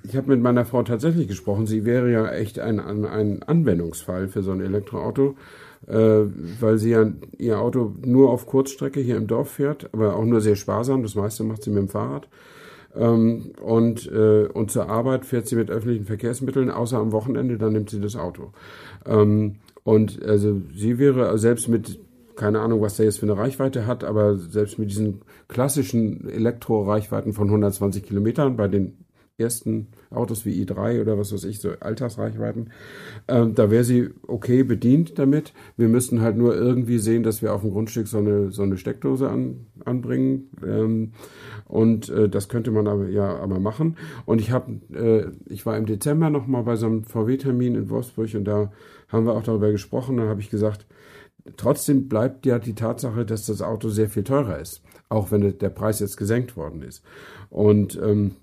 ich 0.04 0.16
habe 0.16 0.28
mit 0.28 0.40
meiner 0.42 0.64
Frau 0.64 0.82
tatsächlich 0.82 1.28
gesprochen. 1.28 1.66
Sie 1.66 1.84
wäre 1.84 2.10
ja 2.10 2.28
echt 2.30 2.58
ein, 2.58 2.80
ein, 2.80 3.04
ein 3.04 3.42
Anwendungsfall 3.42 4.28
für 4.28 4.42
so 4.42 4.50
ein 4.50 4.60
Elektroauto, 4.60 5.36
äh, 5.86 5.94
weil 5.94 6.78
sie 6.78 6.90
ja 6.90 7.10
ihr 7.38 7.60
Auto 7.60 7.94
nur 8.04 8.30
auf 8.30 8.46
Kurzstrecke 8.46 9.00
hier 9.00 9.16
im 9.16 9.26
Dorf 9.28 9.50
fährt, 9.50 9.90
aber 9.92 10.16
auch 10.16 10.24
nur 10.24 10.40
sehr 10.40 10.56
sparsam. 10.56 11.02
Das 11.02 11.14
meiste 11.14 11.44
macht 11.44 11.62
sie 11.62 11.70
mit 11.70 11.78
dem 11.80 11.88
Fahrrad. 11.88 12.28
Ähm, 12.94 13.52
und, 13.62 14.10
äh, 14.10 14.46
und 14.52 14.70
zur 14.70 14.88
Arbeit 14.90 15.24
fährt 15.24 15.46
sie 15.46 15.56
mit 15.56 15.70
öffentlichen 15.70 16.04
Verkehrsmitteln, 16.04 16.70
außer 16.70 16.98
am 16.98 17.12
Wochenende, 17.12 17.56
dann 17.56 17.72
nimmt 17.72 17.88
sie 17.90 18.00
das 18.00 18.16
Auto. 18.16 18.52
Ähm, 19.06 19.56
und 19.84 20.22
also 20.22 20.62
sie 20.74 20.98
wäre 20.98 21.36
selbst 21.38 21.68
mit 21.68 21.98
keine 22.36 22.60
Ahnung, 22.60 22.80
was 22.80 22.96
der 22.96 23.06
jetzt 23.06 23.18
für 23.18 23.26
eine 23.26 23.36
Reichweite 23.36 23.86
hat, 23.86 24.04
aber 24.04 24.36
selbst 24.36 24.78
mit 24.78 24.90
diesen 24.90 25.20
klassischen 25.48 26.28
Elektroreichweiten 26.28 27.32
von 27.32 27.48
120 27.48 28.02
Kilometern 28.04 28.56
bei 28.56 28.68
den 28.68 29.04
ersten 29.38 29.88
Autos 30.14 30.44
wie 30.44 30.62
i3 30.64 31.00
oder 31.00 31.18
was 31.18 31.32
weiß 31.32 31.44
ich, 31.44 31.60
so 31.60 31.70
Alltagsreichweiten, 31.80 32.70
ähm, 33.28 33.54
da 33.54 33.70
wäre 33.70 33.84
sie 33.84 34.10
okay 34.26 34.62
bedient 34.62 35.18
damit. 35.18 35.52
Wir 35.76 35.88
müssten 35.88 36.20
halt 36.20 36.36
nur 36.36 36.54
irgendwie 36.54 36.98
sehen, 36.98 37.22
dass 37.22 37.42
wir 37.42 37.54
auf 37.54 37.62
dem 37.62 37.72
Grundstück 37.72 38.08
so 38.08 38.18
eine, 38.18 38.50
so 38.52 38.62
eine 38.62 38.76
Steckdose 38.76 39.28
an, 39.28 39.66
anbringen. 39.84 40.50
Ähm, 40.66 41.12
und 41.66 42.08
äh, 42.10 42.28
das 42.28 42.48
könnte 42.48 42.70
man 42.70 42.86
aber 42.86 43.08
ja 43.08 43.36
aber 43.36 43.58
machen. 43.58 43.96
Und 44.26 44.40
ich 44.40 44.50
habe, 44.50 44.72
äh, 44.92 45.30
ich 45.46 45.64
war 45.66 45.76
im 45.76 45.86
Dezember 45.86 46.30
nochmal 46.30 46.64
bei 46.64 46.76
so 46.76 46.86
einem 46.86 47.04
VW-Termin 47.04 47.74
in 47.74 47.90
Wolfsburg 47.90 48.34
und 48.34 48.44
da 48.44 48.72
haben 49.08 49.26
wir 49.26 49.34
auch 49.34 49.42
darüber 49.42 49.70
gesprochen. 49.70 50.16
Da 50.16 50.24
habe 50.24 50.40
ich 50.40 50.50
gesagt, 50.50 50.86
trotzdem 51.56 52.08
bleibt 52.08 52.46
ja 52.46 52.58
die 52.58 52.74
Tatsache, 52.74 53.24
dass 53.24 53.46
das 53.46 53.62
Auto 53.62 53.88
sehr 53.88 54.08
viel 54.08 54.24
teurer 54.24 54.58
ist, 54.58 54.82
auch 55.08 55.30
wenn 55.30 55.58
der 55.58 55.68
Preis 55.70 56.00
jetzt 56.00 56.16
gesenkt 56.16 56.56
worden 56.56 56.82
ist. 56.82 57.02
Und 57.50 58.00
ähm, 58.02 58.36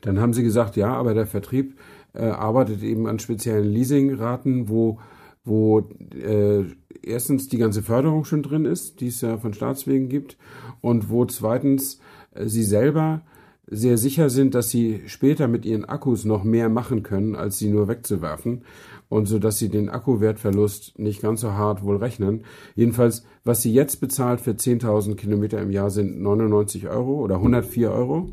dann 0.00 0.20
haben 0.20 0.32
sie 0.32 0.42
gesagt, 0.42 0.76
ja, 0.76 0.92
aber 0.94 1.14
der 1.14 1.26
Vertrieb 1.26 1.78
äh, 2.14 2.24
arbeitet 2.24 2.82
eben 2.82 3.06
an 3.06 3.18
speziellen 3.18 3.70
Leasingraten, 3.70 4.68
wo, 4.68 4.98
wo 5.44 5.90
äh, 6.14 6.64
erstens 7.02 7.48
die 7.48 7.58
ganze 7.58 7.82
Förderung 7.82 8.24
schon 8.24 8.42
drin 8.42 8.64
ist, 8.64 9.00
die 9.00 9.08
es 9.08 9.20
ja 9.20 9.38
von 9.38 9.54
Staatswegen 9.54 10.08
gibt, 10.08 10.36
und 10.80 11.10
wo 11.10 11.24
zweitens 11.26 12.00
äh, 12.34 12.46
sie 12.46 12.64
selber 12.64 13.22
sehr 13.66 13.96
sicher 13.96 14.28
sind, 14.28 14.54
dass 14.54 14.70
sie 14.70 15.02
später 15.06 15.48
mit 15.48 15.64
ihren 15.64 15.84
Akkus 15.84 16.24
noch 16.24 16.44
mehr 16.44 16.68
machen 16.68 17.02
können, 17.02 17.36
als 17.36 17.58
sie 17.58 17.68
nur 17.68 17.88
wegzuwerfen 17.88 18.64
und 19.08 19.26
so 19.26 19.38
dass 19.38 19.58
sie 19.58 19.68
den 19.68 19.88
Akkuwertverlust 19.88 20.98
nicht 20.98 21.22
ganz 21.22 21.42
so 21.42 21.52
hart 21.52 21.82
wohl 21.82 21.96
rechnen. 21.96 22.44
Jedenfalls, 22.74 23.24
was 23.44 23.62
sie 23.62 23.72
jetzt 23.72 24.00
bezahlt 24.00 24.40
für 24.40 24.52
10.000 24.52 25.16
Kilometer 25.16 25.60
im 25.60 25.70
Jahr 25.70 25.90
sind 25.90 26.20
99 26.20 26.88
Euro 26.88 27.20
oder 27.20 27.36
104 27.36 27.90
Euro. 27.90 28.30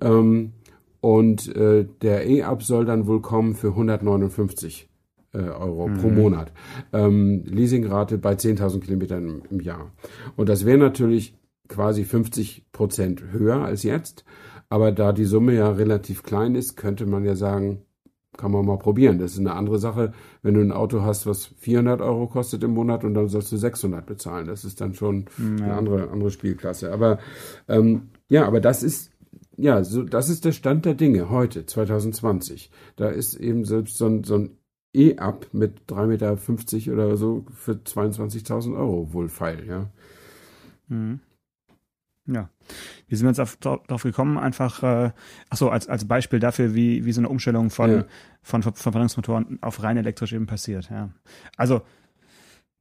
Ähm, 0.00 0.52
und 1.06 1.54
äh, 1.54 1.86
der 2.02 2.26
E-Up 2.26 2.64
soll 2.64 2.84
dann 2.84 3.06
wohl 3.06 3.22
kommen 3.22 3.54
für 3.54 3.68
159 3.68 4.88
äh, 5.34 5.38
Euro 5.38 5.86
mhm. 5.86 5.98
pro 5.98 6.08
Monat. 6.08 6.52
Ähm, 6.92 7.44
Leasingrate 7.46 8.18
bei 8.18 8.32
10.000 8.32 8.80
Kilometern 8.80 9.28
im, 9.28 9.42
im, 9.48 9.60
Jahr. 9.60 9.92
Und 10.34 10.48
das 10.48 10.66
wäre 10.66 10.78
natürlich 10.78 11.38
quasi 11.68 12.02
50 12.02 12.72
Prozent 12.72 13.22
höher 13.30 13.64
als 13.64 13.84
jetzt. 13.84 14.24
Aber 14.68 14.90
da 14.90 15.12
die 15.12 15.26
Summe 15.26 15.54
ja 15.54 15.70
relativ 15.70 16.24
klein 16.24 16.56
ist, 16.56 16.74
könnte 16.74 17.06
man 17.06 17.24
ja 17.24 17.36
sagen, 17.36 17.82
kann 18.36 18.50
man 18.50 18.66
mal 18.66 18.76
probieren. 18.76 19.20
Das 19.20 19.34
ist 19.34 19.38
eine 19.38 19.54
andere 19.54 19.78
Sache, 19.78 20.12
wenn 20.42 20.54
du 20.54 20.60
ein 20.60 20.72
Auto 20.72 21.02
hast, 21.02 21.24
was 21.24 21.46
400 21.58 22.00
Euro 22.00 22.26
kostet 22.26 22.64
im 22.64 22.72
Monat 22.72 23.04
und 23.04 23.14
dann 23.14 23.28
sollst 23.28 23.52
du 23.52 23.56
600 23.56 24.04
bezahlen. 24.04 24.48
Das 24.48 24.64
ist 24.64 24.80
dann 24.80 24.94
schon 24.94 25.26
ja. 25.38 25.66
eine 25.66 25.74
andere, 25.74 26.10
andere 26.10 26.32
Spielklasse. 26.32 26.92
Aber 26.92 27.20
ähm, 27.68 28.08
ja, 28.28 28.44
aber 28.44 28.60
das 28.60 28.82
ist 28.82 29.12
ja, 29.56 29.82
so, 29.84 30.02
das 30.02 30.28
ist 30.28 30.44
der 30.44 30.52
Stand 30.52 30.84
der 30.84 30.94
Dinge 30.94 31.30
heute, 31.30 31.66
2020. 31.66 32.70
Da 32.96 33.08
ist 33.08 33.34
eben 33.34 33.64
selbst 33.64 33.96
so 33.96 34.06
ein, 34.06 34.24
so 34.24 34.36
ein 34.36 34.58
E-Up 34.94 35.48
mit 35.52 35.82
3,50 35.88 36.06
Meter 36.06 36.92
oder 36.92 37.16
so 37.16 37.44
für 37.54 37.72
22.000 37.72 38.76
Euro 38.76 39.12
wohl 39.12 39.28
feil, 39.28 39.66
ja. 39.66 39.90
Mhm. 40.88 41.20
Ja. 42.26 42.50
Wie 43.06 43.14
sind 43.14 43.26
wir 43.26 43.30
jetzt 43.30 43.40
auf, 43.40 43.56
darauf 43.56 44.02
gekommen? 44.02 44.36
Einfach, 44.36 44.82
äh, 44.82 45.12
achso, 45.48 45.68
als, 45.68 45.88
als 45.88 46.08
Beispiel 46.08 46.40
dafür, 46.40 46.74
wie, 46.74 47.04
wie 47.04 47.12
so 47.12 47.20
eine 47.20 47.28
Umstellung 47.28 47.70
von, 47.70 47.90
ja. 47.90 48.04
von, 48.42 48.62
von 48.62 48.74
Verbrennungsmotoren 48.74 49.58
auf 49.62 49.82
rein 49.82 49.96
elektrisch 49.96 50.32
eben 50.32 50.46
passiert, 50.46 50.90
ja. 50.90 51.10
Also, 51.56 51.82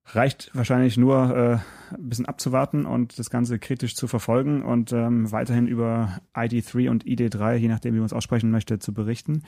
reicht 0.08 0.52
wahrscheinlich 0.54 0.98
nur 0.98 1.36
äh, 1.36 1.96
ein 1.96 2.10
bisschen 2.10 2.26
abzuwarten 2.26 2.86
und 2.86 3.18
das 3.18 3.30
Ganze 3.30 3.60
kritisch 3.60 3.96
zu 3.96 4.08
verfolgen 4.08 4.64
und 4.64 4.92
ähm, 4.92 5.32
weiterhin 5.32 5.68
über 5.68 6.20
ID3 6.34 6.90
und 6.90 7.06
ID3, 7.06 7.56
je 7.56 7.68
nachdem, 7.68 7.94
wie 7.96 8.00
man 8.00 8.06
es 8.06 8.14
aussprechen 8.14 8.52
möchte, 8.52 8.80
zu 8.80 8.94
berichten 8.94 9.44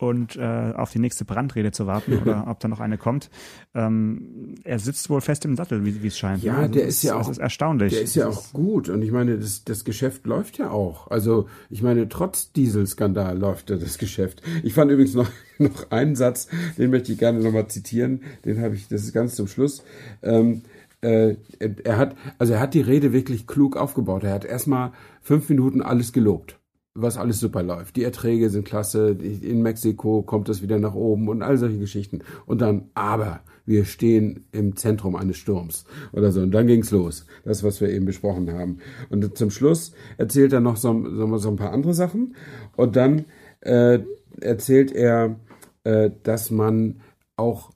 und 0.00 0.36
äh, 0.36 0.72
auf 0.74 0.90
die 0.92 0.98
nächste 0.98 1.26
Brandrede 1.26 1.72
zu 1.72 1.86
warten 1.86 2.18
oder 2.18 2.46
ob 2.48 2.58
da 2.60 2.68
noch 2.68 2.80
eine 2.80 2.96
kommt. 2.96 3.28
Ähm, 3.74 4.54
er 4.64 4.78
sitzt 4.78 5.10
wohl 5.10 5.20
fest 5.20 5.44
im 5.44 5.56
Sattel, 5.56 5.84
wie 5.84 6.06
es 6.06 6.16
scheint. 6.16 6.42
Ja, 6.42 6.56
also 6.56 6.72
der 6.72 6.84
ist, 6.84 6.96
ist 6.96 7.02
ja 7.02 7.16
auch 7.16 7.30
ist 7.30 7.38
erstaunlich. 7.38 7.92
Der 7.92 8.02
ist 8.02 8.14
ja 8.14 8.26
auch 8.26 8.52
gut 8.54 8.88
und 8.88 9.02
ich 9.02 9.12
meine, 9.12 9.36
das, 9.36 9.64
das 9.64 9.84
Geschäft 9.84 10.26
läuft 10.26 10.56
ja 10.56 10.70
auch. 10.70 11.10
Also 11.10 11.48
ich 11.68 11.82
meine, 11.82 12.08
trotz 12.08 12.50
Dieselskandal 12.52 13.38
läuft 13.38 13.68
ja 13.68 13.76
das 13.76 13.98
Geschäft. 13.98 14.40
Ich 14.62 14.72
fand 14.72 14.90
übrigens 14.90 15.14
noch 15.14 15.30
noch 15.58 15.90
einen 15.90 16.16
Satz, 16.16 16.48
den 16.78 16.90
möchte 16.90 17.12
ich 17.12 17.18
gerne 17.18 17.40
nochmal 17.40 17.68
zitieren. 17.68 18.22
Den 18.46 18.62
habe 18.62 18.74
ich, 18.74 18.88
das 18.88 19.02
ist 19.02 19.12
ganz 19.12 19.34
zum 19.34 19.48
Schluss. 19.48 19.84
Ähm, 20.22 20.62
äh, 21.02 21.36
er 21.84 21.98
hat, 21.98 22.16
also 22.38 22.54
er 22.54 22.60
hat 22.60 22.72
die 22.72 22.80
Rede 22.80 23.12
wirklich 23.12 23.46
klug 23.46 23.76
aufgebaut. 23.76 24.24
Er 24.24 24.32
hat 24.32 24.46
erstmal 24.46 24.92
fünf 25.20 25.48
Minuten 25.50 25.82
alles 25.82 26.14
gelobt 26.14 26.59
was 26.94 27.16
alles 27.16 27.38
super 27.40 27.62
läuft. 27.62 27.96
Die 27.96 28.04
Erträge 28.04 28.50
sind 28.50 28.64
klasse, 28.64 29.10
in 29.10 29.62
Mexiko 29.62 30.22
kommt 30.22 30.48
es 30.48 30.62
wieder 30.62 30.78
nach 30.78 30.94
oben 30.94 31.28
und 31.28 31.42
all 31.42 31.56
solche 31.56 31.78
Geschichten. 31.78 32.20
Und 32.46 32.60
dann, 32.60 32.90
aber 32.94 33.40
wir 33.64 33.84
stehen 33.84 34.46
im 34.50 34.74
Zentrum 34.76 35.14
eines 35.14 35.36
Sturms 35.36 35.84
oder 36.12 36.32
so. 36.32 36.40
Und 36.40 36.50
dann 36.50 36.66
ging's 36.66 36.90
los. 36.90 37.26
Das, 37.44 37.62
was 37.62 37.80
wir 37.80 37.90
eben 37.90 38.06
besprochen 38.06 38.52
haben. 38.52 38.78
Und 39.08 39.36
zum 39.38 39.50
Schluss 39.50 39.92
erzählt 40.18 40.52
er 40.52 40.60
noch 40.60 40.76
so, 40.76 41.04
so, 41.08 41.36
so 41.36 41.48
ein 41.48 41.56
paar 41.56 41.72
andere 41.72 41.94
Sachen. 41.94 42.34
Und 42.76 42.96
dann 42.96 43.26
äh, 43.60 44.00
erzählt 44.40 44.90
er, 44.90 45.36
äh, 45.84 46.10
dass 46.24 46.50
man 46.50 47.00
auch 47.36 47.72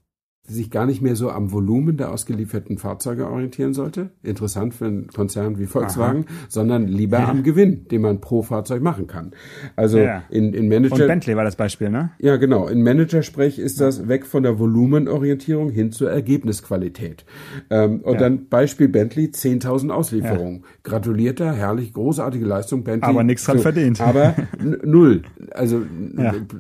sich 0.47 0.71
gar 0.71 0.85
nicht 0.85 1.01
mehr 1.01 1.17
so 1.17 1.31
am 1.31 1.53
Volumen 1.53 1.97
der 1.97 2.13
ausgelieferten 2.13 2.77
Fahrzeuge 2.77 3.29
orientieren 3.29 3.73
sollte, 3.73 4.11
interessant 4.23 4.75
für 4.75 4.85
einen 4.85 5.07
Konzern 5.07 5.59
wie 5.59 5.65
Volkswagen, 5.65 6.27
Aha. 6.27 6.47
sondern 6.49 6.87
lieber 6.87 7.19
ja. 7.19 7.29
am 7.29 7.43
Gewinn, 7.43 7.89
den 7.89 8.03
man 8.03 8.21
pro 8.21 8.43
Fahrzeug 8.43 8.83
machen 8.83 9.07
kann. 9.07 9.33
Also 9.75 9.99
ja. 9.99 10.23
in, 10.29 10.53
in 10.53 10.69
Manager... 10.69 10.97
Und 10.97 11.07
Bentley 11.07 11.37
war 11.37 11.45
das 11.45 11.57
Beispiel, 11.57 11.89
ne? 11.89 12.11
Ja, 12.19 12.37
genau. 12.37 12.69
In 12.69 12.83
Managersprech 12.83 13.59
ist 13.59 13.81
das 13.81 14.07
weg 14.07 14.27
von 14.27 14.43
der 14.43 14.59
Volumenorientierung 14.59 15.71
hin 15.71 15.93
zur 15.93 16.11
Ergebnisqualität. 16.11 17.25
Ähm, 17.71 18.01
und 18.01 18.21
dann 18.21 18.49
Beispiel 18.49 18.89
Bentley, 18.89 19.29
10.000 19.29 19.91
Auslieferungen. 19.91 20.65
Gratulierter, 20.83 21.55
herrlich, 21.55 21.95
großartige 21.95 22.45
Leistung, 22.45 22.85
Bentley. 22.85 23.09
Aber 23.09 23.25
nichts 23.25 23.45
dran 23.45 23.57
so, 23.57 23.63
verdient. 23.63 24.01
Aber 24.03 24.35
null, 24.83 25.23
also 25.53 25.83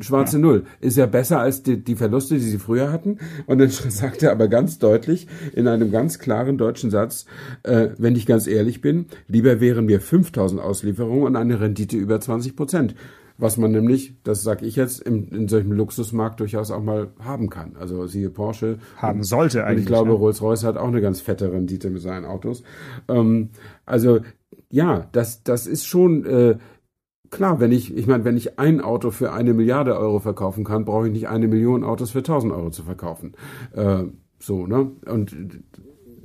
schwarze 0.00 0.38
Null. 0.38 0.64
Ist 0.80 0.96
ja 0.96 1.04
besser 1.04 1.40
als 1.40 1.62
die, 1.62 1.84
die 1.84 1.96
Verluste, 1.96 2.34
die 2.34 2.40
sie 2.40 2.58
früher 2.58 2.90
hatten. 2.90 3.18
Und 3.46 3.58
dann 3.58 3.73
sagt 3.88 4.22
er 4.22 4.32
aber 4.32 4.48
ganz 4.48 4.78
deutlich 4.78 5.26
in 5.52 5.68
einem 5.68 5.90
ganz 5.90 6.18
klaren 6.18 6.58
deutschen 6.58 6.90
Satz, 6.90 7.26
äh, 7.62 7.88
wenn 7.98 8.16
ich 8.16 8.26
ganz 8.26 8.46
ehrlich 8.46 8.80
bin, 8.80 9.06
lieber 9.28 9.60
wären 9.60 9.87
mir 9.87 10.00
5000 10.00 10.60
Auslieferungen 10.60 11.24
und 11.24 11.37
eine 11.37 11.60
Rendite 11.60 11.96
über 11.96 12.20
20 12.20 12.56
Prozent. 12.56 12.94
Was 13.37 13.56
man 13.56 13.72
nämlich, 13.72 14.14
das 14.22 14.44
sage 14.44 14.64
ich 14.64 14.76
jetzt, 14.76 15.00
im, 15.00 15.28
in 15.30 15.48
solchem 15.48 15.72
Luxusmarkt 15.72 16.38
durchaus 16.38 16.70
auch 16.70 16.82
mal 16.82 17.08
haben 17.18 17.50
kann. 17.50 17.74
Also 17.76 18.06
siehe 18.06 18.30
Porsche. 18.30 18.78
Haben 18.96 19.24
sollte 19.24 19.64
eigentlich. 19.64 19.76
Und 19.76 19.80
ich 19.80 19.87
glaube, 19.87 20.10
ja. 20.10 20.16
Rolls-Royce 20.16 20.62
hat 20.62 20.76
auch 20.76 20.87
eine 20.87 21.00
ganz 21.00 21.20
fette 21.20 21.52
Rendite 21.52 21.90
mit 21.90 22.00
seinen 22.00 22.26
Autos. 22.26 22.62
Ähm, 23.08 23.50
also 23.87 24.20
ja, 24.70 25.08
das, 25.12 25.42
das 25.42 25.66
ist 25.66 25.87
schon 25.87 26.24
äh, 26.26 26.58
Klar, 27.30 27.58
wenn 27.60 27.72
ich, 27.72 27.94
ich 27.96 28.06
meine, 28.06 28.24
wenn 28.24 28.37
ich 28.37 28.58
ein 28.58 28.80
Auto 28.80 29.10
für 29.10 29.32
eine 29.32 29.54
Milliarde 29.54 29.96
Euro 29.98 30.20
verkaufen 30.20 30.64
kann, 30.64 30.84
brauche 30.84 31.06
ich 31.06 31.12
nicht 31.12 31.28
eine 31.28 31.48
Million 31.48 31.82
Autos 31.82 32.10
für 32.12 32.18
1000 32.18 32.52
Euro 32.52 32.70
zu 32.70 32.82
verkaufen. 32.82 33.32
Äh, 33.72 34.04
so, 34.38 34.66
ne? 34.66 34.92
Und 35.06 35.37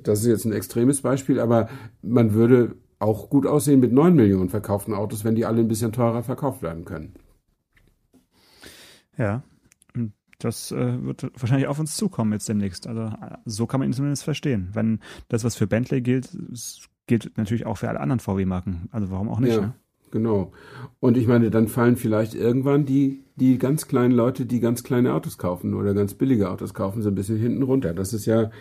das 0.04 0.22
ist 0.22 0.28
jetzt 0.28 0.46
ein 0.46 0.54
extremes 0.54 1.02
Beispiel, 1.02 1.40
aber 1.40 1.70
man 2.02 2.34
würde 2.34 2.76
auch 3.00 3.30
gut 3.30 3.48
aussehen 3.48 3.80
mit 3.80 3.94
neun 3.94 4.16
Millionen 4.16 4.50
verkauften 4.50 4.94
Autos, 4.94 5.24
wenn 5.24 5.36
die 5.36 5.46
alle 5.46 5.62
ein 5.62 5.68
bisschen 5.68 5.94
teurer 5.94 6.22
verkauft 6.22 6.62
werden 6.62 6.86
können. 6.86 7.14
Ja, 9.18 9.44
das 10.40 10.72
äh, 10.72 11.04
wird 11.04 11.30
wahrscheinlich 11.40 11.68
auf 11.68 11.80
uns 11.80 11.98
zukommen 11.98 12.32
jetzt 12.32 12.48
demnächst. 12.48 12.88
Also 12.88 13.12
so 13.46 13.68
kann 13.68 13.82
man 13.82 13.90
ihn 13.90 13.94
zumindest 13.94 14.24
verstehen. 14.24 14.70
Wenn 14.74 15.00
das, 15.28 15.44
was 15.44 15.56
für 15.56 15.68
Bentley 15.68 16.02
gilt, 16.02 16.30
gilt 17.08 17.38
natürlich 17.38 17.66
auch 17.66 17.78
für 17.78 17.90
alle 17.90 18.00
anderen 18.00 18.20
VW-Marken. 18.20 18.88
Also 18.92 19.12
warum 19.12 19.30
auch 19.30 19.40
nicht? 19.40 19.56
Ja. 19.56 19.62
Ne? 19.62 19.74
Genau. 20.12 20.52
Und 21.00 21.18
ich 21.18 21.28
meine, 21.28 21.50
dann 21.52 21.68
fallen 21.68 21.96
vielleicht 21.96 22.36
irgendwann 22.36 22.86
die, 22.86 23.24
die 23.36 23.58
ganz 23.58 23.88
kleinen 23.88 24.14
Leute, 24.14 24.46
die 24.46 24.60
ganz 24.60 24.84
kleine 24.84 25.14
Autos 25.14 25.38
kaufen 25.38 25.74
oder 25.74 25.94
ganz 25.94 26.14
billige 26.14 26.50
Autos 26.50 26.74
kaufen, 26.74 27.02
so 27.02 27.10
ein 27.10 27.16
bisschen 27.16 27.38
hinten 27.38 27.64
runter. 27.64 27.94
Das 27.94 28.14
ist 28.14 28.26
ja 28.26 28.52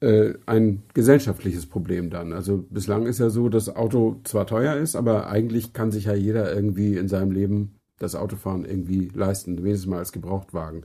äh, 0.00 0.34
ein 0.46 0.82
gesellschaftliches 0.94 1.66
Problem 1.66 2.10
dann. 2.10 2.32
Also 2.32 2.64
bislang 2.70 3.06
ist 3.06 3.20
ja 3.20 3.30
so, 3.30 3.48
dass 3.48 3.74
Auto 3.74 4.20
zwar 4.24 4.46
teuer 4.46 4.76
ist, 4.76 4.96
aber 4.96 5.28
eigentlich 5.28 5.72
kann 5.72 5.90
sich 5.92 6.06
ja 6.06 6.14
jeder 6.14 6.52
irgendwie 6.54 6.96
in 6.96 7.08
seinem 7.08 7.30
Leben 7.30 7.74
das 7.98 8.14
Autofahren 8.14 8.64
irgendwie 8.64 9.10
leisten, 9.14 9.62
wenigstens 9.62 9.90
mal 9.90 9.98
als 9.98 10.12
Gebrauchtwagen. 10.12 10.84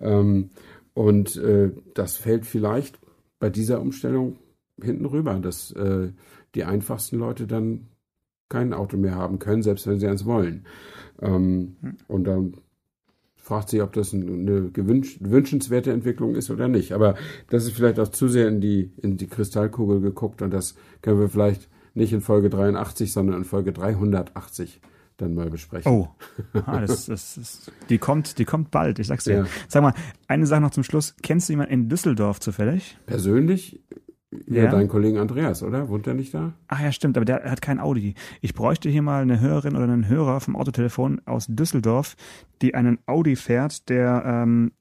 Ähm, 0.00 0.50
und 0.92 1.36
äh, 1.36 1.70
das 1.94 2.16
fällt 2.16 2.44
vielleicht 2.44 2.98
bei 3.38 3.48
dieser 3.48 3.80
Umstellung 3.80 4.36
hinten 4.80 5.06
rüber, 5.06 5.34
dass 5.40 5.72
äh, 5.72 6.10
die 6.54 6.64
einfachsten 6.64 7.18
Leute 7.18 7.46
dann 7.46 7.86
kein 8.50 8.74
Auto 8.74 8.98
mehr 8.98 9.14
haben 9.14 9.38
können, 9.38 9.62
selbst 9.62 9.86
wenn 9.86 9.98
sie 9.98 10.08
eins 10.08 10.26
wollen. 10.26 10.66
Ähm, 11.22 11.76
hm. 11.80 11.96
Und 12.06 12.24
dann 12.24 12.56
fragt 13.36 13.70
sich, 13.70 13.80
ob 13.80 13.94
das 13.94 14.12
eine 14.12 14.70
wünschenswerte 14.74 15.92
Entwicklung 15.92 16.34
ist 16.34 16.50
oder 16.50 16.68
nicht. 16.68 16.92
Aber 16.92 17.14
das 17.48 17.64
ist 17.64 17.72
vielleicht 17.72 17.98
auch 17.98 18.08
zu 18.08 18.28
sehr 18.28 18.48
in 18.48 18.60
die, 18.60 18.92
in 18.98 19.16
die 19.16 19.26
Kristallkugel 19.26 20.00
geguckt 20.00 20.42
und 20.42 20.52
das 20.52 20.74
können 21.00 21.18
wir 21.18 21.28
vielleicht 21.28 21.68
nicht 21.94 22.12
in 22.12 22.20
Folge 22.20 22.50
83, 22.50 23.12
sondern 23.12 23.38
in 23.38 23.44
Folge 23.44 23.72
380 23.72 24.80
dann 25.16 25.34
mal 25.34 25.50
besprechen. 25.50 25.90
Oh, 25.90 26.08
ah, 26.66 26.80
das, 26.80 27.06
das, 27.06 27.34
das, 27.34 27.72
die 27.88 27.98
kommt, 27.98 28.38
die 28.38 28.44
kommt 28.44 28.70
bald. 28.70 28.98
Ich 28.98 29.06
sag's 29.06 29.24
dir. 29.24 29.34
Ja. 29.34 29.46
Sag 29.68 29.82
mal, 29.82 29.94
eine 30.28 30.46
Sache 30.46 30.60
noch 30.60 30.70
zum 30.70 30.84
Schluss. 30.84 31.14
Kennst 31.22 31.48
du 31.48 31.52
jemanden 31.52 31.72
in 31.72 31.88
Düsseldorf 31.88 32.40
zufällig? 32.40 32.98
Persönlich? 33.06 33.80
Ja, 34.46 34.64
ja, 34.64 34.70
deinen 34.70 34.88
Kollegen 34.88 35.18
Andreas, 35.18 35.62
oder? 35.62 35.88
Wohnt 35.88 36.06
der 36.06 36.14
nicht 36.14 36.32
da? 36.32 36.52
Ach 36.68 36.80
ja, 36.80 36.92
stimmt, 36.92 37.16
aber 37.16 37.24
der 37.24 37.50
hat 37.50 37.60
kein 37.60 37.80
Audi. 37.80 38.14
Ich 38.40 38.54
bräuchte 38.54 38.88
hier 38.88 39.02
mal 39.02 39.22
eine 39.22 39.40
Hörerin 39.40 39.74
oder 39.74 39.84
einen 39.84 40.08
Hörer 40.08 40.40
vom 40.40 40.54
Autotelefon 40.54 41.20
aus 41.24 41.46
Düsseldorf, 41.48 42.16
die 42.62 42.74
einen 42.74 42.98
Audi 43.06 43.34
fährt, 43.34 43.88
der 43.88 44.22
ähm, 44.24 44.72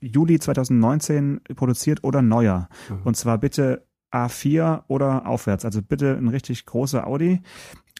Juli 0.00 0.38
2019 0.38 1.40
produziert 1.56 2.04
oder 2.04 2.22
neuer. 2.22 2.68
Mhm. 2.88 3.02
Und 3.04 3.16
zwar 3.16 3.38
bitte 3.38 3.86
A4 4.12 4.84
oder 4.86 5.26
aufwärts. 5.26 5.64
Also 5.64 5.82
bitte 5.82 6.16
ein 6.16 6.28
richtig 6.28 6.64
großer 6.64 7.06
Audi 7.06 7.40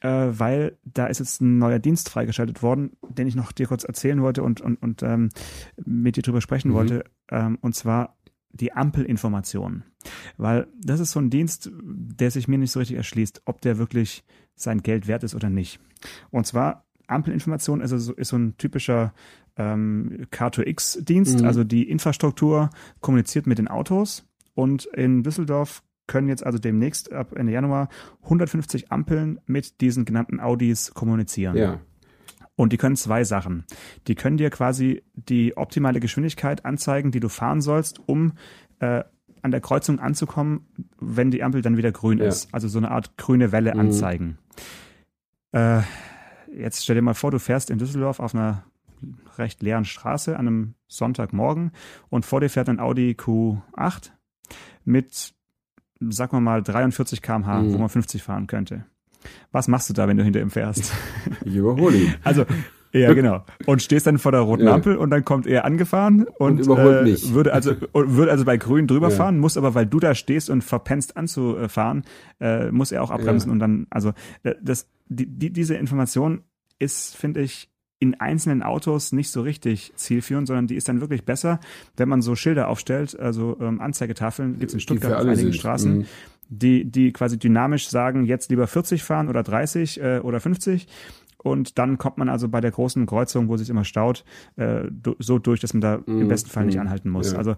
äh, 0.03 0.39
weil 0.39 0.79
da 0.85 1.07
ist 1.07 1.21
jetzt 1.21 1.41
ein 1.41 1.59
neuer 1.59 1.79
Dienst 1.79 2.09
freigeschaltet 2.09 2.63
worden, 2.63 2.97
den 3.09 3.29
ich 3.29 3.37
noch 3.37 3.53
dir 3.53 3.67
kurz 3.67 3.85
erzählen 3.85 4.21
wollte 4.21 4.43
und, 4.43 4.61
und, 4.61 4.83
und 4.83 5.03
ähm, 5.03 5.31
mit 5.85 6.17
dir 6.17 6.23
drüber 6.23 6.41
sprechen 6.41 6.71
mhm. 6.71 6.75
wollte. 6.75 7.05
Ähm, 7.31 7.59
und 7.61 7.75
zwar 7.75 8.17
die 8.53 8.73
Ampelinformation. 8.73 9.85
Weil 10.37 10.67
das 10.81 11.01
ist 11.01 11.13
so 11.13 11.21
ein 11.21 11.31
Dienst, 11.31 11.71
der 11.73 12.31
sich 12.31 12.49
mir 12.49 12.59
nicht 12.59 12.73
so 12.73 12.81
richtig 12.81 12.97
erschließt, 12.97 13.43
ob 13.45 13.61
der 13.61 13.79
wirklich 13.79 14.25
sein 14.55 14.83
Geld 14.83 15.07
wert 15.07 15.25
ist 15.25 15.35
oder 15.35 15.51
nicht. 15.51 15.81
Und 16.31 16.47
zwar 16.47 16.85
Ampelinformation 17.07 17.81
ist, 17.81 17.93
also, 17.93 18.13
ist 18.15 18.29
so 18.29 18.37
ein 18.37 18.57
typischer 18.59 19.13
ähm, 19.57 20.27
K2X-Dienst, 20.31 21.41
mhm. 21.41 21.47
also 21.47 21.65
die 21.65 21.89
Infrastruktur 21.89 22.71
kommuniziert 23.01 23.47
mit 23.47 23.59
den 23.59 23.69
Autos. 23.69 24.27
Und 24.55 24.85
in 24.87 25.23
Düsseldorf 25.23 25.83
können 26.07 26.29
jetzt 26.29 26.45
also 26.45 26.59
demnächst 26.59 27.13
ab 27.13 27.33
Ende 27.35 27.53
Januar 27.53 27.89
150 28.25 28.91
Ampeln 28.93 29.41
mit 29.47 29.81
diesen 29.81 30.05
genannten 30.05 30.41
Audis 30.41 30.93
kommunizieren. 30.95 31.57
Ja. 31.57 31.81
Und 32.55 32.73
die 32.73 32.77
können 32.77 32.97
zwei 32.97 33.25
Sachen. 33.25 33.65
Die 34.07 34.15
können 34.15 34.37
dir 34.37 34.51
quasi 34.51 35.03
die 35.15 35.57
optimale 35.57 36.01
Geschwindigkeit 36.01 36.65
anzeigen, 36.65 37.11
die 37.11 37.21
du 37.21 37.29
fahren 37.29 37.61
sollst, 37.61 38.01
um 38.07 38.33
äh, 38.81 39.05
an 39.41 39.51
der 39.51 39.61
Kreuzung 39.61 39.99
anzukommen, 39.99 40.67
wenn 41.01 41.31
die 41.31 41.43
Ampel 41.43 41.63
dann 41.63 41.77
wieder 41.77 41.93
grün 41.93 42.19
ja. 42.19 42.27
ist. 42.27 42.53
Also 42.55 42.69
so 42.69 42.79
eine 42.79 42.91
Art 42.91 43.17
grüne 43.17 43.53
Welle 43.53 43.75
mhm. 43.75 43.81
anzeigen. 43.81 44.39
Äh, 45.53 45.81
jetzt 46.55 46.85
stell 46.85 46.97
dir 46.97 47.03
mal 47.03 47.15
vor, 47.15 47.31
du 47.31 47.39
fährst 47.39 47.71
in 47.71 47.79
Düsseldorf 47.79 48.21
auf 48.21 48.35
einer 48.35 48.65
recht 49.39 49.63
leeren 49.63 49.85
Straße 49.85 50.37
an 50.39 50.47
einem 50.47 50.75
Sonntagmorgen 50.87 51.73
und 52.09 52.25
vor 52.25 52.41
dir 52.41 52.49
fährt 52.49 52.69
ein 52.69 52.79
Audi 52.79 53.17
Q8 53.19 54.11
mit 54.85 55.35
sagen 56.11 56.33
wir 56.33 56.41
mal 56.41 56.63
43 56.63 57.23
km/h, 57.23 57.63
mhm. 57.63 57.75
wo 57.75 57.79
man 57.79 57.89
50 57.89 58.23
fahren 58.23 58.47
könnte. 58.47 58.85
Was 59.51 59.69
machst 59.69 59.89
du 59.89 59.95
da, 59.95 60.09
wenn 60.09 60.17
du 60.17 60.25
hinter 60.25 60.41
ihm 60.41 60.51
fährst? 60.51 60.93
Ich 61.45 61.55
überhole 61.57 61.97
ihn. 61.97 62.15
Also, 62.23 62.45
ja, 62.93 63.13
genau. 63.15 63.45
Und 63.67 63.83
stehst 63.83 64.07
dann 64.07 64.19
vor 64.19 64.33
der 64.33 64.43
roten 64.43 64.65
ja. 64.65 64.75
Ampel 64.75 64.97
und 64.97 65.11
dann 65.11 65.25
kommt 65.25 65.47
er 65.47 65.65
angefahren 65.65 66.27
und, 66.39 66.53
und 66.53 66.61
überholt 66.61 67.01
äh, 67.01 67.11
mich. 67.11 67.33
Würde 67.33 67.53
also, 67.53 67.75
würde 67.93 68.31
also 68.31 68.45
bei 68.45 68.57
grün 68.57 68.87
drüber 68.87 69.11
ja. 69.11 69.17
fahren, 69.17 69.39
muss 69.39 69.57
aber, 69.57 69.75
weil 69.75 69.87
du 69.87 70.01
da 70.01 70.15
stehst 70.15 70.51
und 70.51 70.63
verpenst 70.63 71.17
anzufahren, 71.17 72.05
äh, 72.41 72.71
muss 72.71 72.93
er 72.93 73.03
auch 73.03 73.11
abbremsen 73.11 73.51
ja. 73.51 73.53
und 73.53 73.59
dann, 73.59 73.87
also, 73.91 74.13
äh, 74.43 74.55
das, 74.63 74.89
die, 75.09 75.27
die, 75.27 75.51
diese 75.51 75.75
Information 75.75 76.43
ist, 76.79 77.17
finde 77.17 77.43
ich, 77.43 77.69
in 77.99 78.19
einzelnen 78.19 78.65
Autos 78.65 79.13
nicht 79.13 79.31
so 79.31 79.43
richtig 79.43 79.93
zielführend, 79.95 80.49
sondern 80.49 80.67
die 80.67 80.75
ist 80.75 80.89
dann 80.89 81.01
wirklich 81.01 81.25
besser, 81.25 81.61
wenn 81.97 82.09
man 82.09 82.21
so 82.21 82.35
Schilder 82.35 82.67
aufstellt, 82.67 83.17
also 83.17 83.57
ähm, 83.61 83.81
Anzeigetafeln 83.81 84.59
gibt 84.59 84.71
es 84.71 84.75
in 84.75 84.81
Stuttgart 84.81 85.13
auf 85.13 85.21
einigen 85.21 85.37
sind. 85.37 85.55
Straßen, 85.55 85.99
mhm. 85.99 86.07
Die, 86.53 86.85
die 86.85 87.13
quasi 87.13 87.39
dynamisch 87.39 87.89
sagen, 87.89 88.25
jetzt 88.25 88.51
lieber 88.51 88.67
40 88.67 89.03
fahren 89.03 89.29
oder 89.29 89.43
30 89.43 90.01
äh, 90.01 90.19
oder 90.23 90.41
50 90.41 90.87
und 91.43 91.79
dann 91.79 91.99
kommt 91.99 92.19
man 92.19 92.29
also 92.29 92.49
bei 92.49 92.61
der 92.61 92.71
großen 92.71 93.05
Kreuzung, 93.07 93.49
wo 93.49 93.57
sich 93.57 93.69
immer 93.69 93.85
staut, 93.85 94.25
äh, 94.57 94.85
so 95.19 95.39
durch, 95.39 95.61
dass 95.61 95.75
man 95.75 95.81
da 95.81 95.99
mm, 95.99 96.21
im 96.21 96.29
besten 96.29 96.51
Fall 96.51 96.65
mm, 96.65 96.67
nicht 96.67 96.77
mhm. 96.77 96.83
anhalten 96.83 97.11
muss. 97.11 97.33
Ja. 97.33 97.39
Also 97.39 97.57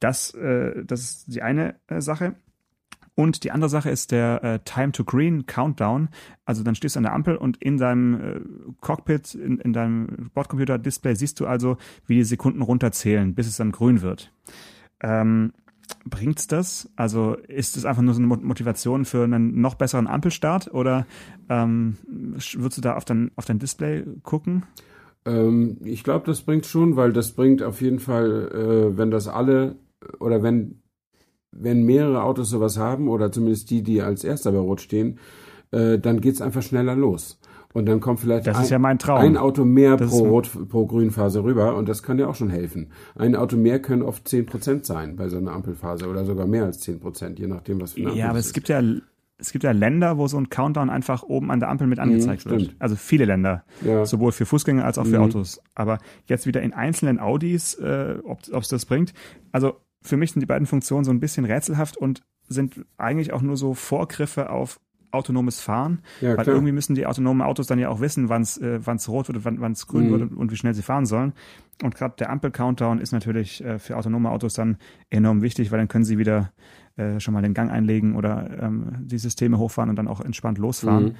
das, 0.00 0.34
äh, 0.34 0.84
das 0.84 1.00
ist 1.00 1.34
die 1.34 1.42
eine 1.42 1.74
äh, 1.88 2.00
Sache. 2.00 2.34
Und 3.14 3.44
die 3.44 3.50
andere 3.50 3.68
Sache 3.68 3.90
ist 3.90 4.12
der 4.12 4.42
äh, 4.42 4.58
Time 4.60 4.92
to 4.92 5.04
Green 5.04 5.44
Countdown. 5.44 6.08
Also 6.46 6.62
dann 6.62 6.74
stehst 6.74 6.96
du 6.96 7.00
an 7.00 7.04
der 7.04 7.12
Ampel 7.12 7.36
und 7.36 7.58
in 7.58 7.76
deinem 7.76 8.14
äh, 8.14 8.40
Cockpit, 8.80 9.34
in, 9.34 9.58
in 9.58 9.74
deinem 9.74 10.30
Bordcomputer-Display 10.32 11.14
siehst 11.14 11.38
du 11.40 11.46
also, 11.46 11.76
wie 12.06 12.14
die 12.14 12.24
Sekunden 12.24 12.62
runterzählen, 12.62 13.34
bis 13.34 13.46
es 13.46 13.58
dann 13.58 13.72
grün 13.72 14.00
wird. 14.00 14.32
Ähm, 15.02 15.52
bringt's 16.04 16.46
das? 16.46 16.90
Also 16.96 17.34
ist 17.48 17.76
es 17.76 17.84
einfach 17.84 18.02
nur 18.02 18.14
so 18.14 18.20
eine 18.20 18.26
Motivation 18.26 19.04
für 19.04 19.24
einen 19.24 19.60
noch 19.60 19.74
besseren 19.74 20.06
Ampelstart 20.06 20.72
oder 20.72 21.06
ähm, 21.48 21.96
würdest 22.06 22.78
du 22.78 22.80
da 22.80 22.96
auf 22.96 23.04
dein, 23.04 23.30
auf 23.36 23.44
dein 23.44 23.58
Display 23.58 24.04
gucken? 24.22 24.64
Ähm, 25.24 25.78
ich 25.84 26.04
glaube, 26.04 26.26
das 26.26 26.42
bringt 26.42 26.66
schon, 26.66 26.96
weil 26.96 27.12
das 27.12 27.32
bringt 27.32 27.62
auf 27.62 27.80
jeden 27.80 27.98
Fall, 27.98 28.50
äh, 28.52 28.96
wenn 28.96 29.10
das 29.10 29.28
alle 29.28 29.76
oder 30.18 30.42
wenn 30.42 30.80
wenn 31.52 31.84
mehrere 31.84 32.22
Autos 32.22 32.50
sowas 32.50 32.78
haben, 32.78 33.08
oder 33.08 33.32
zumindest 33.32 33.70
die, 33.70 33.82
die 33.82 34.02
als 34.02 34.24
erster 34.24 34.52
bei 34.52 34.58
Rot 34.58 34.80
stehen, 34.80 35.18
äh, 35.72 35.98
dann 35.98 36.20
geht's 36.20 36.40
einfach 36.40 36.62
schneller 36.62 36.94
los. 36.94 37.38
Und 37.72 37.86
dann 37.86 38.00
kommt 38.00 38.18
vielleicht 38.18 38.48
ein, 38.48 38.66
ja 38.66 39.14
ein, 39.14 39.36
Auto 39.36 39.64
mehr 39.64 39.96
das 39.96 40.10
pro 40.10 40.26
Rot, 40.26 40.50
pro 40.68 40.86
Grünphase 40.86 41.44
rüber 41.44 41.76
und 41.76 41.88
das 41.88 42.02
kann 42.02 42.18
ja 42.18 42.26
auch 42.26 42.34
schon 42.34 42.50
helfen. 42.50 42.90
Ein 43.14 43.36
Auto 43.36 43.56
mehr 43.56 43.80
können 43.80 44.02
oft 44.02 44.26
zehn 44.26 44.44
Prozent 44.44 44.84
sein 44.84 45.14
bei 45.14 45.28
so 45.28 45.36
einer 45.36 45.52
Ampelphase 45.52 46.08
oder 46.08 46.24
sogar 46.24 46.46
mehr 46.46 46.64
als 46.64 46.80
zehn 46.80 46.98
Prozent, 46.98 47.38
je 47.38 47.46
nachdem, 47.46 47.80
was 47.80 47.92
für 47.92 48.00
eine 48.00 48.08
Ampel 48.08 48.18
Ja, 48.18 48.30
aber 48.30 48.38
es 48.40 48.46
ist. 48.46 48.54
gibt 48.54 48.68
ja 48.68 48.82
es 49.40 49.52
gibt 49.52 49.64
ja 49.64 49.70
Länder, 49.70 50.18
wo 50.18 50.26
so 50.26 50.36
ein 50.36 50.50
Countdown 50.50 50.90
einfach 50.90 51.22
oben 51.22 51.50
an 51.50 51.60
der 51.60 51.70
Ampel 51.70 51.86
mit 51.86 51.98
mhm, 51.98 52.04
angezeigt 52.04 52.46
mhm, 52.46 52.50
wird. 52.50 52.76
Also 52.78 52.96
viele 52.96 53.24
Länder, 53.24 53.64
ja. 53.80 54.04
sowohl 54.04 54.32
für 54.32 54.44
Fußgänger 54.44 54.84
als 54.84 54.98
auch 54.98 55.06
für 55.06 55.18
mhm. 55.18 55.24
Autos. 55.24 55.62
Aber 55.74 55.98
jetzt 56.26 56.46
wieder 56.46 56.60
in 56.60 56.74
einzelnen 56.74 57.18
Audis, 57.18 57.74
äh, 57.74 58.18
ob 58.22 58.40
es 58.42 58.68
das 58.68 58.84
bringt. 58.84 59.14
Also 59.50 59.76
für 60.02 60.16
mich 60.16 60.32
sind 60.32 60.40
die 60.40 60.46
beiden 60.46 60.66
Funktionen 60.66 61.04
so 61.04 61.10
ein 61.10 61.20
bisschen 61.20 61.44
rätselhaft 61.44 61.96
und 61.96 62.22
sind 62.48 62.84
eigentlich 62.98 63.32
auch 63.32 63.42
nur 63.42 63.56
so 63.56 63.74
Vorgriffe 63.74 64.50
auf 64.50 64.80
autonomes 65.12 65.60
Fahren, 65.60 66.00
ja, 66.20 66.36
weil 66.36 66.46
irgendwie 66.46 66.72
müssen 66.72 66.94
die 66.94 67.06
autonomen 67.06 67.42
Autos 67.42 67.66
dann 67.66 67.78
ja 67.78 67.88
auch 67.88 68.00
wissen, 68.00 68.28
wann 68.28 68.42
es 68.42 68.58
äh, 68.58 68.84
wann's 68.84 69.08
rot 69.08 69.28
wird, 69.28 69.44
wann 69.44 69.72
es 69.72 69.86
grün 69.86 70.06
mhm. 70.06 70.10
wird 70.10 70.32
und 70.32 70.52
wie 70.52 70.56
schnell 70.56 70.74
sie 70.74 70.82
fahren 70.82 71.06
sollen. 71.06 71.32
Und 71.82 71.94
gerade 71.94 72.14
der 72.18 72.30
Ampel-Countdown 72.30 72.98
ist 72.98 73.12
natürlich 73.12 73.64
äh, 73.64 73.78
für 73.78 73.96
autonome 73.96 74.30
Autos 74.30 74.54
dann 74.54 74.76
enorm 75.08 75.42
wichtig, 75.42 75.70
weil 75.70 75.78
dann 75.78 75.88
können 75.88 76.04
sie 76.04 76.18
wieder 76.18 76.52
äh, 76.96 77.20
schon 77.20 77.34
mal 77.34 77.42
den 77.42 77.54
Gang 77.54 77.70
einlegen 77.70 78.16
oder 78.16 78.62
ähm, 78.62 78.98
die 79.00 79.18
Systeme 79.18 79.58
hochfahren 79.58 79.90
und 79.90 79.96
dann 79.96 80.08
auch 80.08 80.20
entspannt 80.20 80.58
losfahren. 80.58 81.04
Mhm. 81.04 81.14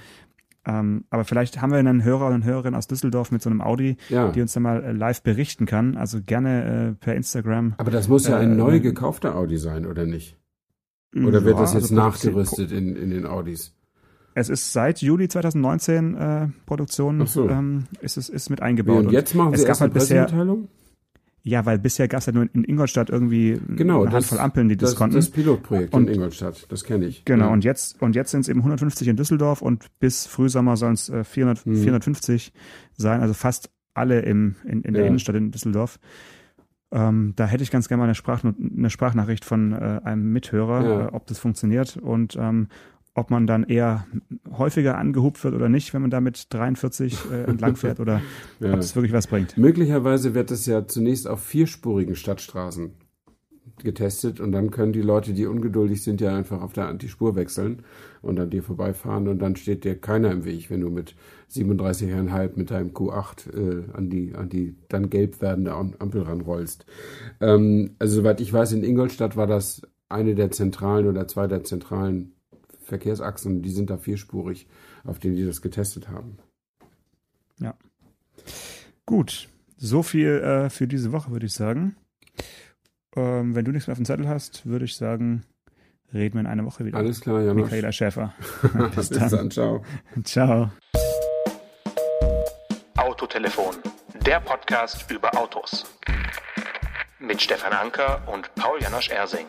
Ähm, 0.66 1.04
aber 1.08 1.24
vielleicht 1.24 1.62
haben 1.62 1.70
wir 1.70 1.78
einen 1.78 2.04
Hörer 2.04 2.26
oder 2.26 2.34
eine 2.34 2.44
Hörerin 2.44 2.74
aus 2.74 2.86
Düsseldorf 2.86 3.32
mit 3.32 3.40
so 3.40 3.48
einem 3.48 3.62
Audi, 3.62 3.96
ja. 4.10 4.30
die 4.30 4.42
uns 4.42 4.52
dann 4.52 4.62
mal 4.62 4.84
äh, 4.84 4.92
live 4.92 5.22
berichten 5.22 5.64
kann. 5.64 5.96
Also 5.96 6.20
gerne 6.20 6.90
äh, 6.90 7.02
per 7.02 7.14
Instagram. 7.14 7.74
Aber 7.78 7.90
das 7.90 8.08
muss 8.08 8.26
ja 8.26 8.36
ein 8.38 8.52
äh, 8.52 8.56
neu 8.56 8.80
gekaufter 8.80 9.36
Audi 9.36 9.56
sein, 9.56 9.86
oder 9.86 10.04
nicht? 10.04 10.36
Oder 11.14 11.44
wird 11.44 11.56
ja, 11.56 11.62
das 11.62 11.74
jetzt 11.74 11.84
also 11.84 11.94
nachgerüstet 11.94 12.70
in, 12.70 12.94
in 12.94 13.10
den 13.10 13.26
Audis? 13.26 13.74
Es 14.34 14.48
ist 14.48 14.72
seit 14.72 15.02
Juli 15.02 15.28
2019 15.28 16.14
äh, 16.14 16.48
Produktion, 16.66 17.26
so. 17.26 17.48
ähm, 17.48 17.84
ist 18.00 18.16
es 18.16 18.28
ist 18.28 18.50
mit 18.50 18.62
eingebaut. 18.62 19.06
Und 19.06 19.12
jetzt 19.12 19.34
machen 19.34 19.54
Sie 19.54 19.62
es 19.62 19.68
erst 19.68 19.82
eine 19.82 19.90
Pressemitteilung? 19.90 20.68
Ja, 21.42 21.64
weil 21.64 21.78
bisher 21.78 22.06
gab 22.06 22.20
es 22.20 22.26
ja 22.26 22.32
nur 22.32 22.48
in 22.52 22.64
Ingolstadt 22.64 23.08
irgendwie 23.08 23.58
genau, 23.74 24.02
eine 24.02 24.12
Handvoll 24.12 24.38
Ampeln, 24.38 24.68
die 24.68 24.76
das, 24.76 24.90
das 24.90 24.98
konnten. 24.98 25.16
Das 25.16 25.30
Pilotprojekt 25.30 25.94
und, 25.94 26.08
in 26.08 26.16
Ingolstadt, 26.16 26.66
das 26.70 26.84
kenne 26.84 27.06
ich. 27.06 27.24
Genau, 27.24 27.46
ja. 27.46 27.52
und 27.52 27.64
jetzt 27.64 28.00
und 28.02 28.14
jetzt 28.14 28.30
sind 28.30 28.42
es 28.42 28.48
eben 28.48 28.60
150 28.60 29.08
in 29.08 29.16
Düsseldorf 29.16 29.62
und 29.62 29.86
bis 30.00 30.26
Frühsommer 30.26 30.76
sollen 30.76 30.94
es 30.94 31.08
äh, 31.08 31.24
400, 31.24 31.64
hm. 31.64 31.76
450 31.76 32.52
sein, 32.96 33.22
also 33.22 33.32
fast 33.32 33.70
alle 33.94 34.20
im, 34.20 34.56
in, 34.64 34.82
in 34.82 34.92
der 34.92 35.02
ja. 35.02 35.08
Innenstadt 35.08 35.36
in 35.36 35.50
Düsseldorf. 35.50 35.98
Ähm, 36.92 37.34
da 37.36 37.46
hätte 37.46 37.62
ich 37.62 37.70
ganz 37.70 37.88
gerne 37.88 38.00
mal 38.00 38.04
eine, 38.04 38.14
Sprach, 38.14 38.42
eine 38.44 38.90
Sprachnachricht 38.90 39.44
von 39.44 39.72
äh, 39.72 40.00
einem 40.04 40.32
Mithörer, 40.32 40.84
ja. 40.84 41.06
äh, 41.06 41.08
ob 41.12 41.26
das 41.26 41.38
funktioniert 41.38 41.96
und 41.96 42.36
ähm, 42.36 42.68
ob 43.20 43.30
man 43.30 43.46
dann 43.46 43.64
eher 43.64 44.06
häufiger 44.50 44.98
angehupt 44.98 45.44
wird 45.44 45.54
oder 45.54 45.68
nicht, 45.68 45.94
wenn 45.94 46.02
man 46.02 46.10
da 46.10 46.20
mit 46.20 46.52
43 46.52 47.18
äh, 47.30 47.42
entlang 47.44 47.76
fährt 47.76 48.00
oder 48.00 48.20
ja. 48.60 48.72
ob 48.72 48.80
es 48.80 48.96
wirklich 48.96 49.12
was 49.12 49.26
bringt. 49.26 49.56
Möglicherweise 49.56 50.34
wird 50.34 50.50
es 50.50 50.66
ja 50.66 50.86
zunächst 50.86 51.28
auf 51.28 51.42
vierspurigen 51.42 52.16
Stadtstraßen 52.16 52.92
getestet 53.82 54.40
und 54.40 54.52
dann 54.52 54.70
können 54.70 54.92
die 54.92 55.02
Leute, 55.02 55.32
die 55.32 55.46
ungeduldig 55.46 56.02
sind, 56.02 56.20
ja 56.20 56.34
einfach 56.34 56.60
auf 56.60 56.72
der 56.72 56.88
Antispur 56.88 57.34
wechseln 57.34 57.82
und 58.22 58.38
an 58.38 58.50
dir 58.50 58.62
vorbeifahren 58.62 59.28
und 59.28 59.38
dann 59.40 59.56
steht 59.56 59.84
dir 59.84 59.98
keiner 59.98 60.30
im 60.30 60.44
Weg, 60.44 60.70
wenn 60.70 60.80
du 60.80 60.90
mit 60.90 61.14
37,5 61.50 62.50
mit 62.56 62.70
deinem 62.70 62.90
Q8 62.90 63.54
äh, 63.54 63.84
an 63.92 64.10
die 64.10 64.34
an 64.34 64.48
die 64.48 64.76
dann 64.88 65.10
gelb 65.10 65.40
werdende 65.40 65.72
Ampel 65.74 66.22
ranrollst. 66.22 66.86
Ähm, 67.40 67.96
also 67.98 68.16
soweit 68.16 68.40
ich 68.40 68.52
weiß, 68.52 68.72
in 68.72 68.84
Ingolstadt 68.84 69.36
war 69.36 69.46
das 69.46 69.82
eine 70.08 70.34
der 70.34 70.50
zentralen 70.50 71.06
oder 71.06 71.26
zwei 71.28 71.46
der 71.46 71.64
zentralen 71.64 72.32
Verkehrsachsen, 72.90 73.62
die 73.62 73.70
sind 73.70 73.88
da 73.88 73.96
vierspurig, 73.96 74.66
auf 75.04 75.18
denen 75.18 75.36
die 75.36 75.46
das 75.46 75.62
getestet 75.62 76.08
haben. 76.08 76.36
Ja. 77.58 77.74
Gut. 79.06 79.48
So 79.76 80.02
viel 80.02 80.28
äh, 80.28 80.68
für 80.68 80.86
diese 80.86 81.12
Woche, 81.12 81.30
würde 81.30 81.46
ich 81.46 81.54
sagen. 81.54 81.96
Ähm, 83.16 83.54
wenn 83.54 83.64
du 83.64 83.72
nichts 83.72 83.86
mehr 83.86 83.92
auf 83.92 83.98
dem 83.98 84.04
Zettel 84.04 84.28
hast, 84.28 84.66
würde 84.66 84.84
ich 84.84 84.94
sagen, 84.94 85.44
reden 86.12 86.34
wir 86.34 86.40
in 86.40 86.46
einer 86.46 86.66
Woche 86.66 86.84
wieder. 86.84 86.98
Alles 86.98 87.20
klar, 87.20 87.40
Janusz. 87.40 87.64
Michaela 87.64 87.92
Schäfer. 87.92 88.34
Bis, 88.94 89.08
Bis 89.08 89.30
dann. 89.30 89.50
Ciao. 89.50 89.82
Ciao. 90.24 90.70
Autotelefon, 92.96 93.76
der 94.26 94.40
Podcast 94.40 95.10
über 95.10 95.34
Autos. 95.36 95.86
Mit 97.18 97.40
Stefan 97.40 97.72
Anker 97.72 98.22
und 98.32 98.54
Paul 98.54 98.80
Janosch 98.80 99.10
Ersing. 99.10 99.46